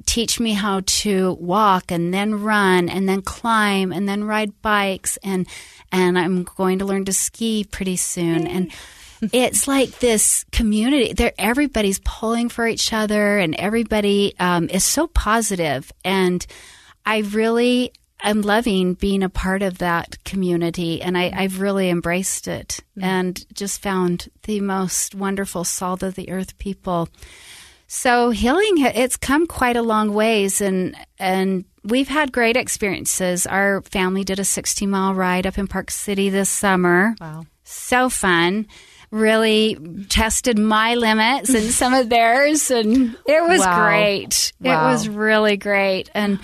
teach 0.06 0.40
me 0.40 0.54
how 0.54 0.80
to 0.86 1.34
walk 1.34 1.92
and 1.92 2.12
then 2.12 2.42
run 2.42 2.88
and 2.88 3.06
then 3.06 3.20
climb 3.20 3.92
and 3.92 4.08
then 4.08 4.24
ride 4.24 4.60
bikes 4.62 5.16
and 5.22 5.46
and 5.92 6.18
I'm 6.18 6.44
going 6.44 6.78
to 6.80 6.84
learn 6.84 7.04
to 7.06 7.12
ski 7.12 7.64
pretty 7.64 7.96
soon. 7.96 8.46
Yay. 8.46 8.52
And 8.52 8.72
it's 9.32 9.66
like 9.68 9.98
this 9.98 10.44
community. 10.52 11.12
There, 11.12 11.32
everybody's 11.38 12.00
pulling 12.04 12.48
for 12.48 12.66
each 12.66 12.92
other, 12.92 13.38
and 13.38 13.54
everybody 13.54 14.34
um, 14.38 14.68
is 14.68 14.84
so 14.84 15.06
positive. 15.06 15.92
And 16.04 16.44
I 17.06 17.18
really 17.18 17.92
am 18.22 18.42
loving 18.42 18.94
being 18.94 19.22
a 19.22 19.28
part 19.28 19.62
of 19.62 19.78
that 19.78 20.22
community, 20.24 21.02
and 21.02 21.16
I, 21.16 21.42
have 21.42 21.60
really 21.60 21.90
embraced 21.90 22.48
it, 22.48 22.80
mm-hmm. 22.96 23.04
and 23.04 23.54
just 23.54 23.82
found 23.82 24.28
the 24.44 24.60
most 24.60 25.14
wonderful 25.14 25.64
salt 25.64 26.02
of 26.02 26.14
the 26.14 26.30
earth 26.30 26.58
people. 26.58 27.08
So 27.86 28.30
healing, 28.30 28.78
it's 28.78 29.16
come 29.16 29.46
quite 29.46 29.76
a 29.76 29.82
long 29.82 30.14
ways, 30.14 30.60
and 30.60 30.96
and 31.18 31.64
we've 31.84 32.08
had 32.08 32.32
great 32.32 32.56
experiences. 32.56 33.46
Our 33.46 33.82
family 33.82 34.24
did 34.24 34.40
a 34.40 34.44
60 34.44 34.86
mile 34.86 35.14
ride 35.14 35.46
up 35.46 35.58
in 35.58 35.68
Park 35.68 35.90
City 35.90 36.30
this 36.30 36.48
summer. 36.48 37.14
Wow, 37.20 37.44
so 37.62 38.08
fun! 38.08 38.66
Really 39.14 39.76
tested 40.08 40.58
my 40.58 40.96
limits 40.96 41.54
and 41.54 41.70
some 41.70 41.94
of 41.94 42.08
theirs 42.08 42.70
and 42.72 43.16
it 43.26 43.48
was 43.48 43.60
wow. 43.60 43.86
great. 43.86 44.52
Wow. 44.60 44.88
it 44.88 44.92
was 44.92 45.08
really 45.08 45.56
great. 45.56 46.10
And 46.14 46.40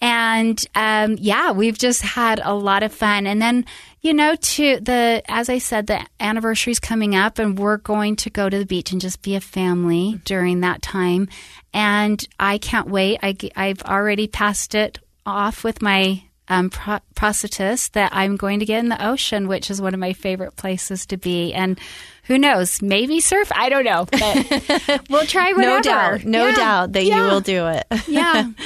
and 0.00 0.64
um, 0.74 1.16
yeah 1.18 1.50
we've 1.50 1.76
just 1.76 2.02
had 2.02 2.40
a 2.42 2.54
lot 2.54 2.84
of 2.84 2.92
fun. 2.94 3.26
And 3.26 3.42
then 3.42 3.64
you 4.00 4.14
know 4.14 4.36
to 4.36 4.78
the 4.80 5.22
as 5.28 5.48
i 5.48 5.58
said 5.58 5.86
the 5.86 6.06
anniversary's 6.20 6.78
coming 6.78 7.16
up 7.16 7.38
and 7.38 7.58
we're 7.58 7.78
going 7.78 8.16
to 8.16 8.30
go 8.30 8.48
to 8.48 8.58
the 8.58 8.66
beach 8.66 8.92
and 8.92 9.00
just 9.00 9.22
be 9.22 9.34
a 9.34 9.40
family 9.40 10.20
during 10.24 10.60
that 10.60 10.82
time. 10.82 11.28
And 11.72 12.24
i 12.38 12.58
can't 12.58 12.88
wait. 12.88 13.18
I, 13.22 13.36
i've 13.56 13.82
already 13.82 14.28
passed 14.28 14.76
it 14.76 15.00
off 15.26 15.64
with 15.64 15.82
my 15.82 16.22
um, 16.48 16.70
pro- 16.70 17.00
prosthetist 17.14 17.92
that 17.92 18.10
I'm 18.14 18.36
going 18.36 18.60
to 18.60 18.66
get 18.66 18.80
in 18.80 18.88
the 18.88 19.06
ocean, 19.06 19.48
which 19.48 19.70
is 19.70 19.80
one 19.80 19.94
of 19.94 20.00
my 20.00 20.12
favorite 20.12 20.56
places 20.56 21.06
to 21.06 21.16
be. 21.16 21.52
And 21.52 21.78
who 22.24 22.38
knows, 22.38 22.82
maybe 22.82 23.20
surf. 23.20 23.50
I 23.54 23.68
don't 23.68 23.84
know, 23.84 24.06
but 24.10 25.00
we'll 25.10 25.26
try 25.26 25.52
whatever. 25.52 25.76
No 25.76 25.82
doubt, 25.82 26.24
no 26.24 26.46
yeah. 26.48 26.54
doubt 26.54 26.92
that 26.92 27.04
yeah. 27.04 27.16
you 27.16 27.22
will 27.22 27.40
do 27.40 27.66
it. 27.68 27.86
yeah. 28.08 28.50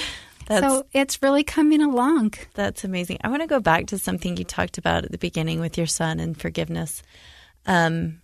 That's, 0.47 0.67
so 0.67 0.87
it's 0.95 1.23
really 1.23 1.45
coming 1.45 1.83
along. 1.83 2.33
That's 2.55 2.83
amazing. 2.83 3.19
I 3.23 3.29
want 3.29 3.43
to 3.43 3.47
go 3.47 3.61
back 3.61 3.89
to 3.89 3.99
something 3.99 4.39
you 4.39 4.45
talked 4.45 4.79
about 4.79 5.05
at 5.05 5.13
the 5.13 5.19
beginning 5.19 5.61
with 5.61 5.77
your 5.77 5.87
son 5.87 6.21
and 6.21 6.41
forgiveness. 6.41 7.03
Um, 7.67 8.23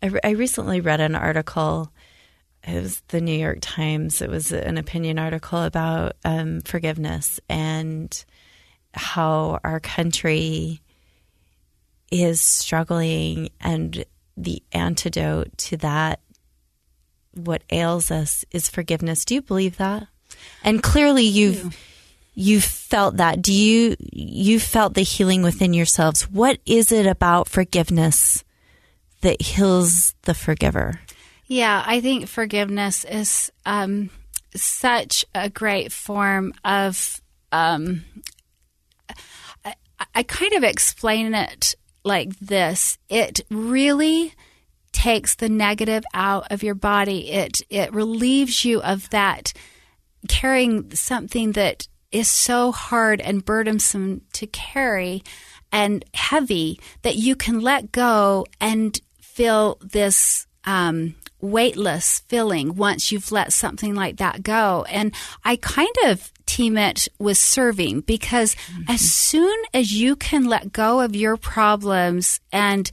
I, 0.00 0.12
I 0.22 0.30
recently 0.30 0.80
read 0.80 1.00
an 1.00 1.16
article. 1.16 1.92
It 2.62 2.80
was 2.80 3.02
the 3.08 3.20
New 3.20 3.36
York 3.36 3.58
Times. 3.60 4.22
It 4.22 4.30
was 4.30 4.52
an 4.52 4.78
opinion 4.78 5.18
article 5.18 5.64
about 5.64 6.12
um, 6.24 6.60
forgiveness 6.60 7.40
and 7.48 8.24
how 8.94 9.60
our 9.64 9.80
country 9.80 10.80
is 12.10 12.40
struggling 12.40 13.50
and 13.60 14.04
the 14.36 14.62
antidote 14.72 15.56
to 15.56 15.76
that 15.78 16.20
what 17.34 17.62
ails 17.70 18.10
us 18.10 18.44
is 18.50 18.68
forgiveness. 18.68 19.24
Do 19.24 19.34
you 19.34 19.42
believe 19.42 19.76
that? 19.78 20.06
And 20.62 20.82
clearly 20.82 21.24
you've 21.24 21.76
you 22.34 22.60
felt 22.60 23.16
that. 23.18 23.42
Do 23.42 23.52
you 23.52 23.96
you 24.12 24.58
felt 24.58 24.94
the 24.94 25.02
healing 25.02 25.42
within 25.42 25.72
yourselves? 25.72 26.22
What 26.30 26.58
is 26.66 26.92
it 26.92 27.06
about 27.06 27.48
forgiveness 27.48 28.44
that 29.20 29.40
heals 29.40 30.14
the 30.22 30.34
forgiver? 30.34 31.00
Yeah, 31.46 31.82
I 31.86 32.00
think 32.00 32.26
forgiveness 32.26 33.04
is 33.04 33.52
um, 33.66 34.10
such 34.54 35.24
a 35.34 35.50
great 35.50 35.92
form 35.92 36.54
of. 36.64 37.20
Um, 37.52 38.04
I, 40.14 40.22
kind 40.22 40.52
of 40.54 40.64
explain 40.64 41.34
it 41.34 41.74
like 42.04 42.38
this. 42.38 42.98
It 43.08 43.40
really 43.50 44.34
takes 44.92 45.34
the 45.34 45.48
negative 45.48 46.04
out 46.14 46.50
of 46.50 46.62
your 46.62 46.74
body. 46.74 47.30
It 47.30 47.62
it 47.70 47.92
relieves 47.92 48.64
you 48.64 48.80
of 48.82 49.10
that 49.10 49.52
carrying 50.28 50.94
something 50.94 51.52
that 51.52 51.88
is 52.10 52.30
so 52.30 52.72
hard 52.72 53.20
and 53.20 53.44
burdensome 53.44 54.22
to 54.32 54.46
carry 54.46 55.22
and 55.72 56.04
heavy 56.14 56.78
that 57.02 57.16
you 57.16 57.34
can 57.34 57.60
let 57.60 57.90
go 57.90 58.46
and 58.60 59.00
feel 59.20 59.76
this 59.80 60.46
um, 60.64 61.16
weightless 61.44 62.20
feeling 62.28 62.74
once 62.74 63.12
you've 63.12 63.30
let 63.30 63.52
something 63.52 63.94
like 63.94 64.16
that 64.16 64.42
go. 64.42 64.84
And 64.88 65.14
I 65.44 65.56
kind 65.56 65.94
of 66.06 66.32
team 66.46 66.76
it 66.76 67.08
with 67.18 67.38
serving 67.38 68.00
because 68.00 68.54
mm-hmm. 68.54 68.82
as 68.88 69.00
soon 69.00 69.56
as 69.72 69.92
you 69.92 70.16
can 70.16 70.44
let 70.44 70.72
go 70.72 71.00
of 71.00 71.14
your 71.14 71.36
problems 71.36 72.40
and 72.52 72.90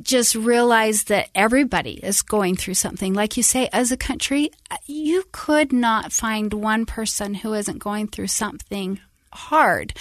just 0.00 0.34
realize 0.34 1.04
that 1.04 1.28
everybody 1.34 1.92
is 1.92 2.22
going 2.22 2.56
through 2.56 2.74
something. 2.74 3.12
Like 3.12 3.36
you 3.36 3.42
say, 3.42 3.68
as 3.72 3.92
a 3.92 3.96
country, 3.96 4.50
you 4.86 5.24
could 5.32 5.72
not 5.72 6.12
find 6.12 6.52
one 6.54 6.86
person 6.86 7.34
who 7.34 7.52
isn't 7.52 7.78
going 7.78 8.08
through 8.08 8.28
something 8.28 9.00
hard. 9.32 9.92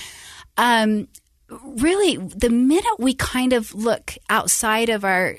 Um, 0.57 1.07
really, 1.49 2.17
the 2.17 2.49
minute 2.49 2.99
we 2.99 3.13
kind 3.13 3.53
of 3.53 3.73
look 3.73 4.15
outside 4.29 4.89
of 4.89 5.03
our 5.03 5.35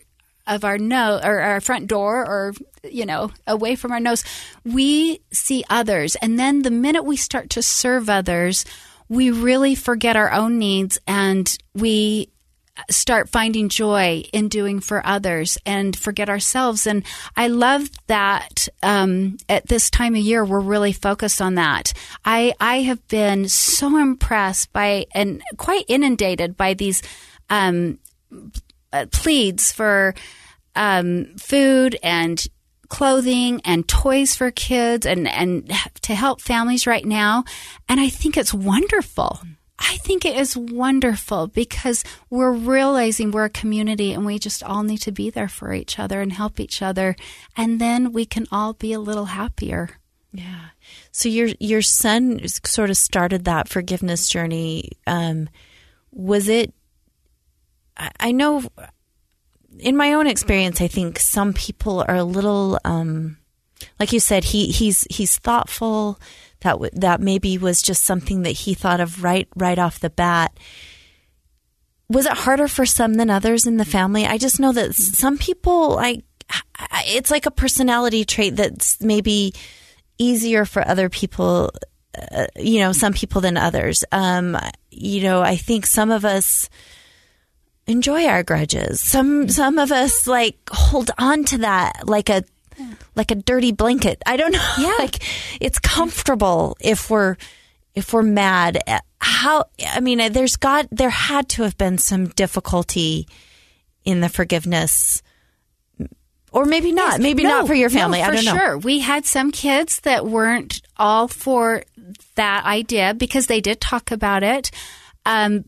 of 0.46 0.64
our 0.64 0.78
nose 0.78 1.20
or 1.24 1.40
our 1.40 1.60
front 1.60 1.86
door 1.86 2.26
or 2.26 2.52
you 2.84 3.06
know 3.06 3.30
away 3.46 3.76
from 3.76 3.92
our 3.92 4.00
nose 4.00 4.24
we 4.64 5.20
see 5.30 5.64
others 5.70 6.16
and 6.16 6.38
then 6.38 6.62
the 6.62 6.70
minute 6.70 7.04
we 7.04 7.16
start 7.16 7.48
to 7.50 7.62
serve 7.62 8.08
others 8.08 8.64
we 9.08 9.30
really 9.30 9.74
forget 9.74 10.16
our 10.16 10.32
own 10.32 10.58
needs 10.58 10.98
and 11.06 11.58
we 11.74 12.32
start 12.90 13.28
finding 13.28 13.68
joy 13.68 14.24
in 14.32 14.48
doing 14.48 14.80
for 14.80 15.06
others 15.06 15.58
and 15.66 15.96
forget 15.96 16.28
ourselves. 16.28 16.86
And 16.86 17.04
I 17.36 17.48
love 17.48 17.90
that 18.06 18.68
um, 18.82 19.36
at 19.48 19.66
this 19.68 19.90
time 19.90 20.14
of 20.14 20.20
year, 20.20 20.44
we're 20.44 20.60
really 20.60 20.92
focused 20.92 21.42
on 21.42 21.56
that. 21.56 21.92
I, 22.24 22.54
I 22.60 22.80
have 22.82 23.06
been 23.08 23.48
so 23.48 23.98
impressed 23.98 24.72
by 24.72 25.06
and 25.14 25.42
quite 25.56 25.84
inundated 25.88 26.56
by 26.56 26.74
these 26.74 27.02
um, 27.50 27.98
pleads 29.10 29.72
for 29.72 30.14
um, 30.74 31.34
food 31.36 31.98
and 32.02 32.46
clothing 32.88 33.60
and 33.64 33.88
toys 33.88 34.34
for 34.34 34.50
kids 34.50 35.06
and, 35.06 35.26
and 35.26 35.70
to 36.02 36.14
help 36.14 36.40
families 36.42 36.86
right 36.86 37.06
now. 37.06 37.44
And 37.88 37.98
I 37.98 38.08
think 38.08 38.36
it's 38.36 38.52
wonderful. 38.52 39.40
I 39.78 39.96
think 39.96 40.24
it 40.24 40.36
is 40.36 40.56
wonderful 40.56 41.48
because 41.48 42.04
we're 42.30 42.52
realizing 42.52 43.30
we're 43.30 43.46
a 43.46 43.50
community 43.50 44.12
and 44.12 44.24
we 44.24 44.38
just 44.38 44.62
all 44.62 44.82
need 44.82 44.98
to 44.98 45.10
be 45.10 45.30
there 45.30 45.48
for 45.48 45.72
each 45.72 45.98
other 45.98 46.20
and 46.20 46.32
help 46.32 46.60
each 46.60 46.82
other. 46.82 47.16
And 47.56 47.80
then 47.80 48.12
we 48.12 48.24
can 48.24 48.46
all 48.52 48.74
be 48.74 48.92
a 48.92 49.00
little 49.00 49.24
happier. 49.24 49.98
Yeah. 50.32 50.66
So 51.10 51.28
your 51.28 51.48
your 51.60 51.82
son 51.82 52.46
sort 52.46 52.90
of 52.90 52.96
started 52.96 53.44
that 53.44 53.68
forgiveness 53.68 54.28
journey. 54.28 54.92
Um, 55.06 55.48
was 56.10 56.48
it? 56.48 56.74
I 58.18 58.32
know, 58.32 58.62
in 59.78 59.96
my 59.96 60.14
own 60.14 60.26
experience, 60.26 60.80
I 60.80 60.88
think 60.88 61.18
some 61.18 61.52
people 61.52 62.04
are 62.08 62.16
a 62.16 62.24
little, 62.24 62.78
um, 62.84 63.38
like 63.98 64.12
you 64.12 64.20
said, 64.20 64.44
he 64.44 64.66
he's 64.66 65.06
he's 65.10 65.38
thoughtful 65.38 66.18
that 66.60 66.72
w- 66.72 66.90
that 66.94 67.20
maybe 67.20 67.58
was 67.58 67.82
just 67.82 68.04
something 68.04 68.42
that 68.42 68.50
he 68.50 68.74
thought 68.74 69.00
of 69.00 69.22
right 69.22 69.48
right 69.56 69.78
off 69.78 70.00
the 70.00 70.10
bat. 70.10 70.56
Was 72.08 72.26
it 72.26 72.32
harder 72.32 72.68
for 72.68 72.84
some 72.86 73.14
than 73.14 73.30
others 73.30 73.66
in 73.66 73.78
the 73.78 73.84
family? 73.84 74.26
I 74.26 74.38
just 74.38 74.60
know 74.60 74.72
that 74.72 74.94
some 74.94 75.38
people 75.38 75.90
like 75.90 76.24
it's 77.06 77.30
like 77.30 77.46
a 77.46 77.50
personality 77.50 78.24
trait 78.24 78.56
that's 78.56 79.00
maybe 79.00 79.54
easier 80.18 80.64
for 80.64 80.86
other 80.86 81.08
people 81.08 81.70
uh, 82.30 82.46
you 82.56 82.80
know 82.80 82.92
some 82.92 83.12
people 83.12 83.40
than 83.40 83.56
others 83.56 84.04
um, 84.12 84.56
you 84.90 85.22
know 85.22 85.40
i 85.40 85.56
think 85.56 85.86
some 85.86 86.10
of 86.10 86.24
us 86.24 86.68
enjoy 87.86 88.26
our 88.26 88.42
grudges 88.42 89.00
some 89.00 89.48
some 89.48 89.78
of 89.78 89.90
us 89.90 90.26
like 90.26 90.56
hold 90.70 91.10
on 91.18 91.44
to 91.44 91.58
that 91.58 92.06
like 92.06 92.28
a 92.28 92.44
like 93.14 93.30
a 93.30 93.34
dirty 93.34 93.72
blanket. 93.72 94.22
I 94.26 94.36
don't 94.36 94.52
know. 94.52 94.74
Yeah. 94.78 94.94
like 94.98 95.22
it's 95.60 95.78
comfortable 95.78 96.76
if 96.80 97.10
we're 97.10 97.36
if 97.94 98.12
we're 98.12 98.22
mad. 98.22 98.78
How 99.20 99.66
I 99.86 100.00
mean, 100.00 100.32
there's 100.32 100.56
got 100.56 100.88
there 100.90 101.10
had 101.10 101.48
to 101.50 101.62
have 101.62 101.76
been 101.76 101.98
some 101.98 102.28
difficulty 102.28 103.28
in 104.04 104.20
the 104.20 104.28
forgiveness. 104.28 105.22
Or 106.50 106.66
maybe 106.66 106.92
not. 106.92 107.12
Yes, 107.12 107.20
maybe 107.20 107.44
no, 107.44 107.48
not 107.48 107.66
for 107.66 107.74
your 107.74 107.88
family. 107.88 108.18
No, 108.18 108.26
for 108.26 108.30
I 108.30 108.34
don't 108.34 108.44
know. 108.44 108.56
Sure. 108.56 108.78
We 108.78 108.98
had 108.98 109.24
some 109.24 109.52
kids 109.52 110.00
that 110.00 110.26
weren't 110.26 110.82
all 110.98 111.26
for 111.26 111.84
that 112.34 112.66
idea 112.66 113.14
because 113.14 113.46
they 113.46 113.62
did 113.62 113.80
talk 113.80 114.10
about 114.10 114.42
it. 114.42 114.70
Um, 115.24 115.64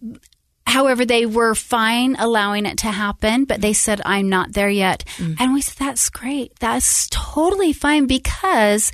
However, 0.67 1.05
they 1.05 1.27
were 1.27 1.55
fine 1.55 2.17
allowing 2.19 2.67
it 2.67 2.79
to 2.79 2.89
happen, 2.89 3.45
but 3.45 3.61
they 3.61 3.73
said, 3.73 4.01
I'm 4.05 4.29
not 4.29 4.53
there 4.53 4.71
yet. 4.71 5.05
Mm. 5.19 5.37
And 5.39 5.55
we 5.55 5.61
said, 5.61 5.77
that's 5.79 6.09
great. 6.09 6.59
That's 6.59 7.07
totally 7.11 7.73
fine 7.73 8.07
because 8.07 8.91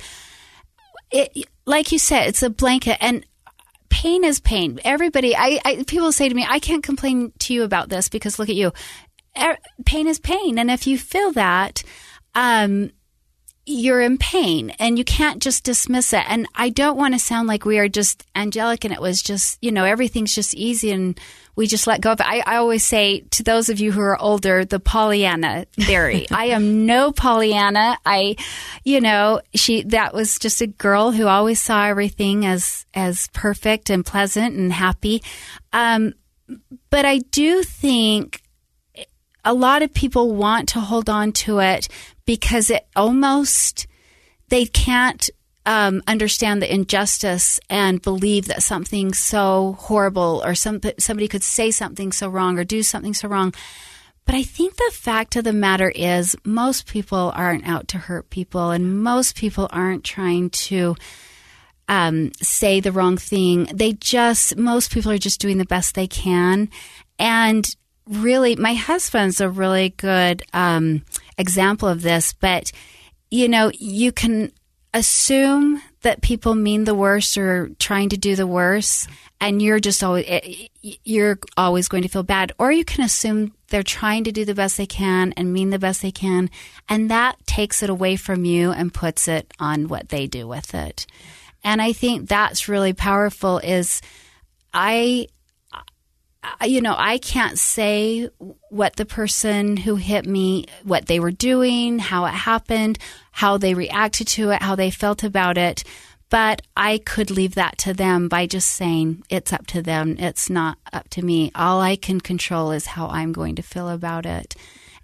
it, 1.11 1.45
like 1.65 1.91
you 1.91 1.99
said, 1.99 2.27
it's 2.27 2.43
a 2.43 2.49
blanket 2.49 2.97
and 2.99 3.25
pain 3.89 4.23
is 4.23 4.39
pain. 4.39 4.79
Everybody, 4.83 5.35
I, 5.35 5.59
I 5.63 5.83
people 5.87 6.11
say 6.11 6.27
to 6.27 6.35
me, 6.35 6.45
I 6.47 6.59
can't 6.59 6.83
complain 6.83 7.31
to 7.39 7.53
you 7.53 7.63
about 7.63 7.89
this 7.89 8.09
because 8.09 8.37
look 8.37 8.49
at 8.49 8.55
you. 8.55 8.73
Er, 9.41 9.57
pain 9.85 10.07
is 10.07 10.19
pain. 10.19 10.59
And 10.59 10.69
if 10.69 10.87
you 10.87 10.97
feel 10.97 11.31
that, 11.33 11.83
um, 12.35 12.91
you're 13.65 14.01
in 14.01 14.17
pain 14.17 14.71
and 14.71 14.97
you 14.97 15.05
can't 15.05 15.41
just 15.41 15.63
dismiss 15.63 16.13
it. 16.13 16.23
And 16.27 16.47
I 16.55 16.69
don't 16.69 16.97
want 16.97 17.13
to 17.13 17.19
sound 17.19 17.47
like 17.47 17.63
we 17.63 17.77
are 17.79 17.87
just 17.87 18.25
angelic 18.35 18.83
and 18.83 18.93
it 18.93 19.01
was 19.01 19.21
just, 19.21 19.57
you 19.61 19.71
know, 19.71 19.85
everything's 19.85 20.33
just 20.33 20.55
easy 20.55 20.91
and 20.91 21.19
we 21.55 21.67
just 21.67 21.85
let 21.85 22.01
go 22.01 22.11
of 22.11 22.19
it. 22.19 22.25
I, 22.25 22.39
I 22.45 22.55
always 22.57 22.83
say 22.83 23.21
to 23.31 23.43
those 23.43 23.69
of 23.69 23.79
you 23.79 23.91
who 23.91 24.01
are 24.01 24.19
older, 24.19 24.65
the 24.65 24.79
Pollyanna 24.79 25.65
theory. 25.73 26.25
I 26.31 26.45
am 26.45 26.85
no 26.85 27.11
Pollyanna. 27.11 27.97
I, 28.05 28.35
you 28.83 28.99
know, 28.99 29.41
she, 29.53 29.83
that 29.83 30.13
was 30.13 30.39
just 30.39 30.61
a 30.61 30.67
girl 30.67 31.11
who 31.11 31.27
always 31.27 31.59
saw 31.59 31.85
everything 31.85 32.45
as, 32.45 32.85
as 32.93 33.27
perfect 33.33 33.89
and 33.89 34.05
pleasant 34.05 34.55
and 34.55 34.73
happy. 34.73 35.21
Um, 35.71 36.13
but 36.89 37.05
I 37.05 37.19
do 37.19 37.63
think 37.63 38.41
a 39.43 39.53
lot 39.53 39.81
of 39.81 39.93
people 39.93 40.35
want 40.35 40.69
to 40.69 40.79
hold 40.79 41.09
on 41.09 41.31
to 41.31 41.59
it 41.59 41.87
because 42.25 42.69
it 42.69 42.87
almost 42.95 43.87
they 44.49 44.65
can't 44.65 45.29
um, 45.65 46.01
understand 46.07 46.61
the 46.61 46.73
injustice 46.73 47.59
and 47.69 48.01
believe 48.01 48.47
that 48.47 48.63
something 48.63 49.13
so 49.13 49.77
horrible 49.79 50.41
or 50.43 50.55
some, 50.55 50.81
somebody 50.97 51.27
could 51.27 51.43
say 51.43 51.71
something 51.71 52.11
so 52.11 52.27
wrong 52.27 52.57
or 52.57 52.63
do 52.63 52.83
something 52.83 53.13
so 53.13 53.27
wrong. 53.27 53.53
But 54.25 54.35
I 54.35 54.43
think 54.43 54.75
the 54.75 54.91
fact 54.93 55.35
of 55.35 55.43
the 55.43 55.53
matter 55.53 55.89
is, 55.89 56.35
most 56.43 56.87
people 56.87 57.31
aren't 57.35 57.67
out 57.67 57.87
to 57.89 57.97
hurt 57.97 58.29
people, 58.29 58.69
and 58.69 59.01
most 59.01 59.35
people 59.35 59.67
aren't 59.71 60.03
trying 60.03 60.51
to 60.51 60.95
um, 61.87 62.31
say 62.41 62.79
the 62.79 62.91
wrong 62.91 63.17
thing. 63.17 63.65
They 63.73 63.93
just, 63.93 64.55
most 64.57 64.91
people 64.91 65.11
are 65.11 65.17
just 65.17 65.41
doing 65.41 65.57
the 65.57 65.65
best 65.65 65.95
they 65.95 66.07
can. 66.07 66.69
And 67.17 67.67
really, 68.07 68.55
my 68.55 68.75
husband's 68.75 69.41
a 69.41 69.49
really 69.49 69.89
good 69.89 70.43
um, 70.53 71.03
example 71.41 71.89
of 71.89 72.01
this, 72.01 72.31
but 72.31 72.71
you 73.29 73.47
know, 73.47 73.71
you 73.73 74.11
can 74.11 74.51
assume 74.93 75.81
that 76.01 76.21
people 76.21 76.53
mean 76.55 76.83
the 76.83 76.95
worst 76.95 77.37
or 77.37 77.69
trying 77.79 78.09
to 78.09 78.17
do 78.17 78.35
the 78.35 78.47
worst, 78.47 79.07
and 79.39 79.61
you're 79.61 79.79
just 79.79 80.03
always 80.03 80.25
eh, 80.27 80.67
you're 81.03 81.39
always 81.57 81.87
going 81.87 82.03
to 82.03 82.09
feel 82.09 82.23
bad, 82.23 82.51
or 82.57 82.71
you 82.71 82.85
can 82.85 83.03
assume 83.03 83.53
they're 83.69 83.83
trying 83.83 84.23
to 84.25 84.31
do 84.31 84.45
the 84.45 84.55
best 84.55 84.77
they 84.77 84.85
can 84.85 85.33
and 85.37 85.53
mean 85.53 85.69
the 85.69 85.79
best 85.79 86.01
they 86.01 86.11
can, 86.11 86.49
and 86.89 87.09
that 87.09 87.35
takes 87.45 87.83
it 87.83 87.89
away 87.89 88.15
from 88.15 88.45
you 88.45 88.71
and 88.71 88.93
puts 88.93 89.27
it 89.27 89.53
on 89.59 89.87
what 89.87 90.09
they 90.09 90.27
do 90.27 90.47
with 90.47 90.73
it. 90.73 91.05
And 91.63 91.81
I 91.81 91.93
think 91.93 92.27
that's 92.27 92.67
really 92.67 92.93
powerful. 92.93 93.59
Is 93.59 94.01
I 94.73 95.27
you 96.65 96.81
know, 96.81 96.95
I 96.97 97.17
can't 97.17 97.57
say 97.57 98.29
what 98.69 98.95
the 98.95 99.05
person 99.05 99.77
who 99.77 99.95
hit 99.95 100.25
me, 100.25 100.65
what 100.83 101.05
they 101.05 101.19
were 101.19 101.31
doing, 101.31 101.99
how 101.99 102.25
it 102.25 102.31
happened, 102.33 102.97
how 103.31 103.57
they 103.57 103.73
reacted 103.73 104.27
to 104.29 104.51
it, 104.51 104.61
how 104.61 104.75
they 104.75 104.91
felt 104.91 105.23
about 105.23 105.57
it. 105.57 105.83
But 106.29 106.61
I 106.77 106.99
could 106.99 107.29
leave 107.29 107.55
that 107.55 107.77
to 107.79 107.93
them 107.93 108.29
by 108.29 108.47
just 108.47 108.71
saying 108.71 109.23
it's 109.29 109.51
up 109.51 109.67
to 109.67 109.81
them. 109.81 110.15
It's 110.17 110.49
not 110.49 110.77
up 110.93 111.09
to 111.09 111.21
me. 111.21 111.51
All 111.53 111.81
I 111.81 111.97
can 111.97 112.21
control 112.21 112.71
is 112.71 112.87
how 112.87 113.07
I'm 113.07 113.33
going 113.33 113.55
to 113.55 113.61
feel 113.61 113.89
about 113.89 114.25
it. 114.25 114.55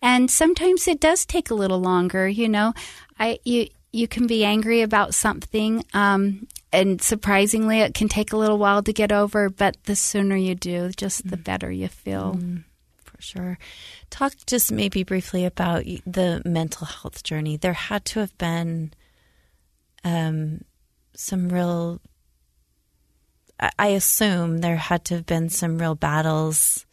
And 0.01 0.31
sometimes 0.31 0.87
it 0.87 0.99
does 0.99 1.25
take 1.25 1.49
a 1.49 1.55
little 1.55 1.79
longer, 1.79 2.27
you 2.27 2.47
know. 2.47 2.73
I 3.19 3.39
you 3.43 3.67
you 3.97 4.07
can 4.07 4.27
be 4.27 4.45
angry 4.45 4.81
about 4.81 5.13
something 5.13 5.83
um, 5.93 6.47
and 6.71 7.01
surprisingly, 7.01 7.79
it 7.79 7.93
can 7.93 8.09
take 8.09 8.33
a 8.33 8.37
little 8.37 8.57
while 8.57 8.83
to 8.83 8.91
get 8.91 9.11
over, 9.11 9.49
but 9.49 9.77
the 9.85 9.95
sooner 9.95 10.35
you 10.35 10.53
do, 10.53 10.89
just 10.89 11.27
the 11.29 11.37
mm. 11.37 11.43
better 11.43 11.71
you 11.71 11.87
feel. 11.87 12.35
Mm, 12.35 12.65
for 13.03 13.21
sure. 13.21 13.57
Talk 14.09 14.33
just 14.45 14.71
maybe 14.71 15.03
briefly 15.03 15.45
about 15.45 15.85
the 16.05 16.41
mental 16.45 16.85
health 16.85 17.23
journey. 17.23 17.55
There 17.55 17.73
had 17.73 18.03
to 18.05 18.19
have 18.19 18.37
been 18.37 18.93
um, 20.03 20.65
some 21.15 21.49
real, 21.49 22.01
I 23.79 23.87
assume 23.87 24.59
there 24.59 24.75
had 24.75 25.05
to 25.05 25.15
have 25.15 25.25
been 25.25 25.49
some 25.49 25.77
real 25.77 25.95
battles 25.95 26.85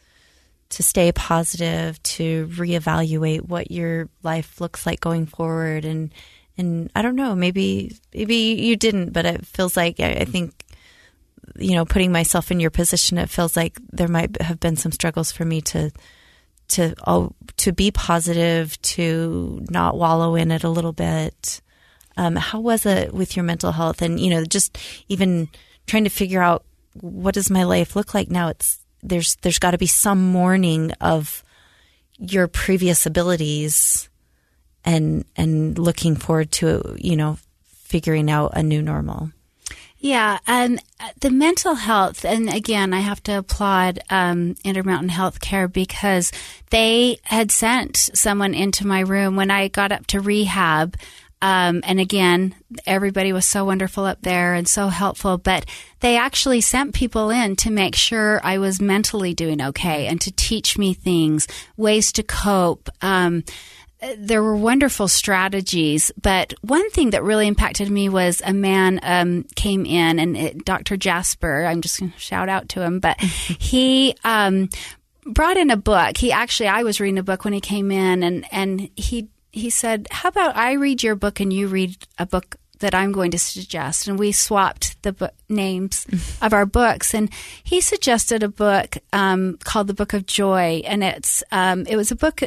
to 0.70 0.82
stay 0.84 1.10
positive, 1.10 2.00
to 2.04 2.46
reevaluate 2.46 3.42
what 3.42 3.70
your 3.72 4.08
life 4.22 4.60
looks 4.60 4.86
like 4.86 5.00
going 5.00 5.26
forward 5.26 5.84
and 5.84 6.12
and 6.56 6.90
I 6.94 7.02
don't 7.02 7.16
know, 7.16 7.34
maybe 7.34 7.96
maybe 8.12 8.36
you 8.36 8.76
didn't, 8.76 9.12
but 9.12 9.26
it 9.26 9.46
feels 9.46 9.76
like 9.76 10.00
I 10.00 10.24
think 10.24 10.64
you 11.56 11.74
know, 11.74 11.84
putting 11.84 12.12
myself 12.12 12.50
in 12.50 12.60
your 12.60 12.70
position, 12.70 13.18
it 13.18 13.30
feels 13.30 13.56
like 13.56 13.78
there 13.92 14.08
might 14.08 14.40
have 14.42 14.60
been 14.60 14.76
some 14.76 14.92
struggles 14.92 15.30
for 15.30 15.44
me 15.44 15.60
to 15.60 15.90
to 16.66 16.94
oh, 17.06 17.32
to 17.58 17.72
be 17.72 17.90
positive, 17.90 18.80
to 18.82 19.64
not 19.70 19.96
wallow 19.96 20.34
in 20.34 20.50
it 20.50 20.64
a 20.64 20.70
little 20.70 20.92
bit. 20.92 21.60
Um, 22.16 22.36
how 22.36 22.60
was 22.60 22.86
it 22.86 23.12
with 23.12 23.36
your 23.36 23.44
mental 23.44 23.72
health, 23.72 24.02
and 24.02 24.18
you 24.18 24.30
know, 24.30 24.44
just 24.44 24.78
even 25.08 25.48
trying 25.86 26.04
to 26.04 26.10
figure 26.10 26.42
out 26.42 26.64
what 27.00 27.34
does 27.34 27.50
my 27.50 27.64
life 27.64 27.96
look 27.96 28.14
like 28.14 28.30
now? 28.30 28.48
It's 28.48 28.80
there's 29.02 29.36
there's 29.42 29.58
got 29.58 29.72
to 29.72 29.78
be 29.78 29.86
some 29.86 30.32
mourning 30.32 30.92
of 31.00 31.42
your 32.18 32.48
previous 32.48 33.06
abilities 33.06 34.08
and 34.84 35.24
and 35.36 35.78
looking 35.78 36.16
forward 36.16 36.50
to 36.52 36.96
you 36.98 37.16
know 37.16 37.38
figuring 37.72 38.30
out 38.30 38.52
a 38.54 38.62
new 38.62 38.82
normal. 38.82 39.30
Yeah, 39.98 40.38
and 40.46 40.82
the 41.20 41.30
mental 41.30 41.76
health, 41.76 42.26
and 42.26 42.52
again, 42.52 42.92
I 42.92 43.00
have 43.00 43.22
to 43.22 43.38
applaud 43.38 44.00
um, 44.10 44.54
Intermountain 44.62 45.08
Healthcare 45.08 45.72
because 45.72 46.30
they 46.68 47.16
had 47.22 47.50
sent 47.50 47.96
someone 47.96 48.52
into 48.52 48.86
my 48.86 49.00
room 49.00 49.34
when 49.34 49.50
I 49.50 49.68
got 49.68 49.92
up 49.92 50.06
to 50.08 50.20
rehab. 50.20 50.96
Um, 51.40 51.80
and 51.84 52.00
again, 52.00 52.54
everybody 52.84 53.32
was 53.32 53.46
so 53.46 53.64
wonderful 53.64 54.04
up 54.04 54.20
there 54.20 54.52
and 54.52 54.68
so 54.68 54.88
helpful, 54.88 55.38
but 55.38 55.64
they 56.00 56.18
actually 56.18 56.60
sent 56.60 56.94
people 56.94 57.30
in 57.30 57.56
to 57.56 57.70
make 57.70 57.94
sure 57.94 58.40
I 58.44 58.58
was 58.58 58.82
mentally 58.82 59.32
doing 59.32 59.62
okay 59.62 60.06
and 60.06 60.20
to 60.20 60.30
teach 60.30 60.76
me 60.76 60.92
things, 60.92 61.48
ways 61.78 62.12
to 62.12 62.22
cope. 62.22 62.90
Um, 63.00 63.44
there 64.18 64.42
were 64.42 64.56
wonderful 64.56 65.08
strategies, 65.08 66.12
but 66.20 66.54
one 66.62 66.88
thing 66.90 67.10
that 67.10 67.22
really 67.22 67.46
impacted 67.46 67.90
me 67.90 68.08
was 68.08 68.42
a 68.44 68.52
man 68.52 69.00
um, 69.02 69.44
came 69.54 69.86
in, 69.86 70.18
and 70.18 70.36
it, 70.36 70.64
Dr. 70.64 70.96
Jasper. 70.96 71.64
I'm 71.64 71.80
just 71.80 72.00
going 72.00 72.12
to 72.12 72.18
shout 72.18 72.48
out 72.48 72.68
to 72.70 72.82
him, 72.82 73.00
but 73.00 73.20
he 73.20 74.16
um, 74.24 74.68
brought 75.26 75.56
in 75.56 75.70
a 75.70 75.76
book. 75.76 76.16
He 76.16 76.32
actually, 76.32 76.68
I 76.68 76.82
was 76.82 77.00
reading 77.00 77.18
a 77.18 77.22
book 77.22 77.44
when 77.44 77.52
he 77.52 77.60
came 77.60 77.90
in, 77.90 78.22
and 78.22 78.46
and 78.52 78.90
he 78.96 79.28
he 79.52 79.70
said, 79.70 80.06
"How 80.10 80.28
about 80.28 80.56
I 80.56 80.72
read 80.72 81.02
your 81.02 81.14
book 81.14 81.40
and 81.40 81.52
you 81.52 81.68
read 81.68 81.96
a 82.18 82.26
book 82.26 82.56
that 82.80 82.94
I'm 82.94 83.12
going 83.12 83.30
to 83.30 83.38
suggest. 83.38 84.08
And 84.08 84.18
we 84.18 84.32
swapped 84.32 85.00
the 85.02 85.12
book 85.12 85.32
names 85.48 86.06
of 86.42 86.52
our 86.52 86.66
books. 86.66 87.14
And 87.14 87.30
he 87.62 87.80
suggested 87.80 88.42
a 88.42 88.48
book 88.48 88.98
um, 89.12 89.58
called 89.64 89.86
The 89.86 89.94
Book 89.94 90.12
of 90.12 90.26
Joy. 90.26 90.82
And 90.84 91.02
it's 91.02 91.42
um, 91.50 91.86
it 91.86 91.96
was 91.96 92.10
a 92.10 92.16
book 92.16 92.42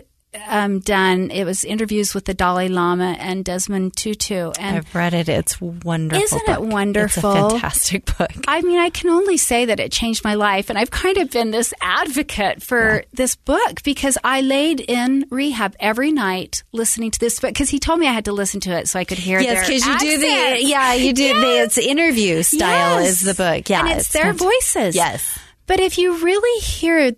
um, 0.48 0.80
done. 0.80 1.32
It 1.32 1.44
was 1.44 1.64
interviews 1.64 2.14
with 2.14 2.26
the 2.26 2.34
Dalai 2.34 2.68
Lama 2.68 3.16
and 3.20 3.44
Desmond 3.44 3.96
Tutu. 3.96 4.52
And 4.60 4.78
I've 4.78 4.96
read 4.96 5.14
it. 5.14 5.30
It's 5.30 5.60
wonderful. 5.60 6.24
Isn't 6.24 6.46
book. 6.46 6.60
it 6.60 6.62
wonderful? 6.62 7.32
It's 7.32 7.40
a 7.40 7.50
fantastic 7.50 8.18
book. 8.18 8.32
I 8.48 8.62
mean, 8.62 8.80
I 8.80 8.90
can 8.90 9.10
only 9.10 9.38
say 9.38 9.66
that 9.66 9.80
it 9.80 9.92
changed 9.92 10.24
my 10.24 10.36
life, 10.36 10.70
and 10.70 10.78
I've 10.78 10.92
kind 10.92 11.18
of 11.18 11.32
been 11.32 11.52
this 11.52 11.74
advocate 11.82 12.62
for 12.62 12.96
yeah. 12.96 13.02
this 13.14 13.36
book 13.36 13.84
because 13.84 14.18
I 14.24 14.42
laid 14.42 14.80
in 14.80 15.26
rehab 15.30 15.76
every 15.80 16.12
night 16.12 16.64
listening 16.72 17.12
to 17.12 17.20
this 17.20 17.40
book 17.40 17.50
because 17.50 17.70
he 17.70 17.80
told 17.80 18.00
me 18.00 18.08
I 18.08 18.14
had 18.14 18.26
to 18.26 18.34
listen 18.34 18.60
to 18.62 18.72
it 18.72 18.88
so 18.88 19.00
I 19.00 19.06
could 19.06 19.18
hear. 19.18 19.40
Yes, 19.40 19.68
because 19.68 19.86
you 19.86 20.00
do 20.00 20.18
the 20.18 20.64
yeah, 20.64 20.94
you 20.94 21.14
do 21.14 21.24
yes. 21.24 21.42
the 21.42 21.64
it's 21.64 21.88
interview 21.88 22.44
style 22.44 23.02
yes. 23.02 23.10
is 23.10 23.22
the 23.22 23.34
book. 23.34 23.70
Yeah, 23.70 23.82
and 23.82 23.90
it's, 23.90 24.00
it's 24.02 24.14
their 24.14 24.34
voices. 24.34 24.96
Yes. 24.96 25.40
But 25.66 25.82
if 25.82 25.98
you 25.98 26.18
really 26.24 26.62
hear 26.62 27.12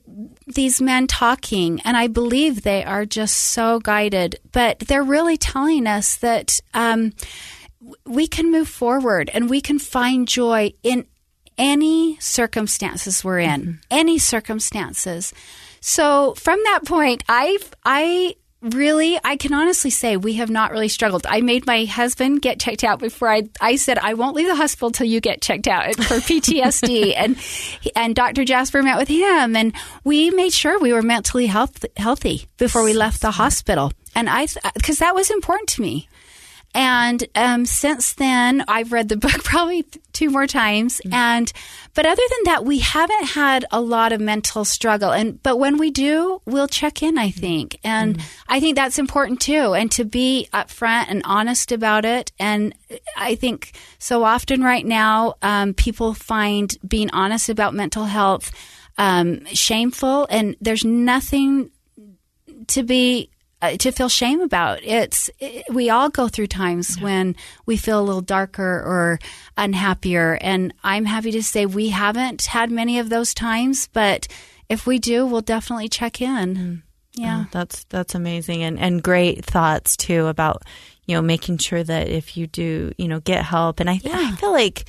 these 0.54 0.82
men 0.82 1.08
talking, 1.08 1.80
and 1.82 1.96
I 1.96 2.08
believe 2.08 2.62
they 2.62 2.84
are 2.84 3.06
just 3.06 3.36
so 3.36 3.80
guided, 3.80 4.40
but 4.52 4.80
they're 4.80 5.04
really 5.04 5.38
telling 5.38 5.88
us 5.88 6.18
that 6.18 6.60
um, 6.74 7.14
we 8.06 8.28
can 8.28 8.52
move 8.52 8.68
forward 8.68 9.30
and 9.34 9.50
we 9.50 9.62
can 9.62 9.80
find 9.80 10.28
joy 10.28 10.74
in 10.84 11.06
any 11.58 12.18
circumstances 12.20 13.24
we're 13.24 13.40
in, 13.40 13.62
mm-hmm. 13.62 13.72
any 13.92 14.18
circumstances. 14.18 15.34
So 15.82 16.34
from 16.36 16.60
that 16.66 16.86
point, 16.86 17.24
I've 17.30 17.74
I 17.86 18.36
really, 18.62 19.20
I 19.24 19.38
can 19.38 19.54
honestly 19.54 19.90
say 19.90 20.18
we 20.18 20.34
have 20.34 20.50
not 20.50 20.72
really 20.72 20.88
struggled. 20.88 21.26
I 21.28 21.42
made 21.42 21.66
my 21.66 21.86
husband 21.86 22.42
get 22.42 22.60
checked 22.60 22.84
out 22.84 23.00
before 23.00 23.30
I. 23.30 23.44
I 23.62 23.76
said 23.76 23.98
I 23.98 24.14
won't 24.14 24.36
leave 24.36 24.48
the 24.48 24.56
hospital 24.56 24.92
till 24.92 25.08
you 25.08 25.22
get 25.22 25.42
checked 25.42 25.68
out 25.68 25.96
for 25.96 26.16
PTSD, 26.16 27.14
and 27.18 27.38
and 27.96 28.16
Dr. 28.16 28.46
Jasper 28.46 28.84
met 28.84 28.98
with 28.98 29.08
him, 29.08 29.56
and 29.56 29.74
we 30.04 30.30
made 30.32 30.54
sure 30.54 30.80
we 30.80 30.94
were 30.94 31.02
mentally 31.02 31.48
health, 31.48 31.86
healthy 31.98 32.48
before 32.58 32.84
we 32.84 32.94
left 32.94 33.22
the 33.22 33.32
hospital. 33.32 33.92
And 34.16 34.30
I, 34.30 34.48
because 34.74 35.00
that 35.00 35.16
was 35.16 35.30
important 35.30 35.70
to 35.70 35.82
me. 35.82 36.10
And 36.76 37.24
um, 37.36 37.66
since 37.66 38.14
then, 38.14 38.64
I've 38.68 38.92
read 38.92 39.10
the 39.10 39.18
book 39.26 39.44
probably 39.44 39.86
two 40.14 40.30
more 40.30 40.48
times. 40.48 41.02
Mm-hmm. 41.04 41.14
And 41.14 41.54
but 41.94 42.06
other 42.06 42.22
than 42.30 42.44
that, 42.46 42.66
we 42.66 42.80
haven't 42.80 43.26
had 43.26 43.66
a 43.72 43.82
lot 43.82 44.14
of 44.14 44.22
mental 44.22 44.64
struggle. 44.66 45.12
And 45.12 45.42
but 45.42 45.58
when 45.58 45.78
we 45.78 45.92
do, 45.92 46.42
we'll 46.46 46.68
check 46.68 47.02
in. 47.02 47.18
I 47.18 47.32
think, 47.32 47.80
and 47.84 48.18
mm-hmm. 48.18 48.28
I 48.48 48.60
think 48.60 48.76
that's 48.76 49.00
important 49.00 49.42
too. 49.42 49.74
And 49.74 49.92
to 49.92 50.06
be 50.06 50.48
upfront 50.54 51.06
and 51.10 51.22
honest 51.26 51.72
about 51.72 52.06
it. 52.06 52.32
And 52.40 52.76
I 53.18 53.36
think 53.36 53.74
so 53.98 54.24
often 54.24 54.64
right 54.64 54.86
now, 54.86 55.36
um, 55.42 55.74
people 55.74 56.14
find 56.14 56.76
being 56.88 57.10
honest 57.12 57.50
about 57.50 57.74
mental 57.74 58.06
health 58.06 58.52
um, 58.98 59.46
shameful, 59.46 60.28
and 60.30 60.56
there's 60.62 60.86
nothing 60.86 61.72
to 62.68 62.84
be 62.84 63.30
uh, 63.62 63.78
to 63.78 63.92
feel 63.92 64.10
shame 64.10 64.42
about. 64.42 64.84
It's 64.84 65.30
it, 65.40 65.66
we 65.70 65.90
all 65.90 66.10
go 66.10 66.28
through 66.28 66.48
times 66.48 66.98
yeah. 66.98 67.04
when 67.04 67.36
we 67.66 67.78
feel 67.78 68.00
a 68.00 68.04
little 68.04 68.22
darker 68.22 68.64
or 68.64 69.20
unhappier, 69.58 70.38
and 70.42 70.74
I'm 70.84 71.06
happy 71.06 71.32
to 71.32 71.44
say 71.44 71.66
we 71.66 71.90
haven't 71.90 72.46
had 72.46 72.72
many 72.72 73.00
of 73.00 73.10
those 73.10 73.34
times. 73.34 73.90
But 73.92 74.28
if 74.70 74.88
we 74.88 75.00
do, 75.00 75.26
we'll 75.26 75.42
definitely 75.42 75.90
check 75.90 76.22
in. 76.22 76.56
Mm. 76.56 76.82
Yeah, 77.14 77.44
oh, 77.46 77.50
that's 77.52 77.84
that's 77.86 78.16
amazing, 78.16 78.64
and 78.64 78.80
and 78.80 79.04
great 79.04 79.44
thoughts 79.44 79.98
too 79.98 80.28
about 80.28 80.64
you 81.06 81.16
know 81.16 81.22
making 81.22 81.58
sure 81.58 81.84
that 81.84 82.08
if 82.08 82.38
you 82.38 82.48
do 82.48 82.94
you 82.98 83.08
know 83.08 83.20
get 83.20 83.44
help, 83.44 83.80
and 83.80 83.90
I 83.90 84.00
yeah. 84.04 84.32
I 84.32 84.36
feel 84.36 84.52
like 84.52 84.86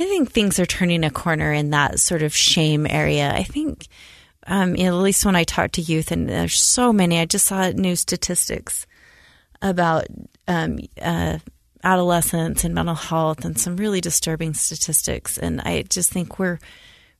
I 0.00 0.04
think 0.04 0.32
things 0.32 0.58
are 0.58 0.66
turning 0.66 1.04
a 1.04 1.10
corner 1.10 1.52
in 1.52 1.70
that 1.70 2.00
sort 2.00 2.22
of 2.22 2.34
shame 2.34 2.86
area. 2.86 3.32
I 3.32 3.42
think 3.42 3.86
um, 4.48 4.74
at 4.76 4.94
least 4.94 5.24
when 5.26 5.36
I 5.36 5.44
talk 5.44 5.72
to 5.72 5.82
youth, 5.82 6.10
and 6.10 6.28
there's 6.28 6.58
so 6.58 6.92
many. 6.92 7.20
I 7.20 7.26
just 7.26 7.46
saw 7.46 7.70
new 7.70 7.94
statistics 7.94 8.86
about 9.60 10.06
um, 10.46 10.78
uh, 11.00 11.38
adolescence 11.84 12.64
and 12.64 12.74
mental 12.74 12.94
health, 12.94 13.44
and 13.44 13.58
some 13.58 13.76
really 13.76 14.00
disturbing 14.00 14.54
statistics. 14.54 15.38
And 15.38 15.60
I 15.60 15.82
just 15.82 16.10
think 16.10 16.38
we're 16.38 16.58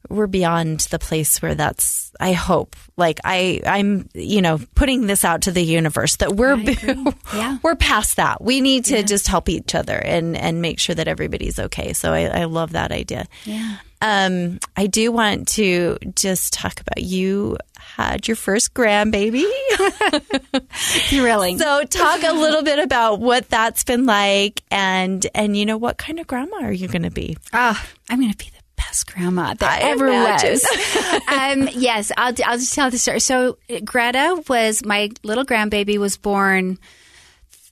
we're 0.09 0.27
beyond 0.27 0.81
the 0.81 0.99
place 0.99 1.43
where 1.43 1.55
that's 1.55 2.13
I 2.19 2.33
hope 2.33 2.77
like 2.97 3.21
I 3.25 3.61
I'm 3.67 4.09
you 4.15 4.41
know 4.41 4.59
putting 4.75 5.07
this 5.07 5.25
out 5.25 5.43
to 5.43 5.51
the 5.51 5.63
universe 5.63 6.17
that 6.17 6.35
we're 6.35 6.57
yeah. 7.35 7.59
we're 7.63 7.77
past 7.77 8.17
that 8.17 8.43
we 8.43 8.61
need 8.61 8.87
to 8.87 8.97
yeah. 8.97 9.03
just 9.03 9.27
help 9.27 9.49
each 9.49 9.75
other 9.75 9.99
and 9.99 10.37
and 10.37 10.63
make 10.63 10.79
sure 10.79 10.95
that 10.95 11.09
everybody's 11.09 11.59
okay 11.59 11.93
so 11.93 12.13
I, 12.13 12.25
I 12.25 12.45
love 12.45 12.73
that 12.73 12.93
idea 12.93 13.27
yeah 13.45 13.79
um 14.01 14.59
I 14.77 14.87
do 14.87 15.11
want 15.13 15.49
to 15.49 15.99
just 16.15 16.53
talk 16.53 16.81
about 16.81 17.03
you 17.03 17.57
had 17.77 18.29
your 18.29 18.37
first 18.37 18.75
grandbaby 18.75 19.45
thrilling 21.09 21.59
so 21.59 21.83
talk 21.85 22.23
a 22.23 22.33
little 22.33 22.63
bit 22.63 22.79
about 22.79 23.21
what 23.21 23.49
that's 23.49 23.85
been 23.85 24.07
like 24.07 24.63
and 24.71 25.27
and 25.35 25.57
you 25.57 25.67
know 25.67 25.77
what 25.77 25.99
kind 25.99 26.21
of 26.21 26.27
grandma 26.27 26.59
are 26.63 26.73
you 26.73 26.89
going 26.89 27.03
to 27.03 27.11
be 27.11 27.37
ah 27.53 27.77
oh, 27.77 27.99
I'm 28.11 28.21
going 28.21 28.33
to 28.33 28.37
be 28.39 28.51
the 28.51 28.59
best 28.77 29.13
grandma 29.13 29.55
that 29.55 29.83
I 29.83 29.91
ever 29.91 30.09
imagine. 30.09 30.53
was. 30.53 31.23
um, 31.29 31.69
yes, 31.73 32.11
I'll, 32.17 32.33
I'll 32.47 32.59
just 32.59 32.75
tell 32.75 32.91
the 32.91 32.99
story. 32.99 33.21
So 33.21 33.59
Greta 33.85 34.43
was 34.49 34.85
my 34.85 35.11
little 35.23 35.45
grandbaby 35.45 35.99
was 35.99 36.17
born 36.17 36.79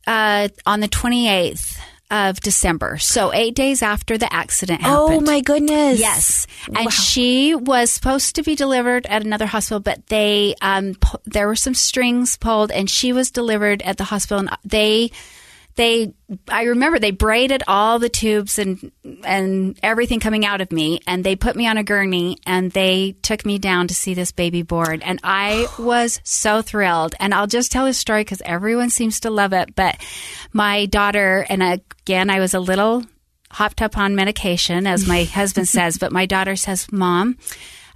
uh, 0.07 0.49
on 0.67 0.81
the 0.81 0.89
28th 0.89 1.79
of 2.11 2.41
December. 2.41 2.99
So 2.99 3.33
eight 3.33 3.55
days 3.55 3.83
after 3.83 4.17
the 4.17 4.33
accident 4.33 4.83
oh, 4.85 5.09
happened. 5.09 5.29
Oh 5.29 5.31
my 5.33 5.41
goodness. 5.41 5.99
Yes. 5.99 6.47
And 6.67 6.87
wow. 6.87 6.91
she 6.91 7.55
was 7.55 7.91
supposed 7.91 8.37
to 8.37 8.43
be 8.43 8.55
delivered 8.55 9.07
at 9.07 9.25
another 9.25 9.47
hospital, 9.47 9.81
but 9.81 10.07
they, 10.07 10.55
um, 10.61 10.95
there 11.25 11.47
were 11.47 11.57
some 11.57 11.75
strings 11.75 12.37
pulled 12.37 12.71
and 12.71 12.89
she 12.89 13.13
was 13.13 13.31
delivered 13.31 13.83
at 13.83 13.97
the 13.97 14.05
hospital 14.05 14.39
and 14.39 14.51
they, 14.65 15.11
they 15.77 16.15
I 16.49 16.65
remember 16.65 16.99
they 16.99 17.11
braided 17.11 17.63
all 17.69 17.99
the 17.99 18.09
tubes 18.09 18.59
and 18.59 18.91
and 19.25 19.79
everything 19.83 20.21
coming 20.21 20.45
out 20.45 20.61
of 20.61 20.73
me 20.73 21.01
and 21.07 21.23
they 21.23 21.37
put 21.37 21.55
me 21.55 21.67
on 21.67 21.77
a 21.77 21.85
gurney 21.85 22.39
and 22.47 22.73
they 22.73 23.17
took 23.23 23.47
me 23.47 23.59
down 23.59 23.89
to 23.89 23.95
see 23.95 24.15
this 24.15 24.33
baby 24.33 24.63
born 24.63 25.03
and 25.03 25.21
I 25.23 25.69
was 25.79 26.21
so 26.25 26.63
thrilled 26.63 27.15
and 27.21 27.33
I'll 27.33 27.47
just 27.47 27.71
tell 27.71 27.85
this 27.85 27.99
story 27.99 28.25
cuz 28.25 28.43
everyone 28.45 28.91
seems 28.91 29.21
to 29.21 29.31
love 29.31 29.53
it 29.53 29.75
but 29.75 29.97
my 30.53 30.87
daughter 30.87 31.47
and 31.49 31.63
again 31.63 32.31
I 32.31 32.41
was 32.41 32.55
a 32.55 32.61
little 32.61 33.05
hopped 33.51 33.81
up 33.81 33.97
on 33.97 34.17
medication 34.17 34.87
as 34.87 35.07
my 35.07 35.25
husband 35.41 35.69
says 35.69 35.99
but 35.99 36.13
my 36.13 36.27
daughter 36.27 36.57
says 36.57 36.91
mom 36.91 37.37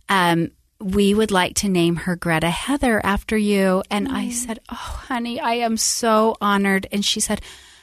um 0.09 0.51
we 0.83 1.13
would 1.13 1.31
like 1.31 1.57
to 1.57 1.69
name 1.69 1.97
her 1.97 2.17
Greta 2.17 2.49
Heather 2.49 3.05
after 3.05 3.37
you. 3.37 3.83
And 3.91 4.09
mm. 4.09 4.15
I 4.15 4.31
said, 4.31 4.61
Oh, 4.71 4.75
honey, 4.75 5.39
I 5.39 5.57
am 5.57 5.77
so 5.77 6.37
honored. 6.41 6.87
And 6.91 7.05
she 7.05 7.21
said, 7.21 7.43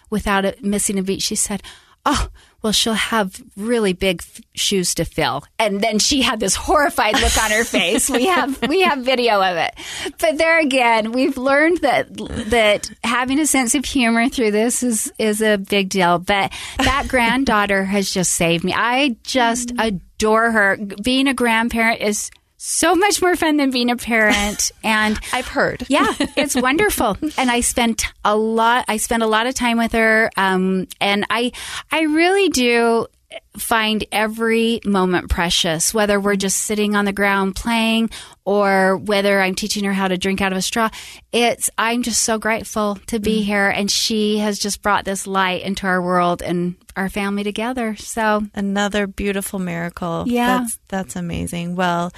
without 0.10 0.46
it 0.46 0.64
missing 0.64 0.98
a 1.00 1.04
beat, 1.04 1.22
she 1.22 1.36
said, 1.36 1.62
Oh, 2.06 2.30
well, 2.62 2.72
she'll 2.74 2.94
have 2.94 3.42
really 3.58 3.92
big 3.94 4.22
f- 4.22 4.42
shoes 4.56 4.96
to 4.96 5.04
fill. 5.06 5.44
And 5.60 5.82
then 5.82 6.00
she 6.00 6.22
had 6.22 6.40
this 6.40 6.56
horrified 6.56 7.20
look 7.20 7.38
on 7.44 7.52
her 7.52 7.64
face. 7.64 8.10
We 8.10 8.26
have 8.28 8.62
we 8.68 8.82
have 8.82 9.00
video 9.00 9.42
of 9.42 9.58
it. 9.58 9.76
But 10.18 10.38
there 10.38 10.60
again, 10.60 11.12
we've 11.12 11.38
learned 11.38 11.80
that 11.80 12.08
that 12.50 12.90
having 13.04 13.40
a 13.40 13.46
sense 13.46 13.76
of 13.76 13.84
humor 13.86 14.30
through 14.30 14.52
this 14.52 14.84
is 14.84 15.12
is 15.20 15.42
a 15.42 15.58
big 15.58 15.90
deal. 15.90 16.18
But 16.20 16.52
that 16.78 17.08
granddaughter 17.10 17.84
has 17.84 18.10
just 18.10 18.34
saved 18.34 18.64
me. 18.64 18.74
I 18.74 19.18
just 19.24 19.72
adore 19.78 20.52
her. 20.52 20.78
Being 21.04 21.28
a 21.28 21.34
grandparent 21.34 22.02
is 22.02 22.32
so 22.58 22.96
much 22.96 23.22
more 23.22 23.36
fun 23.36 23.58
than 23.58 23.72
being 23.72 23.92
a 23.92 23.96
parent. 23.96 24.72
And 24.84 25.20
i've 25.34 25.48
heard. 25.48 25.86
Yeah 25.90 26.08
it's 26.36 26.56
wonderful. 26.56 27.18
And 27.38 27.52
i 27.52 27.62
spent 27.62 28.06
a 28.26 28.36
lot 28.36 28.86
i 28.88 28.98
spent 28.98 29.24
a 29.24 29.28
lot 29.28 29.48
of 29.48 29.54
time 29.56 29.78
with 29.78 29.92
her. 29.94 30.30
Um, 30.38 30.88
and 31.00 31.26
i 31.30 31.52
i 31.92 32.02
really 32.02 32.50
do 32.50 33.08
find 33.58 34.06
every 34.12 34.80
moment 34.86 35.30
precious 35.30 35.94
whether 35.94 36.20
we're 36.20 36.36
just 36.36 36.58
sitting 36.60 36.96
on 36.96 37.06
the 37.06 37.12
ground 37.12 37.56
playing 37.56 38.10
or 38.46 38.96
whether 38.98 39.42
i'm 39.42 39.54
teaching 39.54 39.84
her 39.84 39.92
how 39.92 40.08
to 40.08 40.18
drink 40.18 40.40
out 40.40 40.54
of 40.54 40.58
a 40.58 40.62
straw 40.62 40.90
it's 41.34 41.70
i'm 41.78 42.04
just 42.04 42.22
so 42.22 42.38
grateful 42.38 42.98
to 43.08 43.20
be 43.20 43.42
mm. 43.42 43.44
here 43.44 43.68
and 43.68 43.92
she 43.92 44.38
has 44.38 44.58
just 44.58 44.82
brought 44.82 45.04
this 45.04 45.28
light 45.28 45.62
into 45.64 45.86
our 45.86 46.02
world 46.02 46.42
and 46.42 46.76
our 46.98 47.10
family 47.10 47.44
together. 47.44 47.96
So 47.96 48.44
another 48.56 49.08
beautiful 49.08 49.60
miracle. 49.60 50.24
Yeah. 50.26 50.60
That's, 50.60 50.80
that's 50.88 51.16
amazing. 51.16 51.76
Well, 51.76 52.12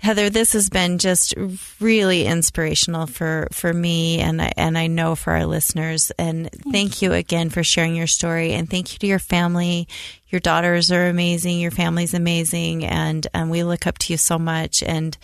Heather, 0.00 0.30
this 0.30 0.52
has 0.52 0.68
been 0.68 0.98
just 0.98 1.34
really 1.80 2.24
inspirational 2.24 3.06
for, 3.06 3.48
for 3.50 3.72
me 3.72 4.20
and 4.20 4.40
I, 4.40 4.52
and 4.56 4.78
I 4.78 4.86
know 4.86 5.16
for 5.16 5.32
our 5.32 5.46
listeners. 5.46 6.12
And 6.18 6.48
thank, 6.52 6.72
thank 6.72 7.02
you 7.02 7.14
again 7.14 7.50
for 7.50 7.64
sharing 7.64 7.96
your 7.96 8.06
story 8.06 8.52
and 8.52 8.70
thank 8.70 8.92
you 8.92 8.98
to 9.00 9.06
your 9.08 9.18
family. 9.18 9.88
Your 10.28 10.40
daughters 10.40 10.90
are 10.92 11.08
amazing. 11.08 11.58
Your 11.58 11.70
family's 11.70 12.14
amazing. 12.14 12.84
And, 12.84 13.26
and 13.32 13.50
we 13.50 13.64
look 13.64 13.86
up 13.86 13.98
to 13.98 14.12
you 14.12 14.16
so 14.16 14.38
much. 14.38 14.82
And 14.82 15.16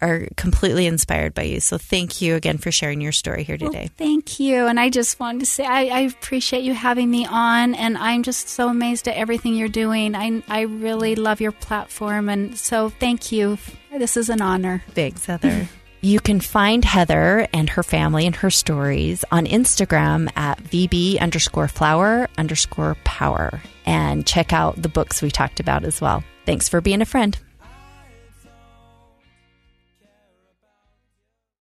are 0.00 0.28
completely 0.36 0.86
inspired 0.86 1.34
by 1.34 1.42
you. 1.42 1.60
So 1.60 1.78
thank 1.78 2.20
you 2.20 2.34
again 2.34 2.58
for 2.58 2.70
sharing 2.70 3.00
your 3.00 3.12
story 3.12 3.44
here 3.44 3.56
today. 3.56 3.88
Well, 3.88 3.96
thank 3.96 4.38
you. 4.38 4.66
And 4.66 4.78
I 4.78 4.90
just 4.90 5.18
wanted 5.18 5.40
to 5.40 5.46
say 5.46 5.64
I, 5.64 5.84
I, 5.86 6.00
appreciate 6.00 6.64
you 6.64 6.74
having 6.74 7.10
me 7.10 7.26
on 7.26 7.74
and 7.74 7.96
I'm 7.96 8.22
just 8.22 8.48
so 8.48 8.68
amazed 8.68 9.08
at 9.08 9.16
everything 9.16 9.54
you're 9.54 9.68
doing. 9.68 10.14
I, 10.14 10.42
I 10.48 10.62
really 10.62 11.16
love 11.16 11.40
your 11.40 11.52
platform 11.52 12.28
and 12.28 12.58
so 12.58 12.90
thank 12.90 13.32
you. 13.32 13.58
This 13.90 14.16
is 14.18 14.28
an 14.28 14.42
honor. 14.42 14.84
Thanks, 14.90 15.24
Heather. 15.24 15.68
You 16.00 16.20
can 16.20 16.40
find 16.40 16.84
Heather 16.84 17.48
and 17.52 17.70
her 17.70 17.82
family 17.82 18.26
and 18.26 18.36
her 18.36 18.50
stories 18.50 19.24
on 19.32 19.46
Instagram 19.46 20.30
at 20.36 20.62
VB 20.62 21.20
underscore 21.20 21.68
flower 21.68 22.28
underscore 22.38 22.96
power 23.04 23.62
and 23.84 24.26
check 24.26 24.52
out 24.52 24.80
the 24.80 24.88
books 24.88 25.22
we 25.22 25.30
talked 25.30 25.60
about 25.60 25.84
as 25.84 26.00
well. 26.00 26.22
Thanks 26.44 26.68
for 26.68 26.80
being 26.80 27.02
a 27.02 27.06
friend. 27.06 27.38